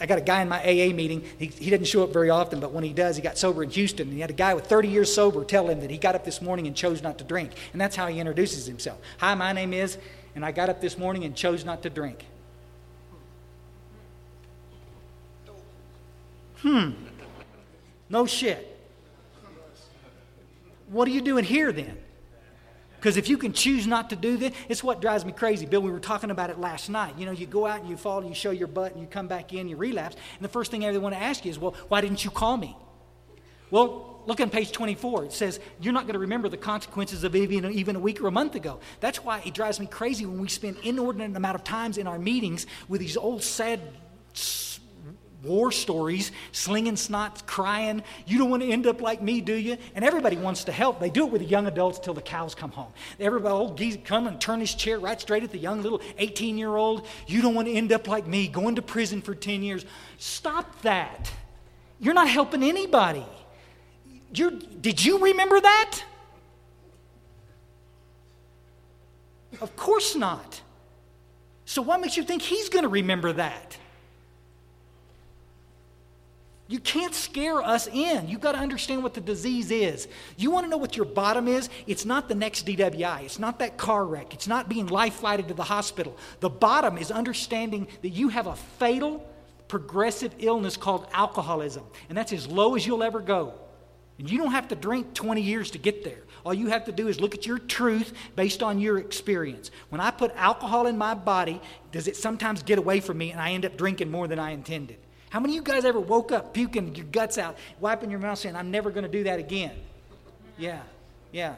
I 0.00 0.06
got 0.06 0.18
a 0.18 0.22
guy 0.22 0.42
in 0.42 0.48
my 0.48 0.58
AA 0.62 0.92
meeting. 0.92 1.22
He, 1.38 1.46
he 1.46 1.70
doesn't 1.70 1.86
show 1.86 2.02
up 2.02 2.12
very 2.12 2.28
often, 2.28 2.58
but 2.58 2.72
when 2.72 2.82
he 2.82 2.92
does, 2.92 3.14
he 3.14 3.22
got 3.22 3.38
sober 3.38 3.62
in 3.62 3.70
Houston. 3.70 4.08
And 4.08 4.14
he 4.14 4.20
had 4.20 4.30
a 4.30 4.32
guy 4.32 4.52
with 4.54 4.66
30 4.66 4.88
years 4.88 5.14
sober 5.14 5.44
tell 5.44 5.68
him 5.68 5.78
that 5.78 5.90
he 5.90 5.96
got 5.96 6.16
up 6.16 6.24
this 6.24 6.42
morning 6.42 6.66
and 6.66 6.74
chose 6.74 7.02
not 7.02 7.18
to 7.18 7.24
drink. 7.24 7.52
And 7.70 7.80
that's 7.80 7.94
how 7.94 8.08
he 8.08 8.18
introduces 8.18 8.66
himself. 8.66 8.98
Hi, 9.18 9.32
my 9.36 9.52
name 9.52 9.72
is, 9.72 9.96
and 10.34 10.44
I 10.44 10.50
got 10.50 10.70
up 10.70 10.80
this 10.80 10.98
morning 10.98 11.22
and 11.22 11.36
chose 11.36 11.64
not 11.64 11.84
to 11.84 11.90
drink. 11.90 12.26
Hmm. 16.56 16.90
No 18.08 18.26
shit. 18.26 18.70
What 20.88 21.08
are 21.08 21.10
you 21.10 21.22
doing 21.22 21.44
here 21.44 21.72
then? 21.72 21.98
Because 22.96 23.18
if 23.18 23.28
you 23.28 23.36
can 23.36 23.52
choose 23.52 23.86
not 23.86 24.10
to 24.10 24.16
do 24.16 24.38
this, 24.38 24.54
it's 24.66 24.82
what 24.82 25.02
drives 25.02 25.26
me 25.26 25.32
crazy. 25.32 25.66
Bill, 25.66 25.82
we 25.82 25.90
were 25.90 26.00
talking 26.00 26.30
about 26.30 26.48
it 26.48 26.58
last 26.58 26.88
night. 26.88 27.18
You 27.18 27.26
know, 27.26 27.32
you 27.32 27.46
go 27.46 27.66
out 27.66 27.80
and 27.80 27.88
you 27.88 27.98
fall, 27.98 28.20
and 28.20 28.28
you 28.28 28.34
show 28.34 28.50
your 28.50 28.66
butt, 28.66 28.92
and 28.92 29.00
you 29.02 29.06
come 29.06 29.28
back 29.28 29.52
in, 29.52 29.68
you 29.68 29.76
relapse, 29.76 30.16
and 30.36 30.42
the 30.44 30.48
first 30.48 30.70
thing 30.70 30.86
everyone 30.86 31.12
want 31.12 31.14
to 31.16 31.22
ask 31.22 31.44
you 31.44 31.50
is, 31.50 31.58
well, 31.58 31.74
why 31.88 32.00
didn't 32.00 32.24
you 32.24 32.30
call 32.30 32.56
me? 32.56 32.74
Well, 33.70 34.22
look 34.24 34.40
on 34.40 34.48
page 34.48 34.72
24. 34.72 35.26
It 35.26 35.32
says, 35.32 35.60
you're 35.80 35.92
not 35.92 36.04
going 36.04 36.14
to 36.14 36.18
remember 36.20 36.48
the 36.48 36.56
consequences 36.56 37.24
of 37.24 37.36
even, 37.36 37.70
even 37.72 37.96
a 37.96 38.00
week 38.00 38.22
or 38.22 38.26
a 38.28 38.30
month 38.30 38.54
ago. 38.54 38.80
That's 39.00 39.22
why 39.22 39.42
it 39.44 39.52
drives 39.52 39.78
me 39.80 39.86
crazy 39.86 40.24
when 40.24 40.40
we 40.40 40.48
spend 40.48 40.78
inordinate 40.82 41.36
amount 41.36 41.56
of 41.56 41.64
times 41.64 41.98
in 41.98 42.06
our 42.06 42.18
meetings 42.18 42.66
with 42.88 43.00
these 43.00 43.18
old 43.18 43.42
sad 43.42 43.80
war 45.44 45.70
stories, 45.72 46.32
slinging 46.52 46.94
snots, 46.94 47.44
crying. 47.46 48.02
You 48.26 48.38
don't 48.38 48.50
want 48.50 48.62
to 48.62 48.68
end 48.68 48.86
up 48.86 49.00
like 49.00 49.22
me, 49.22 49.40
do 49.40 49.54
you? 49.54 49.76
And 49.94 50.04
everybody 50.04 50.36
wants 50.36 50.64
to 50.64 50.72
help. 50.72 51.00
They 51.00 51.10
do 51.10 51.26
it 51.26 51.32
with 51.32 51.42
the 51.42 51.46
young 51.46 51.66
adults 51.66 51.98
till 51.98 52.14
the 52.14 52.22
cows 52.22 52.54
come 52.54 52.70
home. 52.70 52.92
Everybody, 53.20 53.52
old 53.52 53.76
geese 53.76 53.98
come 54.04 54.26
and 54.26 54.40
turn 54.40 54.60
his 54.60 54.74
chair 54.74 54.98
right 54.98 55.20
straight 55.20 55.42
at 55.42 55.50
the 55.50 55.58
young 55.58 55.82
little 55.82 56.00
18 56.18 56.58
year 56.58 56.74
old. 56.76 57.06
You 57.26 57.42
don't 57.42 57.54
want 57.54 57.68
to 57.68 57.74
end 57.74 57.92
up 57.92 58.08
like 58.08 58.26
me, 58.26 58.48
going 58.48 58.76
to 58.76 58.82
prison 58.82 59.22
for 59.22 59.34
10 59.34 59.62
years. 59.62 59.84
Stop 60.18 60.82
that. 60.82 61.30
You're 62.00 62.14
not 62.14 62.28
helping 62.28 62.62
anybody. 62.62 63.26
You're, 64.32 64.50
did 64.50 65.04
you 65.04 65.18
remember 65.18 65.60
that? 65.60 66.02
Of 69.60 69.76
course 69.76 70.16
not. 70.16 70.60
So, 71.64 71.82
what 71.82 72.00
makes 72.00 72.16
you 72.16 72.24
think 72.24 72.42
he's 72.42 72.68
going 72.68 72.82
to 72.82 72.88
remember 72.88 73.32
that? 73.32 73.78
You 76.66 76.78
can't 76.78 77.14
scare 77.14 77.60
us 77.60 77.88
in. 77.88 78.26
You've 78.26 78.40
got 78.40 78.52
to 78.52 78.58
understand 78.58 79.02
what 79.02 79.12
the 79.12 79.20
disease 79.20 79.70
is. 79.70 80.08
You 80.38 80.50
want 80.50 80.64
to 80.64 80.70
know 80.70 80.78
what 80.78 80.96
your 80.96 81.04
bottom 81.04 81.46
is? 81.46 81.68
It's 81.86 82.06
not 82.06 82.26
the 82.26 82.34
next 82.34 82.66
DWI. 82.66 83.22
It's 83.24 83.38
not 83.38 83.58
that 83.58 83.76
car 83.76 84.06
wreck. 84.06 84.32
It's 84.32 84.48
not 84.48 84.68
being 84.68 84.86
life 84.86 85.16
flighted 85.16 85.48
to 85.48 85.54
the 85.54 85.64
hospital. 85.64 86.16
The 86.40 86.48
bottom 86.48 86.96
is 86.96 87.10
understanding 87.10 87.86
that 88.00 88.08
you 88.10 88.30
have 88.30 88.46
a 88.46 88.56
fatal, 88.56 89.28
progressive 89.68 90.34
illness 90.38 90.78
called 90.78 91.06
alcoholism. 91.12 91.84
And 92.08 92.16
that's 92.16 92.32
as 92.32 92.46
low 92.46 92.76
as 92.76 92.86
you'll 92.86 93.02
ever 93.02 93.20
go. 93.20 93.52
And 94.18 94.30
you 94.30 94.38
don't 94.38 94.52
have 94.52 94.68
to 94.68 94.76
drink 94.76 95.12
20 95.12 95.42
years 95.42 95.70
to 95.72 95.78
get 95.78 96.02
there. 96.02 96.22
All 96.46 96.54
you 96.54 96.68
have 96.68 96.84
to 96.86 96.92
do 96.92 97.08
is 97.08 97.20
look 97.20 97.34
at 97.34 97.46
your 97.46 97.58
truth 97.58 98.14
based 98.36 98.62
on 98.62 98.78
your 98.78 98.98
experience. 98.98 99.70
When 99.90 100.00
I 100.00 100.10
put 100.10 100.32
alcohol 100.34 100.86
in 100.86 100.96
my 100.96 101.12
body, 101.12 101.60
does 101.92 102.08
it 102.08 102.16
sometimes 102.16 102.62
get 102.62 102.78
away 102.78 103.00
from 103.00 103.18
me 103.18 103.32
and 103.32 103.40
I 103.40 103.50
end 103.50 103.66
up 103.66 103.76
drinking 103.76 104.10
more 104.10 104.28
than 104.28 104.38
I 104.38 104.52
intended? 104.52 104.98
How 105.34 105.40
many 105.40 105.54
of 105.54 105.66
you 105.66 105.72
guys 105.72 105.84
ever 105.84 105.98
woke 105.98 106.30
up 106.30 106.54
puking 106.54 106.94
your 106.94 107.06
guts 107.06 107.38
out, 107.38 107.58
wiping 107.80 108.08
your 108.08 108.20
mouth, 108.20 108.38
saying, 108.38 108.54
I'm 108.54 108.70
never 108.70 108.92
going 108.92 109.02
to 109.02 109.10
do 109.10 109.24
that 109.24 109.40
again? 109.40 109.72
Yeah, 110.56 110.80
yeah. 111.32 111.56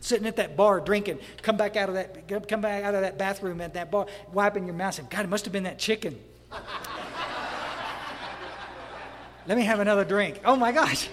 Sitting 0.00 0.26
at 0.26 0.36
that 0.36 0.56
bar 0.56 0.80
drinking, 0.80 1.18
come 1.42 1.58
back 1.58 1.76
out 1.76 1.90
of 1.90 1.96
that, 1.96 2.48
come 2.48 2.62
back 2.62 2.82
out 2.82 2.94
of 2.94 3.02
that 3.02 3.18
bathroom 3.18 3.60
at 3.60 3.74
that 3.74 3.90
bar, 3.90 4.06
wiping 4.32 4.64
your 4.64 4.72
mouth, 4.74 4.94
saying, 4.94 5.08
God, 5.10 5.22
it 5.22 5.28
must 5.28 5.44
have 5.44 5.52
been 5.52 5.64
that 5.64 5.78
chicken. 5.78 6.18
Let 9.46 9.58
me 9.58 9.64
have 9.64 9.80
another 9.80 10.06
drink. 10.06 10.40
Oh 10.42 10.56
my 10.56 10.72
gosh. 10.72 11.10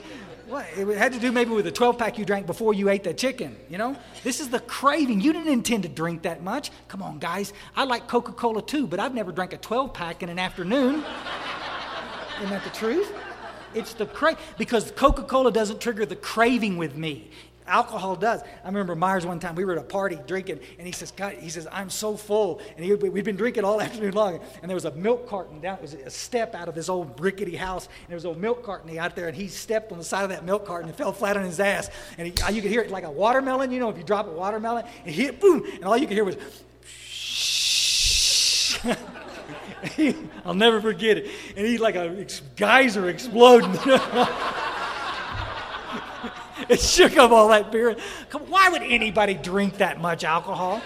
What? 0.48 0.66
It 0.78 0.88
had 0.98 1.12
to 1.12 1.20
do 1.20 1.34
maybe 1.34 1.52
with 1.52 1.66
the 1.66 1.74
12 1.74 1.98
pack 1.98 2.18
you 2.18 2.24
drank 2.24 2.46
before 2.46 2.74
you 2.74 2.88
ate 2.88 3.04
that 3.04 3.18
chicken, 3.18 3.58
you 3.70 3.78
know? 3.78 3.98
This 4.24 4.40
is 4.40 4.50
the 4.50 4.62
craving. 4.62 5.20
You 5.20 5.34
didn't 5.34 5.52
intend 5.52 5.84
to 5.84 5.90
drink 5.90 6.22
that 6.22 6.42
much. 6.42 6.72
Come 6.88 7.02
on, 7.02 7.20
guys. 7.20 7.52
I 7.76 7.84
like 7.84 8.08
Coca 8.08 8.32
Cola 8.32 8.62
too, 8.62 8.88
but 8.88 9.02
I've 9.02 9.14
never 9.14 9.34
drank 9.34 9.52
a 9.52 9.58
12 9.58 9.94
pack 9.94 10.24
in 10.24 10.30
an 10.30 10.40
afternoon. 10.40 11.04
Isn't 12.42 12.50
that 12.50 12.64
the 12.64 12.72
truth? 12.72 13.14
It's 13.76 13.94
the 13.94 14.08
cra- 14.08 14.36
because 14.58 14.90
Coca 14.92 15.22
Cola 15.22 15.52
doesn't 15.52 15.80
trigger 15.80 16.08
the 16.08 16.16
craving 16.16 16.78
with 16.78 16.96
me. 16.96 17.30
Alcohol 17.68 18.16
does. 18.16 18.42
I 18.42 18.68
remember 18.68 18.96
Myers 18.96 19.28
one 19.28 19.40
time, 19.40 19.54
we 19.54 19.64
were 19.64 19.74
at 19.74 19.78
a 19.78 19.84
party 19.84 20.18
drinking, 20.26 20.60
and 20.80 20.88
he 20.88 20.92
says, 20.92 21.12
God, 21.12 21.34
he 21.34 21.50
says, 21.50 21.68
I'm 21.72 21.92
so 21.92 22.18
full. 22.18 22.60
And 22.76 22.84
he, 22.84 22.96
we'd 22.96 23.24
been 23.24 23.36
drinking 23.36 23.64
all 23.64 23.80
afternoon 23.82 24.14
long, 24.14 24.40
and 24.62 24.68
there 24.70 24.76
was 24.76 24.86
a 24.86 24.92
milk 24.96 25.30
carton 25.30 25.62
down, 25.62 25.76
it 25.78 25.84
was 25.84 25.94
a 25.94 26.10
step 26.10 26.56
out 26.56 26.68
of 26.68 26.74
this 26.74 26.90
old 26.90 27.20
rickety 27.20 27.56
house, 27.56 27.86
and 27.86 28.08
there 28.10 28.16
was 28.16 28.26
a 28.26 28.34
milk 28.34 28.64
carton 28.64 28.98
out 28.98 29.16
there, 29.16 29.28
and 29.28 29.38
he 29.38 29.48
stepped 29.48 29.92
on 29.92 30.00
the 30.00 30.04
side 30.04 30.24
of 30.24 30.32
that 30.32 30.44
milk 30.44 30.66
carton 30.66 30.90
and 30.90 30.98
fell 30.98 31.14
flat 31.14 31.38
on 31.38 31.46
his 31.46 31.60
ass. 31.60 31.92
And 32.18 32.28
he, 32.28 32.34
you 32.54 32.64
could 32.64 32.72
hear 32.72 32.82
it 32.82 32.90
like 32.90 33.04
a 33.04 33.12
watermelon, 33.12 33.72
you 33.72 33.80
know, 33.80 33.90
if 33.90 33.98
you 34.00 34.04
drop 34.04 34.28
a 34.28 34.32
watermelon, 34.32 34.86
and 35.06 35.14
hit, 35.14 35.40
boom, 35.40 35.64
and 35.76 35.86
all 35.86 35.96
you 35.96 36.08
could 36.08 36.18
hear 36.18 36.26
was. 36.26 36.38
I'll 40.46 40.54
never 40.54 40.80
forget 40.82 41.18
it. 41.18 41.30
And 41.56 41.66
he's 41.66 41.80
like 41.80 41.96
a 41.96 42.26
geyser 42.56 43.10
exploding. 43.10 43.72
it 46.70 46.80
shook 46.80 47.18
up 47.18 47.32
all 47.32 47.48
that 47.50 47.72
beer. 47.72 47.96
Come, 48.30 48.44
why 48.44 48.70
would 48.70 48.84
anybody 48.84 49.34
drink 49.34 49.78
that 49.78 50.00
much 50.00 50.24
alcohol? 50.24 50.82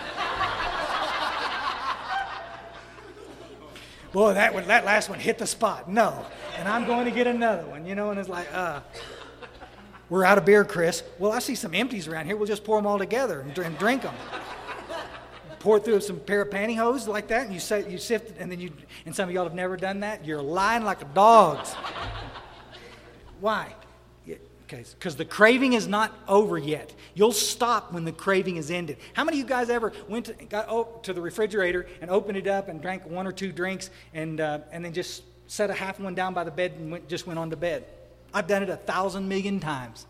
Boy, 4.14 4.34
that 4.36 4.54
one, 4.54 4.66
that 4.68 4.86
last 4.86 5.10
one 5.10 5.20
hit 5.20 5.38
the 5.38 5.48
spot. 5.48 5.92
No, 5.92 6.26
and 6.58 6.70
I'm 6.70 6.86
going 6.86 7.04
to 7.04 7.12
get 7.12 7.28
another 7.28 7.66
one. 7.66 7.86
You 7.86 7.96
know, 7.96 8.12
and 8.12 8.20
it's 8.20 8.30
like, 8.30 8.48
uh, 8.54 8.80
we're 10.10 10.24
out 10.24 10.38
of 10.38 10.46
beer, 10.46 10.64
Chris. 10.64 11.04
Well, 11.20 11.34
I 11.34 11.40
see 11.40 11.56
some 11.56 11.74
empties 11.74 12.08
around 12.08 12.28
here. 12.28 12.38
We'll 12.38 12.48
just 12.48 12.64
pour 12.64 12.78
them 12.78 12.88
all 12.88 12.98
together 12.98 13.42
and, 13.42 13.58
and 13.58 13.78
drink 13.78 14.04
them. 14.04 14.16
Pour 15.66 15.80
through 15.80 16.00
some 16.00 16.20
pair 16.20 16.44
of 16.44 16.52
pantyhose 16.52 17.08
like 17.08 17.28
that, 17.30 17.46
and 17.46 17.54
you 17.54 17.60
say 17.60 17.90
you 17.90 17.98
sift, 17.98 18.38
and 18.40 18.52
then 18.52 18.60
you. 18.60 18.72
And 19.08 19.16
some 19.16 19.28
of 19.28 19.34
y'all 19.34 19.46
have 19.46 19.56
never 19.56 19.76
done 19.76 20.02
that. 20.02 20.24
You're 20.24 20.40
lying 20.42 20.84
like 20.84 21.02
a 21.02 21.06
dog's. 21.06 21.74
Why? 23.42 23.74
Okay, 24.68 24.84
because 24.98 25.16
the 25.16 25.26
craving 25.26 25.74
is 25.74 25.88
not 25.88 26.12
over 26.28 26.58
yet. 26.58 26.94
You'll 27.14 27.32
stop 27.32 27.94
when 27.94 28.04
the 28.04 28.12
craving 28.12 28.58
is 28.58 28.72
ended. 28.72 28.98
How 29.14 29.24
many 29.24 29.38
of 29.38 29.44
you 29.44 29.48
guys 29.48 29.70
ever 29.70 29.92
went 30.08 30.26
to, 30.26 30.34
got 30.46 30.68
oh, 30.70 31.00
to 31.04 31.14
the 31.14 31.22
refrigerator 31.22 31.88
and 32.02 32.10
opened 32.10 32.38
it 32.38 32.48
up 32.48 32.68
and 32.68 32.82
drank 32.82 33.06
one 33.06 33.28
or 33.28 33.32
two 33.32 33.52
drinks 33.52 33.92
and, 34.16 34.42
uh, 34.42 34.60
and 34.72 34.84
then 34.84 34.92
just 34.92 35.22
set 35.46 35.70
a 35.70 35.74
half 35.74 36.00
one 36.00 36.16
down 36.16 36.34
by 36.34 36.44
the 36.44 36.50
bed 36.50 36.74
and 36.80 36.92
went, 36.92 37.08
just 37.08 37.28
went 37.28 37.38
on 37.38 37.52
to 37.52 37.56
bed? 37.56 37.86
I've 38.34 38.48
done 38.48 38.64
it 38.64 38.70
a 38.70 38.76
thousand 38.76 39.30
million 39.30 39.60
times. 39.60 40.08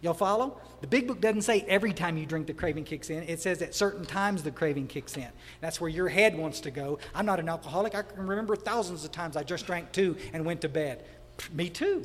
Y'all 0.00 0.14
follow? 0.14 0.60
The 0.80 0.86
big 0.86 1.08
book 1.08 1.20
doesn't 1.20 1.42
say 1.42 1.64
every 1.66 1.92
time 1.92 2.16
you 2.16 2.24
drink 2.24 2.46
the 2.46 2.54
craving 2.54 2.84
kicks 2.84 3.10
in. 3.10 3.24
It 3.24 3.40
says 3.40 3.60
at 3.62 3.74
certain 3.74 4.04
times 4.04 4.44
the 4.44 4.52
craving 4.52 4.86
kicks 4.86 5.16
in. 5.16 5.28
That's 5.60 5.80
where 5.80 5.90
your 5.90 6.08
head 6.08 6.38
wants 6.38 6.60
to 6.60 6.70
go. 6.70 7.00
I'm 7.14 7.26
not 7.26 7.40
an 7.40 7.48
alcoholic. 7.48 7.96
I 7.96 8.02
can 8.02 8.26
remember 8.26 8.54
thousands 8.54 9.04
of 9.04 9.10
times 9.10 9.36
I 9.36 9.42
just 9.42 9.66
drank 9.66 9.90
two 9.90 10.16
and 10.32 10.44
went 10.44 10.60
to 10.60 10.68
bed. 10.68 11.04
Me 11.52 11.68
too. 11.68 12.04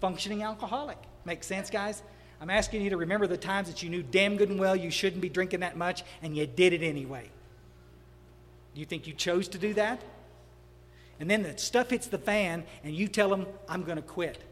Functioning 0.00 0.42
alcoholic. 0.42 0.98
Make 1.24 1.44
sense, 1.44 1.70
guys? 1.70 2.02
I'm 2.40 2.50
asking 2.50 2.82
you 2.82 2.90
to 2.90 2.96
remember 2.96 3.28
the 3.28 3.36
times 3.36 3.68
that 3.68 3.82
you 3.82 3.90
knew 3.90 4.02
damn 4.02 4.36
good 4.36 4.48
and 4.48 4.58
well 4.58 4.74
you 4.74 4.90
shouldn't 4.90 5.20
be 5.20 5.28
drinking 5.28 5.60
that 5.60 5.76
much 5.76 6.02
and 6.22 6.36
you 6.36 6.46
did 6.46 6.72
it 6.72 6.82
anyway. 6.82 7.30
Do 8.74 8.80
you 8.80 8.86
think 8.86 9.06
you 9.06 9.12
chose 9.12 9.46
to 9.48 9.58
do 9.58 9.74
that? 9.74 10.02
And 11.20 11.30
then 11.30 11.42
the 11.42 11.56
stuff 11.58 11.90
hits 11.90 12.06
the 12.06 12.18
fan 12.18 12.64
and 12.82 12.94
you 12.94 13.06
tell 13.06 13.28
them, 13.28 13.46
I'm 13.68 13.84
going 13.84 13.96
to 13.96 14.02
quit 14.02 14.42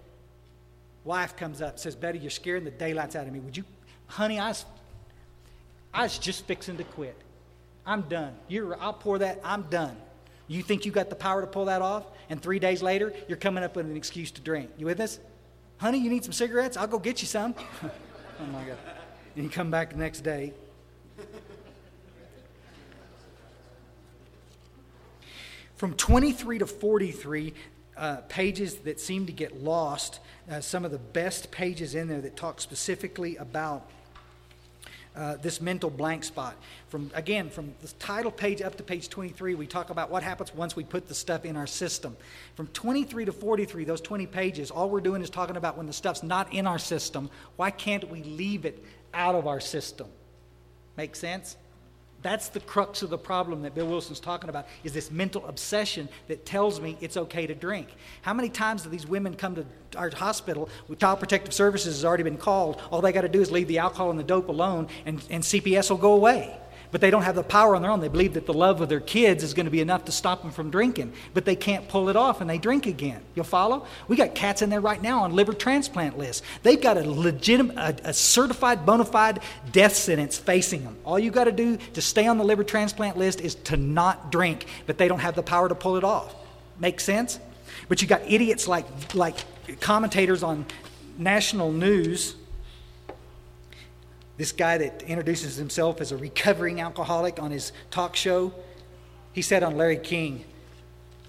wife 1.05 1.37
comes 1.37 1.63
up 1.63 1.79
says, 1.79 1.95
Betty, 1.95 2.19
you're 2.19 2.31
scaring 2.31 2.65
the 2.65 2.71
daylights 2.71 3.17
out 3.17 3.27
of 3.27 3.33
me. 3.33 3.41
Would 3.41 3.57
you, 3.57 3.65
honey, 4.07 4.39
I 4.39 4.49
was, 4.49 4.65
I 5.93 6.03
was 6.03 6.19
just 6.19 6.45
fixing 6.47 6.77
to 6.77 6.85
quit. 6.85 7.17
I'm 7.87 8.03
done. 8.03 8.35
You're, 8.49 8.81
I'll 8.81 8.93
pour 8.93 9.19
that, 9.19 9.41
I'm 9.43 9.63
done. 9.63 9.97
You 10.47 10.63
think 10.63 10.87
you 10.87 10.93
got 10.93 11.11
the 11.11 11.17
power 11.17 11.41
to 11.41 11.47
pull 11.47 11.67
that 11.67 11.83
off? 11.83 12.05
And 12.31 12.43
three 12.43 12.59
days 12.59 12.83
later, 12.83 13.13
you're 13.29 13.39
coming 13.39 13.65
up 13.65 13.77
with 13.77 13.87
an 13.87 13.97
excuse 13.97 14.31
to 14.33 14.41
drink. 14.41 14.71
You 14.77 14.87
with 14.87 15.01
us? 15.01 15.19
Honey, 15.79 15.99
you 15.99 16.11
need 16.11 16.25
some 16.25 16.33
cigarettes? 16.33 16.77
I'll 16.77 16.87
go 16.87 16.99
get 16.99 17.21
you 17.23 17.27
some. 17.27 17.55
oh 17.83 18.47
my 18.53 18.65
God. 18.65 18.79
And 19.37 19.45
you 19.45 19.51
come 19.51 19.71
back 19.71 19.91
the 19.91 19.99
next 19.99 20.21
day. 20.21 20.53
From 25.77 25.95
23 25.95 26.59
to 26.59 26.67
43, 26.67 27.55
uh, 27.99 28.17
pages 28.29 28.77
that 28.77 29.01
seem 29.01 29.27
to 29.27 29.33
get 29.33 29.63
lost, 29.63 30.21
uh, 30.51 30.61
some 30.61 30.85
of 30.85 30.91
the 30.91 30.99
best 30.99 31.51
pages 31.51 31.95
in 31.95 32.09
there 32.09 32.21
that 32.21 32.37
talk 32.37 32.61
specifically 32.61 33.37
about 33.37 33.91
uh, 35.17 35.37
this 35.37 35.61
mental 35.61 35.91
blank 35.91 36.23
spot. 36.23 36.55
From 36.89 37.11
again, 37.13 37.51
from 37.51 37.75
the 37.83 37.89
title 37.99 38.31
page 38.31 38.63
up 38.63 38.77
to 38.77 38.85
page 38.85 39.09
23, 39.09 39.57
we 39.57 39.67
talk 39.67 39.91
about 39.91 40.11
what 40.11 40.23
happens 40.23 40.55
once 40.55 40.77
we 40.77 40.85
put 40.85 41.09
the 41.09 41.15
stuff 41.15 41.45
in 41.45 41.57
our 41.57 41.67
system. 41.67 42.17
From 42.55 42.69
23 42.69 43.25
to 43.25 43.33
43, 43.33 43.85
those 43.85 44.01
20 44.01 44.27
pages, 44.27 44.71
all 44.71 44.89
we're 44.89 45.01
doing 45.01 45.21
is 45.21 45.29
talking 45.29 45.57
about 45.57 45.77
when 45.77 45.87
the 45.87 45.93
stuff's 45.93 46.23
not 46.23 46.53
in 46.55 46.69
our 46.69 46.79
system. 46.79 47.29
Why 47.57 47.73
can't 47.73 48.09
we 48.09 48.23
leave 48.23 48.65
it 48.65 48.85
out 49.13 49.35
of 49.35 49.49
our 49.49 49.61
system? 49.61 50.07
Make 50.97 51.17
sense? 51.17 51.57
That's 52.21 52.49
the 52.49 52.61
crux 52.61 53.03
of 53.03 53.11
the 53.11 53.19
problem 53.19 53.63
that 53.63 53.75
Bill 53.75 53.87
Wilson's 53.87 54.19
talking 54.19 54.51
about 54.51 54.67
is 54.83 54.93
this 54.93 55.11
mental 55.11 55.47
obsession 55.47 56.09
that 56.27 56.45
tells 56.45 56.81
me 56.81 56.97
it's 57.01 57.17
okay 57.17 57.47
to 57.47 57.55
drink. 57.55 57.89
How 58.23 58.35
many 58.35 58.49
times 58.49 58.83
do 58.83 58.89
these 58.89 59.07
women 59.07 59.37
come 59.37 59.55
to 59.55 59.65
our 59.97 60.11
hospital 60.11 60.69
with 60.89 60.99
Child 60.99 61.21
Protective 61.21 61.55
Services 61.55 61.97
has 61.97 62.05
already 62.05 62.25
been 62.25 62.37
called? 62.37 62.83
All 62.91 63.01
they 63.01 63.13
got 63.13 63.21
to 63.21 63.29
do 63.29 63.41
is 63.41 63.53
leave 63.53 63.69
the 63.69 63.79
alcohol 63.79 64.11
and 64.11 64.19
the 64.19 64.25
dope 64.25 64.49
alone 64.49 64.89
and, 65.07 65.25
and 65.31 65.45
CPS 65.45 65.91
will 65.91 65.97
go 65.97 66.13
away 66.13 66.59
but 66.91 67.01
they 67.01 67.11
don't 67.11 67.23
have 67.23 67.35
the 67.35 67.43
power 67.43 67.77
on 67.77 67.83
their 67.83 67.91
own. 67.91 68.01
They 68.01 68.09
believe 68.09 68.35
that 68.35 68.47
the 68.47 68.55
love 68.55 68.81
of 68.81 68.89
their 68.89 69.01
kids 69.01 69.45
is 69.45 69.55
going 69.55 69.67
to 69.67 69.71
be 69.71 69.81
enough 69.81 70.07
to 70.07 70.13
stop 70.13 70.43
them 70.43 70.51
from 70.51 70.71
drinking, 70.71 71.13
but 71.35 71.45
they 71.45 71.57
can't 71.57 71.89
pull 71.89 72.09
it 72.09 72.17
off 72.17 72.41
and 72.41 72.49
they 72.49 72.59
drink 72.59 72.87
again. 72.87 73.21
You'll 73.35 73.45
follow? 73.45 73.87
We 74.09 74.17
got 74.17 74.35
cats 74.35 74.63
in 74.63 74.71
there 74.71 74.81
right 74.81 75.01
now 75.01 75.25
on 75.25 75.35
liver 75.35 75.53
transplant 75.53 76.17
lists. 76.17 76.43
They've 76.63 76.81
got 76.81 76.97
a 76.97 77.09
legitimate, 77.09 77.77
a, 77.77 78.11
a 78.11 78.13
certified, 78.13 78.87
bona 78.87 79.05
fide 79.05 79.41
death 79.73 79.95
sentence 79.95 80.39
facing 80.39 80.85
them. 80.85 80.97
All 81.05 81.19
you 81.19 81.31
got 81.31 81.45
to 81.45 81.53
do 81.53 81.77
to 81.95 82.01
stay 82.01 82.27
on 82.27 82.39
the 82.39 82.45
liver 82.45 82.65
transplant 82.65 83.17
list 83.17 83.41
is 83.41 83.55
to 83.57 83.77
not 83.77 84.33
drink, 84.33 84.67
but 84.87 84.99
they 84.99 85.09
don't 85.09 85.21
have 85.21 85.35
the 85.35 85.43
power 85.43 85.69
to 85.69 85.75
pull 85.75 85.97
it 85.97 86.05
off. 86.05 86.35
Make 86.79 87.01
sense? 87.01 87.39
But 87.89 88.03
you 88.03 88.09
got 88.09 88.23
idiots 88.27 88.67
like, 88.67 88.87
like 89.15 89.37
commentators 89.81 90.43
on 90.43 90.65
national 91.19 91.73
news 91.73 92.35
this 94.39 94.53
guy 94.53 94.79
that 94.79 95.03
introduces 95.03 95.57
himself 95.57 96.01
as 96.01 96.13
a 96.13 96.17
recovering 96.17 96.81
alcoholic 96.81 97.43
on 97.43 97.51
his 97.51 97.73
talk 97.91 98.17
show, 98.17 98.55
he 99.33 99.43
said 99.43 99.63
on 99.63 99.77
Larry 99.77 99.99
King, 99.99 100.45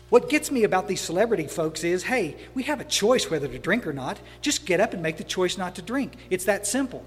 What 0.09 0.29
gets 0.29 0.51
me 0.51 0.63
about 0.63 0.87
these 0.87 1.01
celebrity 1.01 1.47
folks 1.47 1.83
is 1.83 2.03
hey, 2.03 2.37
we 2.53 2.63
have 2.63 2.79
a 2.79 2.85
choice 2.85 3.29
whether 3.29 3.47
to 3.47 3.59
drink 3.59 3.85
or 3.85 3.93
not. 3.93 4.19
Just 4.41 4.65
get 4.65 4.79
up 4.79 4.93
and 4.93 5.03
make 5.03 5.17
the 5.17 5.23
choice 5.23 5.57
not 5.57 5.75
to 5.75 5.81
drink. 5.81 6.13
It's 6.29 6.45
that 6.45 6.67
simple. 6.67 7.03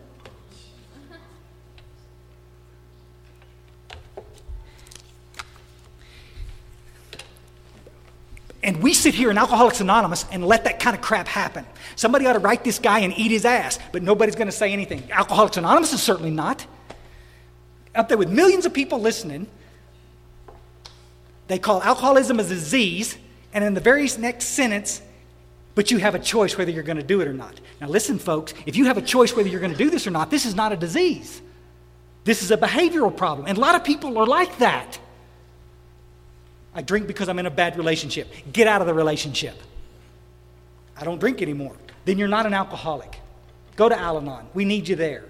And 8.62 8.80
we 8.80 8.94
sit 8.94 9.14
here 9.14 9.30
in 9.30 9.38
Alcoholics 9.38 9.80
Anonymous 9.80 10.24
and 10.30 10.46
let 10.46 10.64
that 10.64 10.78
kind 10.78 10.94
of 10.94 11.02
crap 11.02 11.26
happen. 11.26 11.66
Somebody 11.96 12.26
ought 12.26 12.34
to 12.34 12.38
write 12.38 12.62
this 12.62 12.78
guy 12.78 13.00
and 13.00 13.12
eat 13.18 13.30
his 13.32 13.44
ass, 13.44 13.78
but 13.90 14.02
nobody's 14.02 14.36
going 14.36 14.46
to 14.46 14.52
say 14.52 14.72
anything. 14.72 15.02
Alcoholics 15.10 15.56
Anonymous 15.56 15.92
is 15.92 16.02
certainly 16.02 16.30
not. 16.30 16.64
Up 17.94 18.08
there 18.08 18.16
with 18.16 18.30
millions 18.30 18.64
of 18.64 18.72
people 18.72 19.00
listening, 19.00 19.48
they 21.48 21.58
call 21.58 21.82
alcoholism 21.82 22.38
a 22.38 22.44
disease, 22.44 23.18
and 23.52 23.64
in 23.64 23.74
the 23.74 23.80
very 23.80 24.08
next 24.18 24.46
sentence, 24.46 25.02
but 25.74 25.90
you 25.90 25.98
have 25.98 26.14
a 26.14 26.18
choice 26.18 26.56
whether 26.56 26.70
you're 26.70 26.82
going 26.82 26.98
to 26.98 27.02
do 27.02 27.20
it 27.20 27.28
or 27.28 27.32
not. 27.32 27.60
Now, 27.80 27.88
listen, 27.88 28.18
folks, 28.18 28.54
if 28.64 28.76
you 28.76 28.84
have 28.86 28.96
a 28.96 29.02
choice 29.02 29.34
whether 29.34 29.48
you're 29.48 29.60
going 29.60 29.72
to 29.72 29.78
do 29.78 29.90
this 29.90 30.06
or 30.06 30.10
not, 30.10 30.30
this 30.30 30.46
is 30.46 30.54
not 30.54 30.72
a 30.72 30.76
disease. 30.76 31.42
This 32.24 32.42
is 32.42 32.50
a 32.52 32.56
behavioral 32.56 33.14
problem. 33.14 33.48
And 33.48 33.58
a 33.58 33.60
lot 33.60 33.74
of 33.74 33.82
people 33.82 34.16
are 34.18 34.26
like 34.26 34.58
that. 34.58 34.98
I 36.74 36.82
drink 36.82 37.06
because 37.06 37.28
I'm 37.28 37.38
in 37.38 37.46
a 37.46 37.50
bad 37.50 37.76
relationship. 37.76 38.32
Get 38.52 38.66
out 38.66 38.80
of 38.80 38.86
the 38.86 38.94
relationship. 38.94 39.54
I 40.96 41.04
don't 41.04 41.18
drink 41.18 41.42
anymore. 41.42 41.76
Then 42.04 42.18
you're 42.18 42.28
not 42.28 42.46
an 42.46 42.54
alcoholic. 42.54 43.18
Go 43.76 43.88
to 43.88 43.98
Al 43.98 44.18
Anon. 44.18 44.46
We 44.54 44.64
need 44.64 44.88
you 44.88 44.96
there. 44.96 45.24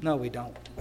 No, 0.00 0.16
we 0.16 0.28
don't. 0.28 0.56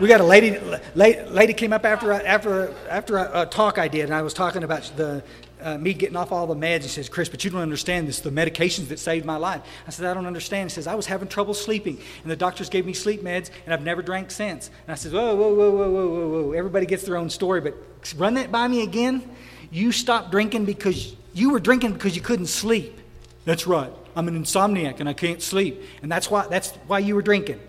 we 0.00 0.08
got 0.08 0.20
a 0.20 0.24
lady, 0.24 0.58
lady 0.94 1.54
came 1.54 1.72
up 1.72 1.84
after, 1.86 2.12
after, 2.12 2.74
after 2.88 3.16
a, 3.16 3.42
a 3.42 3.46
talk 3.46 3.78
I 3.78 3.88
did, 3.88 4.04
and 4.04 4.14
I 4.14 4.22
was 4.22 4.34
talking 4.34 4.62
about 4.64 4.90
the 4.96 5.22
uh, 5.60 5.78
me 5.78 5.94
getting 5.94 6.16
off 6.16 6.32
all 6.32 6.46
the 6.46 6.54
meds. 6.54 6.82
He 6.82 6.88
says, 6.88 7.08
Chris, 7.08 7.28
but 7.28 7.44
you 7.44 7.50
don't 7.50 7.60
understand 7.60 8.08
this, 8.08 8.20
the 8.20 8.30
medications 8.30 8.88
that 8.88 8.98
saved 8.98 9.24
my 9.24 9.36
life. 9.36 9.62
I 9.86 9.90
said, 9.90 10.06
I 10.06 10.14
don't 10.14 10.26
understand. 10.26 10.70
He 10.70 10.74
says, 10.74 10.86
I 10.86 10.94
was 10.94 11.06
having 11.06 11.28
trouble 11.28 11.54
sleeping, 11.54 11.98
and 12.22 12.30
the 12.30 12.36
doctors 12.36 12.68
gave 12.68 12.86
me 12.86 12.92
sleep 12.92 13.22
meds, 13.22 13.50
and 13.64 13.74
I've 13.74 13.82
never 13.82 14.02
drank 14.02 14.30
since. 14.30 14.70
And 14.86 14.92
I 14.92 14.94
said, 14.94 15.12
whoa, 15.12 15.34
whoa, 15.34 15.54
whoa, 15.54 15.70
whoa, 15.70 15.90
whoa, 15.90 16.08
whoa, 16.08 16.28
whoa. 16.28 16.52
Everybody 16.52 16.86
gets 16.86 17.04
their 17.04 17.16
own 17.16 17.30
story, 17.30 17.60
but 17.60 17.74
run 18.16 18.34
that 18.34 18.52
by 18.52 18.68
me 18.68 18.82
again. 18.82 19.28
You 19.70 19.92
stopped 19.92 20.30
drinking 20.30 20.64
because 20.64 21.14
you 21.34 21.50
were 21.50 21.60
drinking 21.60 21.94
because 21.94 22.14
you 22.16 22.22
couldn't 22.22 22.46
sleep. 22.46 22.98
That's 23.44 23.66
right. 23.66 23.92
I'm 24.14 24.28
an 24.28 24.42
insomniac 24.42 25.00
and 25.00 25.08
I 25.08 25.12
can't 25.12 25.42
sleep. 25.42 25.82
And 26.02 26.10
that's 26.10 26.30
why, 26.30 26.46
that's 26.48 26.70
why 26.86 27.00
you 27.00 27.14
were 27.14 27.22
drinking. 27.22 27.60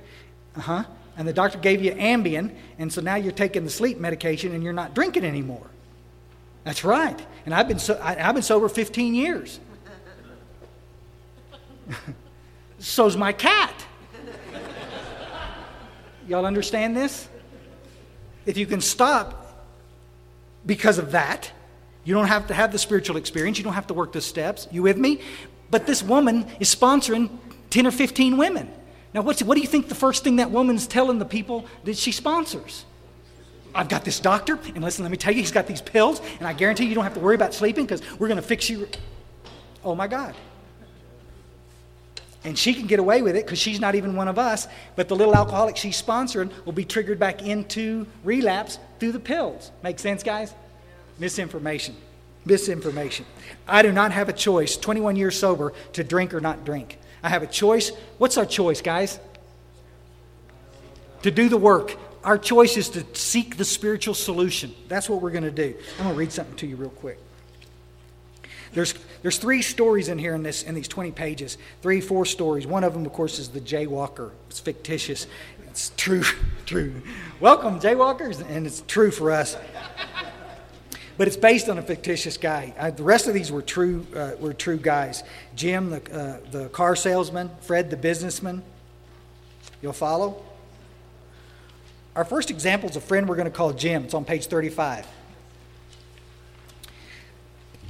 Uh 0.56 0.62
huh. 0.62 0.84
And 1.18 1.28
the 1.28 1.34
doctor 1.34 1.58
gave 1.58 1.84
you 1.84 1.92
Ambien, 1.94 2.56
and 2.78 2.94
so 2.94 3.02
now 3.02 3.16
you're 3.16 3.32
taking 3.32 3.64
the 3.64 3.72
sleep 3.72 3.98
medication 3.98 4.54
and 4.54 4.64
you're 4.64 4.72
not 4.72 4.94
drinking 4.94 5.26
anymore. 5.26 5.68
That's 6.68 6.84
right. 6.84 7.18
And 7.46 7.56
I've 7.56 7.70
been, 7.70 7.80
so, 7.80 7.98
I, 8.04 8.16
have 8.16 8.36
been 8.36 8.44
sober 8.44 8.68
15 8.68 9.16
years. 9.16 9.62
So's 12.80 13.16
my 13.16 13.32
cat. 13.32 13.86
Y'all 16.28 16.46
understand 16.46 16.94
this? 16.94 17.30
If 18.46 18.58
you 18.58 18.66
can 18.66 18.82
stop 18.82 19.64
because 20.66 20.98
of 20.98 21.14
that, 21.14 21.50
you 22.04 22.14
don't 22.14 22.28
have 22.28 22.48
to 22.48 22.54
have 22.54 22.74
the 22.74 22.80
spiritual 22.80 23.16
experience. 23.16 23.58
You 23.58 23.64
don't 23.64 23.72
have 23.72 23.88
to 23.88 23.94
work 23.94 24.12
the 24.12 24.20
steps. 24.20 24.68
You 24.70 24.84
with 24.84 24.98
me? 24.98 25.22
But 25.72 25.88
this 25.88 26.04
woman 26.04 26.46
is 26.60 26.76
sponsoring 26.76 27.30
10 27.70 27.88
or 27.88 27.92
15 27.92 28.36
women. 28.36 28.70
Now, 29.14 29.22
what's, 29.22 29.42
what 29.42 29.56
do 29.56 29.62
you 29.62 29.68
think 29.68 29.88
the 29.88 29.96
first 29.96 30.26
thing 30.26 30.36
that 30.36 30.52
woman's 30.52 30.86
telling 30.86 31.18
the 31.18 31.24
people 31.24 31.66
that 31.86 31.96
she 31.96 32.12
sponsors? 32.12 32.84
I've 33.78 33.90
got 33.90 34.04
this 34.04 34.20
doctor, 34.20 34.58
and 34.74 34.84
listen, 34.84 35.04
let 35.04 35.12
me 35.12 35.18
tell 35.18 35.32
you, 35.32 35.40
he's 35.40 35.52
got 35.52 35.68
these 35.68 35.82
pills, 35.82 36.20
and 36.40 36.48
I 36.48 36.54
guarantee 36.54 36.86
you 36.86 36.96
don't 36.96 37.04
have 37.04 37.14
to 37.14 37.20
worry 37.20 37.36
about 37.36 37.54
sleeping 37.54 37.86
because 37.86 38.02
we're 38.18 38.28
going 38.28 38.42
to 38.42 38.46
fix 38.46 38.70
you. 38.70 38.88
Oh 39.86 39.94
my 39.94 40.08
God. 40.08 40.36
And 42.44 42.58
she 42.58 42.74
can 42.74 42.88
get 42.88 43.00
away 43.00 43.22
with 43.22 43.36
it 43.36 43.46
because 43.46 43.60
she's 43.60 43.80
not 43.80 43.94
even 43.94 44.16
one 44.16 44.28
of 44.28 44.40
us. 44.40 44.68
But 44.96 45.10
the 45.10 45.16
little 45.16 45.36
alcoholic 45.36 45.78
she's 45.78 46.02
sponsoring 46.02 46.52
will 46.66 46.74
be 46.74 46.86
triggered 46.86 47.20
back 47.20 47.44
into 47.44 48.08
relapse 48.24 48.80
through 49.00 49.12
the 49.12 49.20
pills. 49.20 49.72
Make 49.84 50.00
sense, 50.00 50.24
guys? 50.24 50.56
Misinformation. 51.20 51.96
Misinformation. 52.46 53.26
I 53.68 53.84
do 53.84 53.92
not 53.92 54.12
have 54.12 54.28
a 54.28 54.34
choice, 54.34 54.76
21 54.76 55.18
years 55.18 55.38
sober, 55.38 55.74
to 55.94 56.04
drink 56.04 56.34
or 56.34 56.40
not 56.40 56.66
drink. 56.66 56.98
I 57.22 57.30
have 57.30 57.44
a 57.44 57.48
choice. 57.48 57.92
What's 58.18 58.38
our 58.38 58.46
choice, 58.46 58.82
guys? 58.82 59.20
To 61.24 61.30
do 61.30 61.48
the 61.50 61.58
work. 61.58 61.96
Our 62.28 62.38
choice 62.38 62.76
is 62.76 62.90
to 62.90 63.06
seek 63.14 63.56
the 63.56 63.64
spiritual 63.64 64.14
solution. 64.14 64.76
That's 64.90 65.10
what 65.10 65.22
we're 65.22 65.32
going 65.32 65.46
to 65.46 65.50
do. 65.50 65.74
I'm 65.98 66.04
going 66.04 66.14
to 66.14 66.20
read 66.20 66.34
something 66.34 66.58
to 66.58 66.68
you 66.68 66.76
real 66.76 66.90
quick. 66.90 67.18
There's, 68.74 68.94
there's 69.22 69.38
three 69.38 69.62
stories 69.62 70.10
in 70.10 70.18
here 70.18 70.36
in, 70.36 70.44
this, 70.44 70.64
in 70.64 70.76
these 70.76 70.90
20 70.90 71.12
pages. 71.12 71.58
Three, 71.82 72.02
four 72.02 72.26
stories. 72.26 72.68
One 72.68 72.84
of 72.84 72.92
them, 72.92 73.06
of 73.06 73.14
course, 73.14 73.40
is 73.40 73.48
the 73.48 73.62
jaywalker. 73.62 74.32
It's 74.50 74.60
fictitious. 74.60 75.26
It's 75.70 75.94
true. 75.96 76.24
True. 76.66 77.02
Welcome, 77.40 77.80
jaywalkers. 77.80 78.46
And 78.50 78.68
it's 78.68 78.84
true 78.88 79.10
for 79.10 79.32
us. 79.32 79.56
But 81.18 81.30
it's 81.30 81.38
based 81.38 81.70
on 81.70 81.78
a 81.78 81.82
fictitious 81.82 82.36
guy. 82.36 82.74
I, 82.78 82.90
the 82.90 83.04
rest 83.04 83.28
of 83.28 83.36
these 83.36 83.54
were 83.54 83.62
true, 83.62 84.06
uh, 84.14 84.32
were 84.38 84.52
true 84.52 84.76
guys. 84.76 85.24
Jim, 85.56 85.92
the, 85.92 86.14
uh, 86.14 86.40
the 86.52 86.68
car 86.68 86.98
salesman. 86.98 87.52
Fred, 87.62 87.90
the 87.90 87.96
businessman. 87.96 88.64
You'll 89.82 89.94
follow? 89.94 90.44
Our 92.18 92.26
first 92.26 92.50
example 92.50 92.90
is 92.90 92.96
a 92.96 93.02
friend 93.02 93.30
we're 93.30 93.36
going 93.36 93.46
to 93.46 93.56
call 93.56 93.72
Jim. 93.74 94.04
It's 94.04 94.16
on 94.16 94.26
page 94.26 94.48
35. 94.48 95.06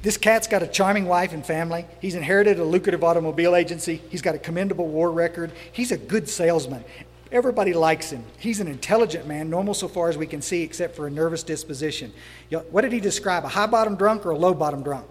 This 0.02 0.18
cat's 0.18 0.48
got 0.48 0.62
a 0.62 0.68
charming 0.68 1.06
wife 1.06 1.32
and 1.32 1.46
family. 1.46 1.86
He's 2.02 2.14
inherited 2.14 2.60
a 2.60 2.64
lucrative 2.66 3.06
automobile 3.06 3.56
agency. 3.56 4.02
He's 4.10 4.22
got 4.22 4.36
a 4.36 4.38
commendable 4.38 4.90
war 4.90 5.10
record. 5.14 5.54
He's 5.72 5.94
a 5.94 5.98
good 5.98 6.28
salesman. 6.28 6.84
Everybody 7.32 7.74
likes 7.74 8.10
him. 8.10 8.26
He's 8.38 8.60
an 8.60 8.68
intelligent 8.68 9.28
man, 9.28 9.50
normal 9.50 9.74
so 9.74 9.88
far 9.88 10.10
as 10.10 10.18
we 10.18 10.28
can 10.28 10.42
see, 10.42 10.62
except 10.62 10.98
for 10.98 11.08
a 11.08 11.10
nervous 11.10 11.42
disposition. 11.42 12.12
What 12.50 12.82
did 12.82 12.92
he 12.92 13.00
describe? 13.00 13.46
A 13.46 13.50
high 13.50 13.68
bottom 13.68 13.96
drunk 13.96 14.26
or 14.26 14.32
a 14.32 14.38
low 14.38 14.54
bottom 14.54 14.84
drunk? 14.84 15.08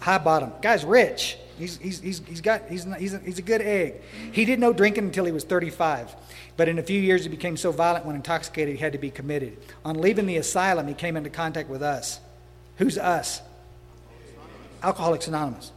High 0.00 0.18
bottom. 0.18 0.52
Guy's 0.60 0.84
rich. 0.84 1.38
He's, 1.62 1.76
he's, 1.76 2.00
he's, 2.00 2.22
he's, 2.26 2.40
got, 2.40 2.68
he's, 2.68 2.84
he's, 2.98 3.14
a, 3.14 3.20
he's 3.20 3.38
a 3.38 3.42
good 3.42 3.60
egg. 3.60 4.00
He 4.32 4.44
did 4.44 4.58
no 4.58 4.72
drinking 4.72 5.04
until 5.04 5.24
he 5.24 5.30
was 5.30 5.44
35. 5.44 6.12
But 6.56 6.68
in 6.68 6.80
a 6.80 6.82
few 6.82 7.00
years, 7.00 7.22
he 7.22 7.28
became 7.28 7.56
so 7.56 7.70
violent 7.70 8.04
when 8.04 8.16
intoxicated, 8.16 8.74
he 8.74 8.80
had 8.80 8.94
to 8.94 8.98
be 8.98 9.12
committed. 9.12 9.56
On 9.84 10.00
leaving 10.00 10.26
the 10.26 10.38
asylum, 10.38 10.88
he 10.88 10.94
came 10.94 11.16
into 11.16 11.30
contact 11.30 11.68
with 11.68 11.80
us. 11.80 12.18
Who's 12.78 12.98
us? 12.98 13.42
Alcoholics 14.82 15.28
Anonymous. 15.28 15.70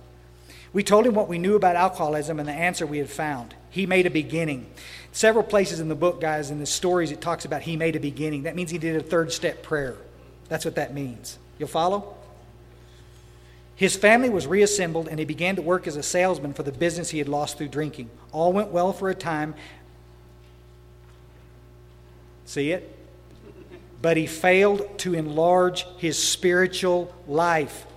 We 0.74 0.82
told 0.82 1.06
him 1.06 1.14
what 1.14 1.30
we 1.30 1.38
knew 1.38 1.56
about 1.56 1.76
alcoholism 1.76 2.40
and 2.40 2.50
the 2.50 2.54
answer 2.54 2.88
we 2.88 2.98
had 2.98 3.10
found. 3.10 3.54
He 3.70 3.86
made 3.86 4.08
a 4.08 4.10
beginning. 4.10 4.66
Several 5.12 5.44
places 5.44 5.80
in 5.80 5.88
the 5.88 5.94
book, 5.94 6.20
guys, 6.20 6.50
in 6.50 6.58
the 6.58 6.66
stories, 6.66 7.12
it 7.12 7.22
talks 7.22 7.46
about 7.46 7.62
he 7.62 7.78
made 7.78 7.96
a 7.96 8.00
beginning. 8.00 8.44
That 8.44 8.56
means 8.56 8.72
he 8.72 8.80
did 8.80 8.96
a 8.96 9.04
third 9.04 9.32
step 9.32 9.62
prayer. 9.62 9.98
That's 10.50 10.66
what 10.66 10.76
that 10.76 10.96
means. 10.96 11.38
You'll 11.60 11.68
follow? 11.68 12.18
His 13.76 13.96
family 13.96 14.30
was 14.30 14.48
reassembled 14.48 15.08
and 15.08 15.20
he 15.20 15.26
began 15.26 15.56
to 15.58 15.62
work 15.62 15.88
as 15.88 15.98
a 15.98 16.04
salesman 16.04 16.54
for 16.54 16.64
the 16.64 16.72
business 16.72 17.10
he 17.10 17.18
had 17.18 17.28
lost 17.28 17.58
through 17.58 17.68
drinking. 17.68 18.10
All 18.32 18.54
went 18.54 18.70
well 18.70 18.94
for 18.94 19.10
a 19.10 19.16
time. 19.16 19.54
See 22.46 22.72
it? 22.72 22.96
but 24.06 24.18
he 24.18 24.28
failed 24.28 25.00
to 25.00 25.16
enlarge 25.16 25.84
his 25.98 26.22
spiritual 26.22 27.12
life. 27.28 27.88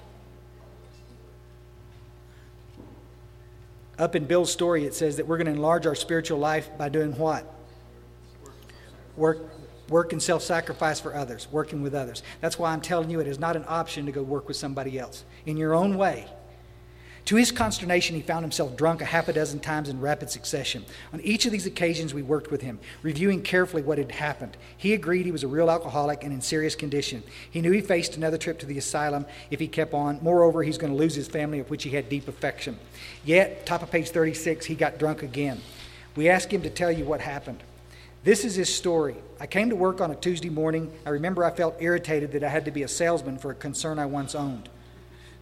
Up 3.99 4.17
in 4.17 4.25
Bill's 4.25 4.51
story, 4.51 4.87
it 4.87 4.95
says 4.95 5.19
that 5.19 5.27
we're 5.27 5.37
going 5.37 5.49
to 5.49 5.53
enlarge 5.53 5.85
our 5.85 5.95
spiritual 5.95 6.39
life 6.39 6.71
by 6.79 6.89
doing 6.89 7.13
what? 7.19 7.53
Work, 9.17 9.51
work 9.89 10.13
and 10.13 10.23
self 10.23 10.43
sacrifice 10.43 11.01
for 11.01 11.15
others, 11.15 11.49
working 11.51 11.83
with 11.83 11.95
others. 11.95 12.23
That's 12.41 12.59
why 12.59 12.73
I'm 12.73 12.81
telling 12.81 13.11
you 13.11 13.21
it 13.21 13.27
is 13.27 13.39
not 13.39 13.57
an 13.57 13.65
option 13.67 14.07
to 14.07 14.13
go 14.13 14.23
work 14.23 14.49
with 14.49 14.57
somebody 14.57 14.99
else. 14.99 15.25
In 15.47 15.57
your 15.57 15.75
own 15.75 15.97
way, 15.97 16.27
to 17.29 17.37
his 17.37 17.53
consternation, 17.53 18.17
he 18.17 18.23
found 18.23 18.43
himself 18.43 18.75
drunk 18.75 19.03
a 19.03 19.05
half 19.05 19.29
a 19.29 19.35
dozen 19.35 19.61
times 19.61 19.91
in 19.91 20.01
rapid 20.01 20.31
succession. 20.31 20.87
On 21.13 21.21
each 21.21 21.45
of 21.45 21.53
these 21.53 21.67
occasions, 21.67 22.15
we 22.15 22.23
worked 22.23 22.51
with 22.51 22.63
him, 22.63 22.79
reviewing 23.03 23.43
carefully 23.43 23.83
what 23.83 23.99
had 23.99 24.13
happened. 24.13 24.57
He 24.79 24.95
agreed 24.95 25.27
he 25.27 25.31
was 25.31 25.45
a 25.45 25.47
real 25.47 25.71
alcoholic 25.71 26.25
and 26.25 26.33
in 26.33 26.41
serious 26.41 26.75
condition. 26.75 27.23
He 27.51 27.61
knew 27.61 27.71
he 27.71 27.83
faced 27.83 28.17
another 28.17 28.39
trip 28.39 28.59
to 28.61 28.67
the 28.67 28.79
asylum 28.79 29.27
if 29.51 29.61
he 29.61 29.69
kept 29.69 29.93
on. 29.93 30.21
Moreover, 30.23 30.63
he's 30.63 30.79
going 30.79 30.91
to 30.91 30.99
lose 30.99 31.15
his 31.15 31.29
family, 31.29 31.59
of 31.59 31.69
which 31.69 31.83
he 31.83 31.91
had 31.91 32.09
deep 32.09 32.29
affection. 32.29 32.79
Yet, 33.27 33.67
top 33.67 33.83
of 33.83 33.91
page 33.91 34.09
36, 34.09 34.65
he 34.65 34.75
got 34.75 34.99
drunk 34.99 35.23
again. 35.23 35.61
We 36.17 36.31
asked 36.31 36.51
him 36.51 36.63
to 36.63 36.71
tell 36.71 36.91
you 36.91 37.05
what 37.05 37.21
happened. 37.21 37.63
This 38.25 38.45
is 38.45 38.55
his 38.55 38.75
story. 38.75 39.17
I 39.41 39.47
came 39.47 39.71
to 39.71 39.77
work 39.77 40.01
on 40.01 40.11
a 40.11 40.17
Tuesday 40.17 40.51
morning. 40.51 40.93
I 41.07 41.11
remember 41.11 41.45
I 41.45 41.51
felt 41.51 41.77
irritated 41.81 42.33
that 42.33 42.43
I 42.43 42.49
had 42.49 42.65
to 42.65 42.71
be 42.71 42.83
a 42.83 42.89
salesman 42.89 43.39
for 43.39 43.51
a 43.51 43.55
concern 43.55 43.99
I 43.99 44.07
once 44.07 44.35
owned. 44.35 44.69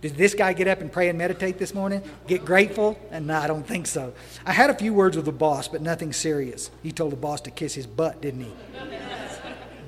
Did 0.02 0.16
this 0.16 0.34
guy 0.34 0.52
get 0.52 0.68
up 0.68 0.82
and 0.82 0.92
pray 0.92 1.08
and 1.08 1.18
meditate 1.18 1.58
this 1.58 1.72
morning? 1.72 2.02
Get 2.26 2.44
grateful? 2.44 2.98
Uh, 3.10 3.14
and 3.14 3.26
no, 3.28 3.38
I 3.38 3.46
don't 3.46 3.66
think 3.66 3.86
so. 3.86 4.12
I 4.44 4.52
had 4.52 4.68
a 4.68 4.74
few 4.74 4.92
words 4.92 5.16
with 5.16 5.24
the 5.24 5.32
boss, 5.32 5.68
but 5.68 5.80
nothing 5.80 6.12
serious. 6.12 6.70
He 6.82 6.92
told 6.92 7.12
the 7.12 7.16
boss 7.16 7.40
to 7.42 7.50
kiss 7.50 7.74
his 7.74 7.86
butt, 7.86 8.20
didn't 8.20 8.42
he? 8.42 8.52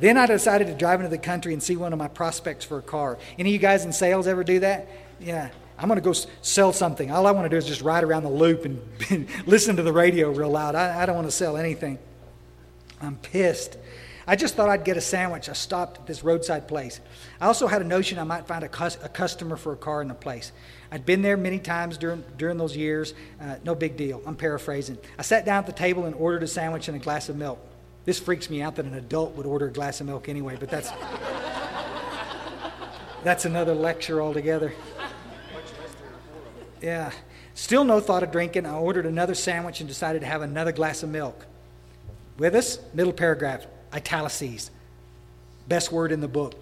then 0.00 0.16
I 0.16 0.26
decided 0.26 0.68
to 0.68 0.74
drive 0.74 1.00
into 1.00 1.10
the 1.10 1.18
country 1.18 1.52
and 1.52 1.62
see 1.62 1.76
one 1.76 1.92
of 1.92 1.98
my 1.98 2.08
prospects 2.08 2.64
for 2.64 2.78
a 2.78 2.82
car. 2.82 3.18
Any 3.38 3.50
of 3.50 3.52
you 3.52 3.58
guys 3.58 3.84
in 3.84 3.92
sales 3.92 4.26
ever 4.26 4.44
do 4.44 4.60
that? 4.60 4.88
Yeah. 5.20 5.50
I'm 5.78 5.88
going 5.88 6.00
to 6.00 6.04
go 6.04 6.14
sell 6.42 6.72
something. 6.72 7.10
All 7.10 7.26
I 7.26 7.30
want 7.30 7.44
to 7.44 7.48
do 7.50 7.56
is 7.56 7.66
just 7.66 7.82
ride 7.82 8.02
around 8.02 8.24
the 8.24 8.30
loop 8.30 8.64
and, 8.64 9.28
listen 9.46 9.76
to 9.76 9.82
the 9.82 9.92
radio 9.92 10.30
real 10.30 10.50
loud. 10.50 10.74
I, 10.74 11.02
I 11.02 11.06
don't 11.06 11.14
want 11.14 11.28
to 11.28 11.32
sell 11.32 11.56
anything. 11.56 11.98
I'm 13.00 13.16
pissed. 13.16 13.78
I 14.26 14.36
just 14.36 14.56
thought 14.56 14.68
I'd 14.68 14.84
get 14.84 14.98
a 14.98 15.00
sandwich. 15.00 15.48
I 15.48 15.54
stopped 15.54 16.00
at 16.00 16.06
this 16.06 16.22
roadside 16.22 16.68
place. 16.68 17.00
I 17.40 17.46
also 17.46 17.66
had 17.66 17.80
a 17.80 17.84
notion 17.84 18.18
I 18.18 18.24
might 18.24 18.46
find 18.46 18.62
a, 18.62 18.68
cus- 18.68 18.98
a 19.02 19.08
customer 19.08 19.56
for 19.56 19.72
a 19.72 19.76
car 19.76 20.02
in 20.02 20.08
the 20.08 20.14
place. 20.14 20.52
I'd 20.92 21.06
been 21.06 21.22
there 21.22 21.38
many 21.38 21.58
times 21.58 21.96
during, 21.96 22.22
during 22.36 22.58
those 22.58 22.76
years. 22.76 23.14
Uh, 23.40 23.56
no 23.64 23.74
big 23.74 23.96
deal. 23.96 24.20
I'm 24.26 24.36
paraphrasing. 24.36 24.98
I 25.18 25.22
sat 25.22 25.46
down 25.46 25.60
at 25.60 25.66
the 25.66 25.72
table 25.72 26.04
and 26.04 26.14
ordered 26.14 26.42
a 26.42 26.46
sandwich 26.46 26.88
and 26.88 26.96
a 26.96 27.00
glass 27.00 27.30
of 27.30 27.36
milk. 27.36 27.58
This 28.04 28.20
freaks 28.20 28.50
me 28.50 28.60
out 28.60 28.76
that 28.76 28.84
an 28.84 28.94
adult 28.94 29.34
would 29.34 29.46
order 29.46 29.68
a 29.68 29.72
glass 29.72 30.02
of 30.02 30.06
milk 30.06 30.28
anyway, 30.28 30.58
but 30.60 30.68
that's, 30.68 30.90
that's 33.24 33.46
another 33.46 33.74
lecture 33.74 34.20
altogether. 34.20 34.74
Yeah. 36.82 37.12
Still 37.54 37.84
no 37.84 38.00
thought 38.00 38.22
of 38.22 38.30
drinking. 38.30 38.66
I 38.66 38.74
ordered 38.74 39.06
another 39.06 39.34
sandwich 39.34 39.80
and 39.80 39.88
decided 39.88 40.20
to 40.20 40.26
have 40.26 40.42
another 40.42 40.72
glass 40.72 41.02
of 41.02 41.08
milk. 41.08 41.46
With 42.38 42.54
us? 42.54 42.78
Middle 42.94 43.12
paragraph 43.12 43.66
italicized. 43.92 44.70
Best 45.66 45.92
word 45.92 46.12
in 46.12 46.20
the 46.20 46.28
book. 46.28 46.54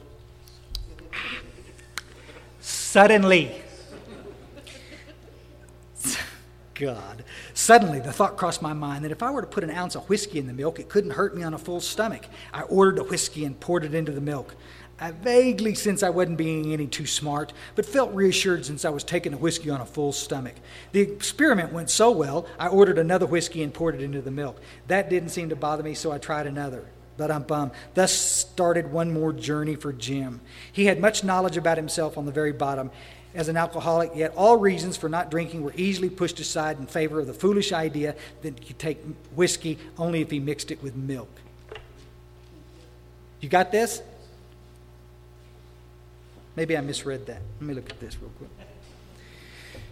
Suddenly. 2.60 3.62
God. 6.74 7.24
Suddenly, 7.54 8.00
the 8.00 8.12
thought 8.12 8.36
crossed 8.36 8.60
my 8.60 8.72
mind 8.72 9.04
that 9.04 9.12
if 9.12 9.22
I 9.22 9.30
were 9.30 9.40
to 9.40 9.46
put 9.46 9.64
an 9.64 9.70
ounce 9.70 9.94
of 9.94 10.08
whiskey 10.08 10.38
in 10.38 10.46
the 10.46 10.52
milk, 10.52 10.78
it 10.78 10.88
couldn't 10.88 11.12
hurt 11.12 11.34
me 11.36 11.42
on 11.42 11.54
a 11.54 11.58
full 11.58 11.80
stomach. 11.80 12.26
I 12.52 12.62
ordered 12.62 12.98
a 12.98 13.04
whiskey 13.04 13.44
and 13.44 13.58
poured 13.58 13.84
it 13.84 13.94
into 13.94 14.12
the 14.12 14.20
milk. 14.20 14.54
I 14.98 15.10
vaguely 15.10 15.74
sensed 15.74 16.02
I 16.02 16.10
wasn't 16.10 16.38
being 16.38 16.72
any 16.72 16.86
too 16.86 17.06
smart, 17.06 17.52
but 17.74 17.84
felt 17.84 18.14
reassured 18.14 18.64
since 18.64 18.84
I 18.84 18.90
was 18.90 19.04
taking 19.04 19.34
a 19.34 19.36
whiskey 19.36 19.68
on 19.68 19.82
a 19.82 19.86
full 19.86 20.12
stomach. 20.12 20.54
The 20.92 21.00
experiment 21.00 21.72
went 21.72 21.90
so 21.90 22.10
well, 22.10 22.46
I 22.58 22.68
ordered 22.68 22.98
another 22.98 23.26
whiskey 23.26 23.62
and 23.62 23.74
poured 23.74 23.96
it 23.96 24.00
into 24.00 24.22
the 24.22 24.30
milk. 24.30 24.58
That 24.88 25.10
didn't 25.10 25.28
seem 25.30 25.50
to 25.50 25.56
bother 25.56 25.82
me, 25.82 25.92
so 25.92 26.12
I 26.12 26.18
tried 26.18 26.46
another. 26.46 26.82
But 27.18 27.30
I'm 27.30 27.42
bummed. 27.42 27.72
Thus 27.94 28.12
started 28.12 28.90
one 28.90 29.12
more 29.12 29.32
journey 29.32 29.74
for 29.74 29.92
Jim. 29.92 30.40
He 30.72 30.86
had 30.86 30.98
much 30.98 31.24
knowledge 31.24 31.58
about 31.58 31.76
himself 31.76 32.16
on 32.16 32.24
the 32.24 32.32
very 32.32 32.52
bottom 32.52 32.90
as 33.34 33.48
an 33.48 33.56
alcoholic, 33.58 34.12
yet 34.14 34.32
all 34.34 34.56
reasons 34.56 34.96
for 34.96 35.10
not 35.10 35.30
drinking 35.30 35.62
were 35.62 35.74
easily 35.76 36.08
pushed 36.08 36.40
aside 36.40 36.78
in 36.78 36.86
favor 36.86 37.20
of 37.20 37.26
the 37.26 37.34
foolish 37.34 37.70
idea 37.70 38.16
that 38.40 38.58
he 38.58 38.66
could 38.66 38.78
take 38.78 38.98
whiskey 39.34 39.78
only 39.98 40.22
if 40.22 40.30
he 40.30 40.40
mixed 40.40 40.70
it 40.70 40.82
with 40.82 40.96
milk. 40.96 41.28
You 43.40 43.50
got 43.50 43.70
this? 43.70 44.00
Maybe 46.56 46.76
I 46.76 46.80
misread 46.80 47.26
that. 47.26 47.42
Let 47.60 47.68
me 47.68 47.74
look 47.74 47.90
at 47.90 48.00
this 48.00 48.16
real 48.20 48.30
quick. 48.38 48.50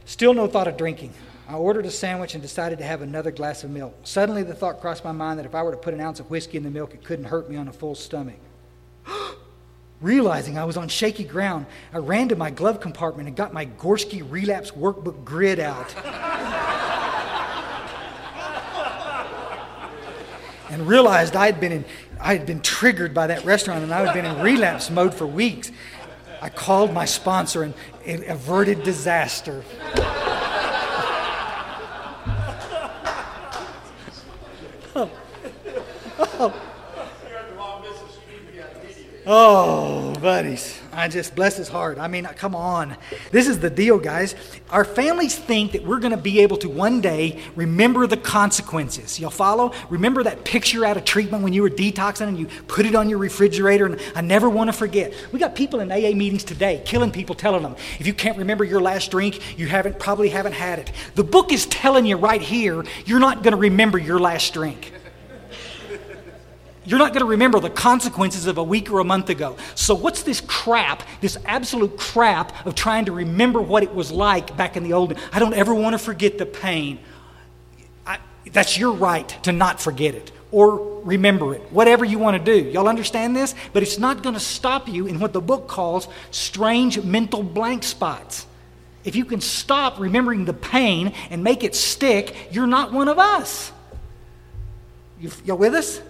Still 0.06 0.34
no 0.34 0.46
thought 0.46 0.66
of 0.66 0.76
drinking. 0.76 1.12
I 1.48 1.54
ordered 1.54 1.84
a 1.84 1.90
sandwich 1.90 2.34
and 2.34 2.42
decided 2.42 2.78
to 2.78 2.84
have 2.84 3.02
another 3.02 3.30
glass 3.30 3.64
of 3.64 3.70
milk. 3.70 3.94
Suddenly, 4.04 4.44
the 4.44 4.54
thought 4.54 4.80
crossed 4.80 5.04
my 5.04 5.12
mind 5.12 5.38
that 5.38 5.46
if 5.46 5.54
I 5.54 5.62
were 5.62 5.72
to 5.72 5.76
put 5.76 5.92
an 5.92 6.00
ounce 6.00 6.20
of 6.20 6.30
whiskey 6.30 6.56
in 6.56 6.62
the 6.62 6.70
milk, 6.70 6.94
it 6.94 7.04
couldn't 7.04 7.26
hurt 7.26 7.50
me 7.50 7.56
on 7.56 7.68
a 7.68 7.72
full 7.72 7.94
stomach. 7.94 8.38
Realizing 10.00 10.56
I 10.56 10.64
was 10.64 10.78
on 10.78 10.88
shaky 10.88 11.24
ground, 11.24 11.66
I 11.92 11.98
ran 11.98 12.28
to 12.30 12.36
my 12.36 12.50
glove 12.50 12.80
compartment 12.80 13.28
and 13.28 13.36
got 13.36 13.52
my 13.52 13.66
Gorski 13.66 14.24
relapse 14.28 14.70
workbook 14.70 15.22
grid 15.24 15.60
out. 15.60 15.94
and 20.70 20.86
realized 20.88 21.36
I 21.36 21.46
had 21.46 21.60
been 21.60 21.72
in, 21.72 21.84
I 22.20 22.34
had 22.36 22.46
been 22.46 22.60
triggered 22.60 23.12
by 23.14 23.26
that 23.28 23.44
restaurant 23.44 23.82
and 23.82 23.92
I 23.92 24.04
had 24.04 24.14
been 24.14 24.24
in 24.24 24.40
relapse 24.40 24.90
mode 24.90 25.14
for 25.14 25.26
weeks. 25.26 25.70
I 26.44 26.50
called 26.50 26.92
my 26.92 27.06
sponsor 27.06 27.62
and 27.62 27.72
it 28.04 28.28
averted 28.28 28.82
disaster. 28.82 29.64
oh. 34.94 35.10
Oh. 36.36 36.54
oh, 39.26 40.14
buddies. 40.20 40.83
I 40.94 41.08
just 41.08 41.34
bless 41.34 41.56
his 41.56 41.68
heart. 41.68 41.98
I 41.98 42.08
mean, 42.08 42.24
come 42.24 42.54
on. 42.54 42.96
This 43.32 43.48
is 43.48 43.58
the 43.58 43.70
deal, 43.70 43.98
guys. 43.98 44.34
Our 44.70 44.84
families 44.84 45.36
think 45.36 45.72
that 45.72 45.84
we're 45.84 45.98
going 45.98 46.12
to 46.12 46.16
be 46.16 46.40
able 46.40 46.56
to 46.58 46.68
one 46.68 47.00
day 47.00 47.42
remember 47.56 48.06
the 48.06 48.16
consequences. 48.16 49.18
You'll 49.18 49.30
follow? 49.30 49.72
Remember 49.90 50.22
that 50.22 50.44
picture 50.44 50.84
out 50.84 50.96
of 50.96 51.04
treatment 51.04 51.42
when 51.42 51.52
you 51.52 51.62
were 51.62 51.70
detoxing 51.70 52.28
and 52.28 52.38
you 52.38 52.46
put 52.68 52.86
it 52.86 52.94
on 52.94 53.08
your 53.08 53.18
refrigerator, 53.18 53.86
and 53.86 54.00
I 54.14 54.20
never 54.20 54.48
want 54.48 54.68
to 54.68 54.72
forget. 54.72 55.12
We 55.32 55.38
got 55.38 55.54
people 55.54 55.80
in 55.80 55.90
AA 55.90 56.14
meetings 56.16 56.44
today 56.44 56.82
killing 56.84 57.10
people, 57.10 57.34
telling 57.34 57.62
them, 57.62 57.76
if 57.98 58.06
you 58.06 58.14
can't 58.14 58.38
remember 58.38 58.64
your 58.64 58.80
last 58.80 59.10
drink, 59.10 59.58
you 59.58 59.66
haven't 59.66 59.98
probably 59.98 60.28
haven't 60.28 60.54
had 60.54 60.78
it. 60.78 60.92
The 61.14 61.24
book 61.24 61.52
is 61.52 61.66
telling 61.66 62.06
you 62.06 62.16
right 62.16 62.40
here, 62.40 62.84
you're 63.04 63.20
not 63.20 63.42
going 63.42 63.52
to 63.52 63.58
remember 63.58 63.98
your 63.98 64.18
last 64.18 64.54
drink. 64.54 64.92
You're 66.86 66.98
not 66.98 67.12
going 67.12 67.20
to 67.20 67.30
remember 67.30 67.60
the 67.60 67.70
consequences 67.70 68.46
of 68.46 68.58
a 68.58 68.62
week 68.62 68.90
or 68.90 68.98
a 68.98 69.04
month 69.04 69.30
ago. 69.30 69.56
So, 69.74 69.94
what's 69.94 70.22
this 70.22 70.40
crap, 70.42 71.02
this 71.20 71.38
absolute 71.46 71.96
crap 71.96 72.66
of 72.66 72.74
trying 72.74 73.06
to 73.06 73.12
remember 73.12 73.60
what 73.60 73.82
it 73.82 73.94
was 73.94 74.12
like 74.12 74.56
back 74.56 74.76
in 74.76 74.82
the 74.82 74.92
old? 74.92 75.16
I 75.32 75.38
don't 75.38 75.54
ever 75.54 75.74
want 75.74 75.94
to 75.94 75.98
forget 75.98 76.36
the 76.36 76.46
pain. 76.46 76.98
I, 78.06 78.18
that's 78.52 78.78
your 78.78 78.92
right 78.92 79.28
to 79.44 79.52
not 79.52 79.80
forget 79.80 80.14
it 80.14 80.30
or 80.50 81.00
remember 81.02 81.52
it, 81.54 81.60
whatever 81.72 82.04
you 82.04 82.18
want 82.18 82.36
to 82.36 82.62
do. 82.62 82.70
Y'all 82.70 82.86
understand 82.86 83.34
this? 83.34 83.56
But 83.72 83.82
it's 83.82 83.98
not 83.98 84.22
going 84.22 84.34
to 84.34 84.40
stop 84.40 84.88
you 84.88 85.06
in 85.06 85.18
what 85.18 85.32
the 85.32 85.40
book 85.40 85.66
calls 85.66 86.06
strange 86.30 87.02
mental 87.02 87.42
blank 87.42 87.82
spots. 87.82 88.46
If 89.04 89.16
you 89.16 89.24
can 89.24 89.40
stop 89.40 89.98
remembering 89.98 90.44
the 90.44 90.52
pain 90.52 91.12
and 91.30 91.42
make 91.42 91.64
it 91.64 91.74
stick, 91.74 92.34
you're 92.52 92.66
not 92.66 92.92
one 92.92 93.08
of 93.08 93.18
us. 93.18 93.72
You, 95.20 95.30
y'all 95.44 95.58
with 95.58 95.74
us? 95.74 96.00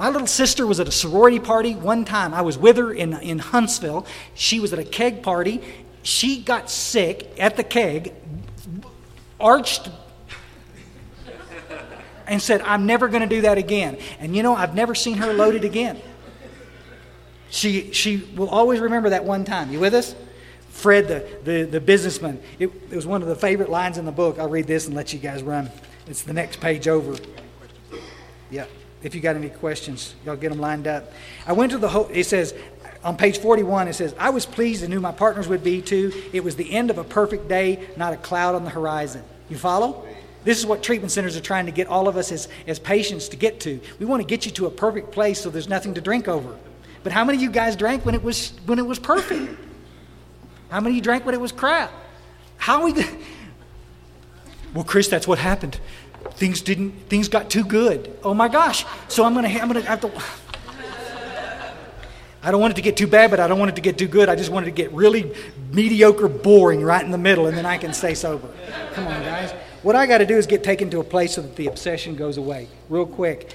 My 0.00 0.08
little 0.08 0.26
sister 0.26 0.66
was 0.66 0.80
at 0.80 0.88
a 0.88 0.92
sorority 0.92 1.38
party 1.38 1.74
one 1.74 2.06
time. 2.06 2.32
I 2.32 2.40
was 2.40 2.56
with 2.56 2.78
her 2.78 2.90
in, 2.90 3.12
in 3.20 3.38
Huntsville. 3.38 4.06
She 4.32 4.58
was 4.58 4.72
at 4.72 4.78
a 4.78 4.84
keg 4.84 5.22
party. 5.22 5.60
She 6.02 6.40
got 6.40 6.70
sick 6.70 7.30
at 7.38 7.58
the 7.58 7.62
keg, 7.62 8.14
arched, 9.38 9.90
and 12.26 12.40
said, 12.40 12.62
I'm 12.62 12.86
never 12.86 13.08
going 13.08 13.20
to 13.20 13.28
do 13.28 13.42
that 13.42 13.58
again. 13.58 13.98
And 14.20 14.34
you 14.34 14.42
know, 14.42 14.56
I've 14.56 14.74
never 14.74 14.94
seen 14.94 15.18
her 15.18 15.34
loaded 15.34 15.64
again. 15.64 16.00
She, 17.50 17.92
she 17.92 18.26
will 18.34 18.48
always 18.48 18.80
remember 18.80 19.10
that 19.10 19.24
one 19.24 19.44
time. 19.44 19.70
You 19.70 19.80
with 19.80 19.92
us? 19.92 20.14
Fred, 20.70 21.08
the, 21.08 21.28
the, 21.44 21.64
the 21.64 21.80
businessman, 21.80 22.40
it, 22.58 22.70
it 22.90 22.96
was 22.96 23.06
one 23.06 23.20
of 23.20 23.28
the 23.28 23.36
favorite 23.36 23.68
lines 23.68 23.98
in 23.98 24.06
the 24.06 24.12
book. 24.12 24.38
I'll 24.38 24.48
read 24.48 24.66
this 24.66 24.86
and 24.86 24.96
let 24.96 25.12
you 25.12 25.18
guys 25.18 25.42
run. 25.42 25.70
It's 26.06 26.22
the 26.22 26.32
next 26.32 26.58
page 26.58 26.88
over. 26.88 27.18
Yeah 28.50 28.64
if 29.02 29.14
you 29.14 29.20
got 29.20 29.36
any 29.36 29.48
questions, 29.48 30.14
y'all 30.24 30.36
get 30.36 30.50
them 30.50 30.60
lined 30.60 30.86
up. 30.86 31.12
I 31.46 31.52
went 31.52 31.72
to 31.72 31.78
the, 31.78 31.88
ho- 31.88 32.08
it 32.12 32.24
says, 32.24 32.54
on 33.02 33.16
page 33.16 33.38
41, 33.38 33.88
it 33.88 33.94
says, 33.94 34.14
I 34.18 34.30
was 34.30 34.44
pleased 34.44 34.82
and 34.82 34.92
knew 34.92 35.00
my 35.00 35.12
partners 35.12 35.48
would 35.48 35.64
be 35.64 35.80
too. 35.80 36.12
It 36.32 36.44
was 36.44 36.56
the 36.56 36.70
end 36.70 36.90
of 36.90 36.98
a 36.98 37.04
perfect 37.04 37.48
day, 37.48 37.88
not 37.96 38.12
a 38.12 38.16
cloud 38.16 38.54
on 38.54 38.64
the 38.64 38.70
horizon. 38.70 39.24
You 39.48 39.56
follow? 39.56 40.06
This 40.44 40.58
is 40.58 40.66
what 40.66 40.82
treatment 40.82 41.12
centers 41.12 41.36
are 41.36 41.40
trying 41.40 41.66
to 41.66 41.72
get 41.72 41.86
all 41.86 42.08
of 42.08 42.16
us 42.16 42.30
as, 42.32 42.48
as 42.66 42.78
patients 42.78 43.28
to 43.28 43.36
get 43.36 43.60
to. 43.60 43.80
We 43.98 44.06
want 44.06 44.22
to 44.22 44.26
get 44.26 44.44
you 44.44 44.52
to 44.52 44.66
a 44.66 44.70
perfect 44.70 45.12
place 45.12 45.40
so 45.40 45.50
there's 45.50 45.68
nothing 45.68 45.94
to 45.94 46.00
drink 46.00 46.28
over. 46.28 46.56
But 47.02 47.12
how 47.12 47.24
many 47.24 47.38
of 47.38 47.42
you 47.42 47.50
guys 47.50 47.76
drank 47.76 48.04
when 48.04 48.14
it 48.14 48.22
was, 48.22 48.52
when 48.66 48.78
it 48.78 48.86
was 48.86 48.98
perfect? 48.98 49.58
How 50.68 50.80
many 50.80 50.92
of 50.92 50.96
you 50.96 51.02
drank 51.02 51.24
when 51.24 51.34
it 51.34 51.40
was 51.40 51.52
crap? 51.52 51.90
How 52.58 52.84
we. 52.84 52.94
Well, 54.72 54.84
Chris, 54.84 55.08
that's 55.08 55.26
what 55.26 55.38
happened 55.38 55.80
things 56.32 56.60
didn't 56.60 56.92
things 57.08 57.28
got 57.28 57.50
too 57.50 57.64
good. 57.64 58.16
Oh 58.22 58.34
my 58.34 58.48
gosh. 58.48 58.84
So 59.08 59.24
i'm 59.24 59.34
gonna 59.34 59.48
i'm 59.48 59.68
gonna 59.68 59.82
have 59.82 60.00
to 60.00 60.10
i 62.42 62.50
don't 62.50 62.60
want 62.60 62.72
it 62.72 62.76
to 62.76 62.82
get 62.82 62.96
too 62.96 63.06
bad 63.06 63.30
but 63.30 63.38
i 63.38 63.46
don't 63.46 63.58
want 63.58 63.70
it 63.70 63.76
to 63.76 63.82
get 63.82 63.98
too 63.98 64.08
good. 64.08 64.28
I 64.28 64.36
just 64.36 64.50
want 64.50 64.66
it 64.66 64.70
to 64.70 64.74
get 64.74 64.92
really 64.92 65.32
mediocre 65.72 66.28
boring 66.28 66.82
right 66.82 67.04
in 67.04 67.10
the 67.10 67.18
middle 67.18 67.46
and 67.46 67.56
then 67.56 67.66
i 67.66 67.78
can 67.78 67.92
stay 67.92 68.14
sober 68.14 68.48
come 68.92 69.06
on 69.06 69.22
guys. 69.22 69.52
What 69.82 69.96
i 69.96 70.06
got 70.06 70.18
to 70.18 70.26
do 70.26 70.36
is 70.36 70.46
get 70.46 70.62
taken 70.64 70.90
to 70.90 71.00
a 71.00 71.04
place 71.04 71.34
so 71.34 71.42
that 71.42 71.56
the 71.56 71.66
obsession 71.66 72.16
goes 72.16 72.36
away. 72.36 72.68
Real 72.88 73.06
quick 73.06 73.52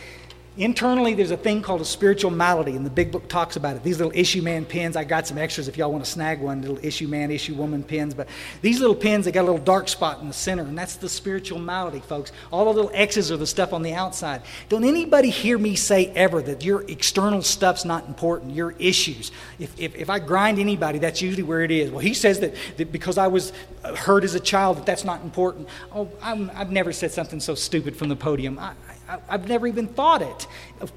Internally, 0.57 1.13
there's 1.13 1.31
a 1.31 1.37
thing 1.37 1.61
called 1.61 1.81
a 1.81 1.85
spiritual 1.85 2.31
malady, 2.31 2.77
and 2.77 2.85
the 2.85 2.89
big 2.89 3.11
book 3.11 3.27
talks 3.27 3.57
about 3.57 3.75
it. 3.75 3.83
These 3.83 3.97
little 3.97 4.13
issue 4.15 4.41
man 4.41 4.63
pins, 4.63 4.95
I 4.95 5.03
got 5.03 5.27
some 5.27 5.37
extras 5.37 5.67
if 5.67 5.75
y'all 5.75 5.91
want 5.91 6.05
to 6.05 6.09
snag 6.09 6.39
one, 6.39 6.61
little 6.61 6.79
issue 6.81 7.09
man, 7.09 7.29
issue 7.29 7.53
woman 7.55 7.83
pins. 7.83 8.13
But 8.13 8.29
these 8.61 8.79
little 8.79 8.95
pins, 8.95 9.25
they 9.25 9.33
got 9.33 9.41
a 9.41 9.49
little 9.51 9.57
dark 9.57 9.89
spot 9.89 10.21
in 10.21 10.29
the 10.29 10.33
center, 10.33 10.63
and 10.63 10.77
that's 10.77 10.95
the 10.95 11.09
spiritual 11.09 11.59
malady, 11.59 11.99
folks. 11.99 12.31
All 12.51 12.63
the 12.63 12.71
little 12.71 12.91
X's 12.93 13.33
are 13.33 13.37
the 13.37 13.45
stuff 13.45 13.73
on 13.73 13.81
the 13.81 13.93
outside. 13.93 14.43
Don't 14.69 14.85
anybody 14.85 15.29
hear 15.29 15.57
me 15.57 15.75
say 15.75 16.07
ever 16.15 16.41
that 16.43 16.63
your 16.63 16.83
external 16.89 17.41
stuff's 17.41 17.83
not 17.83 18.07
important, 18.07 18.53
your 18.53 18.75
issues. 18.79 19.33
If, 19.59 19.77
if, 19.77 19.93
if 19.95 20.09
I 20.09 20.19
grind 20.19 20.59
anybody, 20.59 20.99
that's 20.99 21.21
usually 21.21 21.43
where 21.43 21.63
it 21.63 21.71
is. 21.71 21.91
Well, 21.91 21.99
he 21.99 22.13
says 22.13 22.39
that, 22.39 22.55
that 22.77 22.93
because 22.93 23.17
I 23.17 23.27
was 23.27 23.51
hurt 23.83 24.23
as 24.23 24.35
a 24.35 24.39
child, 24.39 24.77
that 24.77 24.85
that's 24.85 25.03
not 25.03 25.21
important. 25.21 25.67
Oh, 25.91 26.09
i 26.21 26.33
have 26.33 26.71
never 26.71 26.93
said 26.93 27.11
something 27.11 27.41
so 27.41 27.55
stupid 27.55 27.97
from 27.97 28.07
the 28.07 28.15
podium. 28.15 28.57
I, 28.57 28.71
I, 29.07 29.19
have 29.29 29.47
never 29.47 29.67
even 29.67 29.87
thought 29.87 30.21
it. 30.21 30.47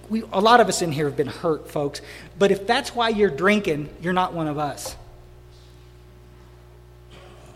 We, 0.09 0.23
a 0.33 0.41
lot 0.41 0.61
of 0.61 0.69
us 0.69 0.83
in 0.83 0.93
here 0.93 1.07
have 1.07 1.17
been 1.17 1.27
hurt, 1.27 1.71
folks. 1.71 2.01
But 2.39 2.51
if 2.51 2.67
that's 2.67 2.95
why 2.95 3.11
you're 3.11 3.31
drinking, 3.31 3.91
you're 4.01 4.13
not 4.13 4.33
one 4.33 4.49
of 4.49 4.59
us. 4.59 4.97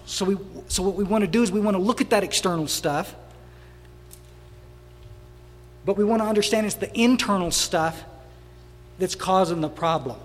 So, 0.05 0.25
we, 0.25 0.37
so 0.69 0.83
what 0.83 0.95
we 0.95 1.05
want 1.05 1.23
to 1.23 1.29
do 1.29 1.43
is 1.43 1.51
we 1.51 1.61
want 1.61 1.77
to 1.77 1.83
look 1.83 2.01
at 2.01 2.11
that 2.11 2.23
external 2.23 2.67
stuff, 2.67 3.15
but 5.85 5.97
we 5.97 6.05
want 6.05 6.21
to 6.23 6.27
understand 6.27 6.67
it's 6.67 6.75
the 6.75 6.93
internal 7.01 7.51
stuff 7.51 8.05
that's 8.99 9.15
causing 9.15 9.61
the 9.61 9.71
problem. 9.71 10.19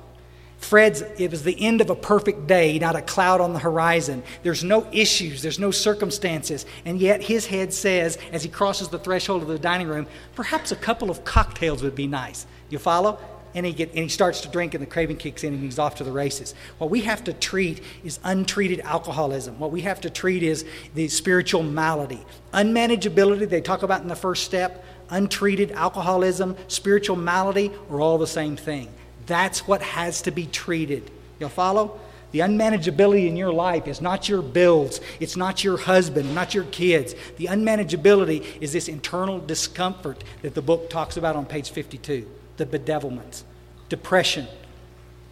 Fred's, 0.58 1.02
it 1.18 1.32
was 1.32 1.44
the 1.44 1.60
end 1.64 1.82
of 1.82 1.90
a 1.90 1.96
perfect 1.96 2.48
day, 2.48 2.80
not 2.80 2.96
a 2.96 3.02
cloud 3.02 3.42
on 3.42 3.54
the 3.54 3.60
horizon. 3.60 4.24
There's 4.44 4.64
no 4.64 4.88
issues, 4.92 5.42
there's 5.42 5.60
no 5.60 5.72
circumstances. 5.72 6.66
And 6.84 7.00
yet 7.00 7.22
his 7.22 7.46
head 7.46 7.74
says, 7.74 8.18
as 8.32 8.44
he 8.44 8.50
crosses 8.50 8.90
the 8.90 9.00
threshold 9.00 9.44
of 9.44 9.48
the 9.48 9.60
dining 9.60 9.88
room, 9.88 10.08
perhaps 10.36 10.72
a 10.72 10.76
couple 10.76 11.10
of 11.12 11.24
cocktails 11.24 11.84
would 11.84 11.96
be 11.96 12.08
nice. 12.08 12.48
You 12.70 12.80
follow? 12.80 13.20
And 13.54 13.66
he, 13.66 13.72
get, 13.72 13.90
and 13.90 14.00
he 14.00 14.10
starts 14.10 14.42
to 14.42 14.50
drink, 14.50 14.74
and 14.74 14.82
the 14.82 14.88
craving 14.88 15.18
kicks 15.18 15.44
in, 15.44 15.54
and 15.54 15.64
he's 15.64 15.80
off 15.80 15.96
to 15.96 16.04
the 16.04 16.12
races. 16.12 16.54
What 16.80 16.90
we 16.90 17.02
have 17.02 17.24
to 17.24 17.34
treat 17.34 17.82
is 18.04 18.20
untreated 18.24 18.82
alcoholism. 18.82 19.58
What 19.58 19.72
we 19.72 19.82
have 19.82 20.02
to 20.02 20.10
treat 20.10 20.44
is 20.44 20.66
the 20.94 21.08
spiritual 21.08 21.64
malady. 21.64 22.24
Unmanageability, 22.54 23.50
they 23.50 23.62
talk 23.62 23.84
about 23.84 24.02
in 24.02 24.10
the 24.10 24.16
first 24.16 24.44
step, 24.44 24.84
untreated 25.10 25.72
alcoholism, 25.72 26.58
spiritual 26.68 27.16
malady 27.16 27.72
are 27.90 28.02
all 28.02 28.18
the 28.18 28.28
same 28.28 28.58
thing. 28.58 28.90
That's 29.28 29.68
what 29.68 29.82
has 29.82 30.24
to 30.24 30.32
be 30.32 30.48
treated. 30.48 31.12
You'll 31.40 31.50
follow? 31.50 32.00
The 32.32 32.40
unmanageability 32.40 33.28
in 33.28 33.38
your 33.38 33.54
life 33.54 33.88
is 33.88 34.02
not 34.02 34.28
your 34.28 34.42
bills, 34.42 35.00
it's 35.20 35.38
not 35.38 35.64
your 35.64 35.78
husband, 35.78 36.36
not 36.36 36.54
your 36.54 36.66
kids. 36.66 37.16
The 37.38 37.46
unmanageability 37.46 38.62
is 38.62 38.74
this 38.74 38.88
internal 38.88 39.40
discomfort 39.40 40.24
that 40.42 40.54
the 40.54 40.62
book 40.62 40.90
talks 40.90 41.16
about 41.18 41.36
on 41.36 41.46
page 41.46 41.70
52 41.70 42.28
the 42.58 42.66
bedevilments, 42.66 43.44
depression, 43.88 44.48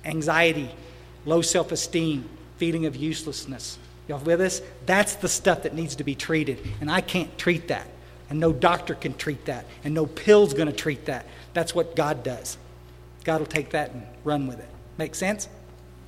anxiety, 0.06 0.70
low 1.26 1.42
self 1.42 1.72
esteem, 1.72 2.30
feeling 2.58 2.86
of 2.86 2.96
uselessness. 2.96 3.78
Y'all 4.08 4.20
with 4.20 4.40
us? 4.42 4.62
That's 4.86 5.16
the 5.16 5.28
stuff 5.28 5.64
that 5.64 5.74
needs 5.74 5.96
to 5.96 6.04
be 6.04 6.14
treated. 6.14 6.60
And 6.80 6.92
I 6.92 7.02
can't 7.02 7.36
treat 7.38 7.70
that. 7.70 7.88
And 8.30 8.40
no 8.40 8.54
doctor 8.54 8.94
can 8.94 9.16
treat 9.16 9.46
that. 9.46 9.66
And 9.84 9.94
no 9.94 10.06
pill's 10.06 10.54
going 10.54 10.68
to 10.68 10.74
treat 10.74 11.06
that. 11.06 11.26
That's 11.54 11.74
what 11.74 11.96
God 11.96 12.24
does. 12.24 12.58
God 13.26 13.40
will 13.40 13.48
take 13.48 13.72
that 13.72 13.92
and 13.92 14.04
run 14.24 14.48
with 14.48 14.60
it. 14.60 14.70
Make 14.98 15.16
sense? 15.16 15.50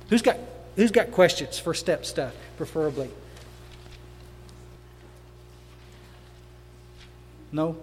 Who's 0.08 0.22
got, 0.22 0.38
who's 0.76 0.90
got 0.90 1.10
questions? 1.10 1.58
First 1.58 1.80
step 1.80 2.06
stuff, 2.06 2.34
preferably. 2.56 3.10
No? 7.52 7.76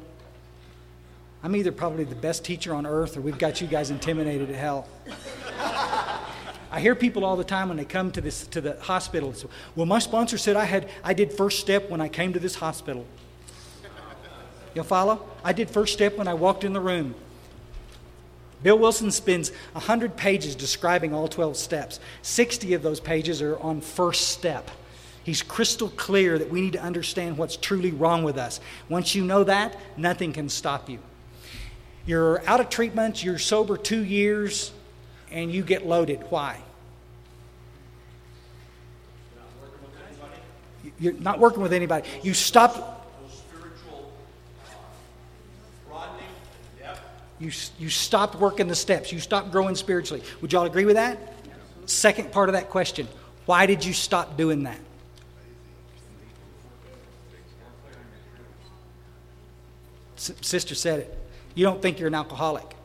I'm 1.43 1.55
either 1.55 1.71
probably 1.71 2.05
the 2.05 2.15
best 2.15 2.43
teacher 2.43 2.73
on 2.73 2.85
earth 2.85 3.17
or 3.17 3.21
we've 3.21 3.37
got 3.37 3.61
you 3.61 3.67
guys 3.67 3.91
intimidated 3.91 4.47
to 4.47 4.55
hell. 4.55 4.87
I 6.71 6.79
hear 6.79 6.95
people 6.95 7.23
all 7.23 7.35
the 7.35 7.43
time 7.43 7.67
when 7.67 7.77
they 7.77 7.85
come 7.85 8.11
to 8.13 8.21
this 8.21 8.47
to 8.47 8.61
the 8.61 8.79
hospital. 8.81 9.33
Well, 9.75 9.85
my 9.85 9.99
sponsor 9.99 10.37
said 10.37 10.55
I 10.55 10.65
had 10.65 10.89
I 11.03 11.13
did 11.13 11.31
first 11.31 11.59
step 11.59 11.89
when 11.89 12.01
I 12.01 12.07
came 12.07 12.33
to 12.33 12.39
this 12.39 12.55
hospital. 12.55 13.05
You'll 14.73 14.85
follow? 14.85 15.25
I 15.43 15.53
did 15.53 15.69
first 15.69 15.93
step 15.93 16.17
when 16.17 16.27
I 16.27 16.33
walked 16.33 16.63
in 16.63 16.73
the 16.73 16.81
room. 16.81 17.15
Bill 18.63 18.79
Wilson 18.79 19.11
spends 19.11 19.51
100 19.73 20.15
pages 20.15 20.55
describing 20.55 21.13
all 21.13 21.27
12 21.27 21.57
steps. 21.57 21.99
60 22.21 22.73
of 22.73 22.81
those 22.81 22.99
pages 22.99 23.41
are 23.41 23.57
on 23.57 23.81
first 23.81 24.29
step. 24.29 24.71
He's 25.23 25.41
crystal 25.41 25.89
clear 25.89 26.37
that 26.37 26.49
we 26.49 26.61
need 26.61 26.73
to 26.73 26.81
understand 26.81 27.37
what's 27.37 27.57
truly 27.57 27.91
wrong 27.91 28.23
with 28.23 28.37
us. 28.37 28.59
Once 28.89 29.15
you 29.15 29.23
know 29.23 29.43
that, 29.43 29.75
nothing 29.97 30.33
can 30.33 30.49
stop 30.49 30.89
you. 30.89 30.99
You're 32.05 32.47
out 32.47 32.59
of 32.59 32.69
treatment, 32.69 33.23
you're 33.23 33.39
sober 33.39 33.77
two 33.77 34.03
years, 34.03 34.71
and 35.31 35.51
you 35.51 35.63
get 35.63 35.85
loaded. 35.85 36.23
Why? 36.29 36.59
You're 40.99 41.13
not 41.13 41.39
working 41.39 41.63
with 41.63 41.73
anybody. 41.73 42.07
You 42.21 42.33
stop 42.33 42.94
You, 47.39 47.51
you 47.77 47.89
stopped 47.89 48.35
working 48.35 48.67
the 48.67 48.75
steps. 48.75 49.11
You 49.11 49.19
stopped 49.19 49.51
growing 49.51 49.75
spiritually. 49.75 50.23
Would 50.41 50.53
y'all 50.53 50.65
agree 50.65 50.85
with 50.85 50.95
that? 50.95 51.33
Second 51.85 52.31
part 52.31 52.49
of 52.49 52.53
that 52.53 52.69
question 52.69 53.07
why 53.45 53.67
did 53.67 53.85
you 53.85 53.93
stop 53.93 54.37
doing 54.37 54.63
that? 54.63 54.79
S- 60.17 60.31
sister 60.41 60.73
said 60.73 61.01
it. 61.01 61.17
You 61.53 61.63
don't 61.65 61.81
think 61.81 61.99
you're 61.99 62.07
an 62.07 62.15
alcoholic. 62.15 62.75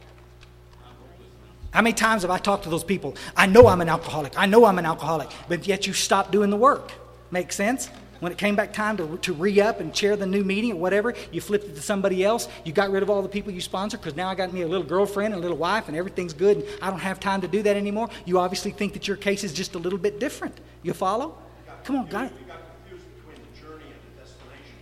How 1.71 1.83
many 1.83 1.95
times 1.95 2.23
have 2.23 2.31
I 2.31 2.39
talked 2.39 2.65
to 2.65 2.71
those 2.71 2.85
people? 2.85 3.17
I 3.37 3.47
know 3.47 3.69
I'm 3.69 3.81
an 3.81 3.89
alcoholic. 3.89 4.35
I 4.37 4.47
know 4.47 4.65
I'm 4.65 4.79
an 4.79 4.87
alcoholic. 4.87 5.31
But 5.49 5.67
yet 5.67 5.87
you 5.87 5.93
stopped 5.93 6.33
doing 6.33 6.51
the 6.51 6.57
work. 6.57 6.93
Make 7.31 7.53
sense? 7.53 7.89
When 8.21 8.31
it 8.33 8.39
came 8.39 8.55
back 8.55 8.73
time 8.73 8.97
to, 8.99 9.19
to 9.19 9.33
re 9.33 9.61
up 9.61 9.81
and 9.81 9.93
chair 9.93 10.15
the 10.15 10.27
new 10.27 10.45
meeting 10.45 10.73
or 10.73 10.77
whatever, 10.77 11.15
you 11.33 11.41
flipped 11.41 11.65
it 11.65 11.75
to 11.75 11.83
somebody 11.83 12.25
else. 12.25 12.49
You 12.65 12.73
got 12.73 12.91
rid 12.91 13.03
of 13.03 13.11
all 13.11 13.23
the 13.23 13.29
people 13.29 13.53
you 13.53 13.61
sponsor 13.61 13.97
because 13.97 14.15
now 14.15 14.29
I 14.29 14.35
got 14.35 14.53
me 14.53 14.63
a 14.63 14.69
little 14.69 14.87
girlfriend 14.87 15.35
and 15.35 15.41
a 15.41 15.43
little 15.43 15.57
wife 15.57 15.89
and 15.89 15.97
everything's 15.97 16.35
good 16.35 16.59
and 16.59 16.67
I 16.83 16.91
don't 16.91 17.01
have 17.01 17.19
time 17.19 17.41
to 17.41 17.49
do 17.49 17.63
that 17.63 17.77
anymore. 17.77 18.11
You 18.27 18.39
obviously 18.39 18.71
think 18.71 18.93
that 18.93 19.09
your 19.09 19.17
case 19.17 19.43
is 19.43 19.53
just 19.53 19.75
a 19.75 19.79
little 19.79 19.99
bit 19.99 20.21
different. 20.21 20.59
You 20.83 20.93
follow? 20.93 21.39
Come 21.85 21.97
on, 21.97 22.07
guys. 22.07 22.31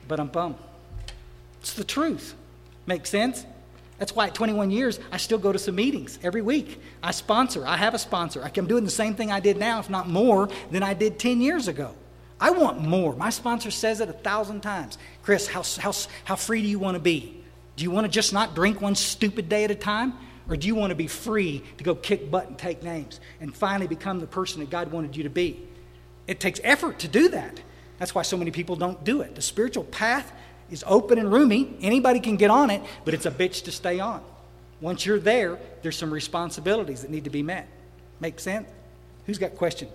But 0.09 0.20
I'm 0.20 0.28
bummed. 0.28 0.57
It's 1.61 1.74
the 1.74 1.84
truth. 1.84 2.34
Make 2.86 3.07
sense? 3.07 3.45
That's 3.99 4.14
why 4.14 4.28
at 4.28 4.34
21 4.34 4.70
years, 4.70 4.99
I 5.12 5.16
still 5.16 5.39
go 5.39 5.53
to 5.53 5.59
some 5.59 5.74
meetings 5.74 6.18
every 6.22 6.41
week. 6.41 6.80
I 7.03 7.11
sponsor. 7.11 7.66
I 7.66 7.76
have 7.76 7.95
a 7.95 7.99
sponsor. 7.99 8.43
I'm 8.43 8.66
doing 8.66 8.84
the 8.84 8.91
same 8.91 9.14
thing 9.14 9.30
I 9.30 9.41
did 9.41 9.57
now, 9.57 9.80
if 9.80 9.91
not 9.91 10.09
more, 10.09 10.49
than 10.70 10.82
I 10.82 10.95
did 10.95 11.18
10 11.18 11.41
years 11.41 11.68
ago. 11.68 11.95
I 12.41 12.51
want 12.51 12.80
more. 12.80 13.14
My 13.16 13.30
sponsor 13.30 13.70
says 13.70 14.01
it 14.01 14.09
a 14.09 14.12
thousand 14.12 14.61
times. 14.61 14.99
Chris, 15.22 15.49
how, 15.49 15.62
how, 15.80 15.93
how 16.24 16.36
free 16.36 16.62
do 16.62 16.68
you 16.68 16.78
want 16.78 16.95
to 16.95 17.01
be? 17.01 17.43
Do 17.76 17.84
you 17.84 17.91
want 17.91 18.05
to 18.05 18.11
just 18.11 18.32
not 18.32 18.55
drink 18.55 18.80
one 18.80 18.95
stupid 18.95 19.49
day 19.49 19.64
at 19.64 19.70
a 19.70 19.74
time? 19.74 20.14
Or 20.49 20.57
do 20.57 20.66
you 20.66 20.74
want 20.74 20.91
to 20.91 20.95
be 20.95 21.07
free 21.07 21.62
to 21.76 21.84
go 21.84 21.95
kick 21.95 22.30
butt 22.30 22.49
and 22.49 22.59
take 22.59 22.82
names 22.82 23.20
and 23.41 23.55
finally 23.55 23.86
become 23.86 24.18
the 24.18 24.26
person 24.26 24.61
that 24.61 24.70
God 24.70 24.91
wanted 24.91 25.16
you 25.16 25.24
to 25.24 25.30
be? 25.30 25.62
It 26.26 26.41
takes 26.41 26.61
effort 26.64 27.01
to 27.01 27.09
do 27.09 27.28
that. 27.30 27.61
That's 27.99 28.14
why 28.14 28.22
so 28.22 28.36
many 28.36 28.51
people 28.51 28.76
don't 28.76 29.03
do 29.05 29.20
it. 29.20 29.34
The 29.34 29.43
spiritual 29.43 29.84
path 29.84 30.32
is 30.70 30.84
open 30.86 31.18
and 31.18 31.32
roomy. 31.32 31.76
Anybody 31.80 32.20
can 32.20 32.36
get 32.36 32.51
on 32.51 32.70
it, 32.70 32.82
but 33.05 33.14
it's 33.14 33.26
a 33.26 33.30
bitch 33.30 33.64
to 33.64 33.72
stay 33.72 34.01
on. 34.01 34.22
Once 34.80 35.05
you're 35.05 35.18
there, 35.18 35.59
there's 35.82 35.97
some 35.97 36.12
responsibilities 36.12 37.03
that 37.03 37.11
need 37.11 37.24
to 37.24 37.30
be 37.30 37.43
met. 37.43 37.68
Make 38.20 38.39
sense? 38.39 38.68
Who's 39.26 39.39
got 39.39 39.57
questions? 39.57 39.91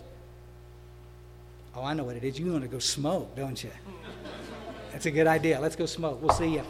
Oh, 1.75 1.83
I 1.83 1.93
know 1.93 2.03
what 2.03 2.15
it 2.15 2.23
is. 2.23 2.39
You 2.39 2.51
want 2.51 2.63
to 2.63 2.69
go 2.69 2.79
smoke, 2.79 3.35
don't 3.35 3.63
you? 3.63 3.71
That's 4.91 5.07
a 5.07 5.11
good 5.11 5.25
idea. 5.25 5.59
Let's 5.59 5.75
go 5.75 5.87
smoke. 5.87 6.21
We'll 6.21 6.35
see 6.35 6.53
you. 6.53 6.63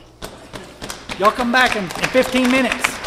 Y'all 1.19 1.31
come 1.31 1.51
back 1.51 1.75
in, 1.75 1.83
in 1.83 2.09
15 2.09 2.49
minutes. 2.49 3.02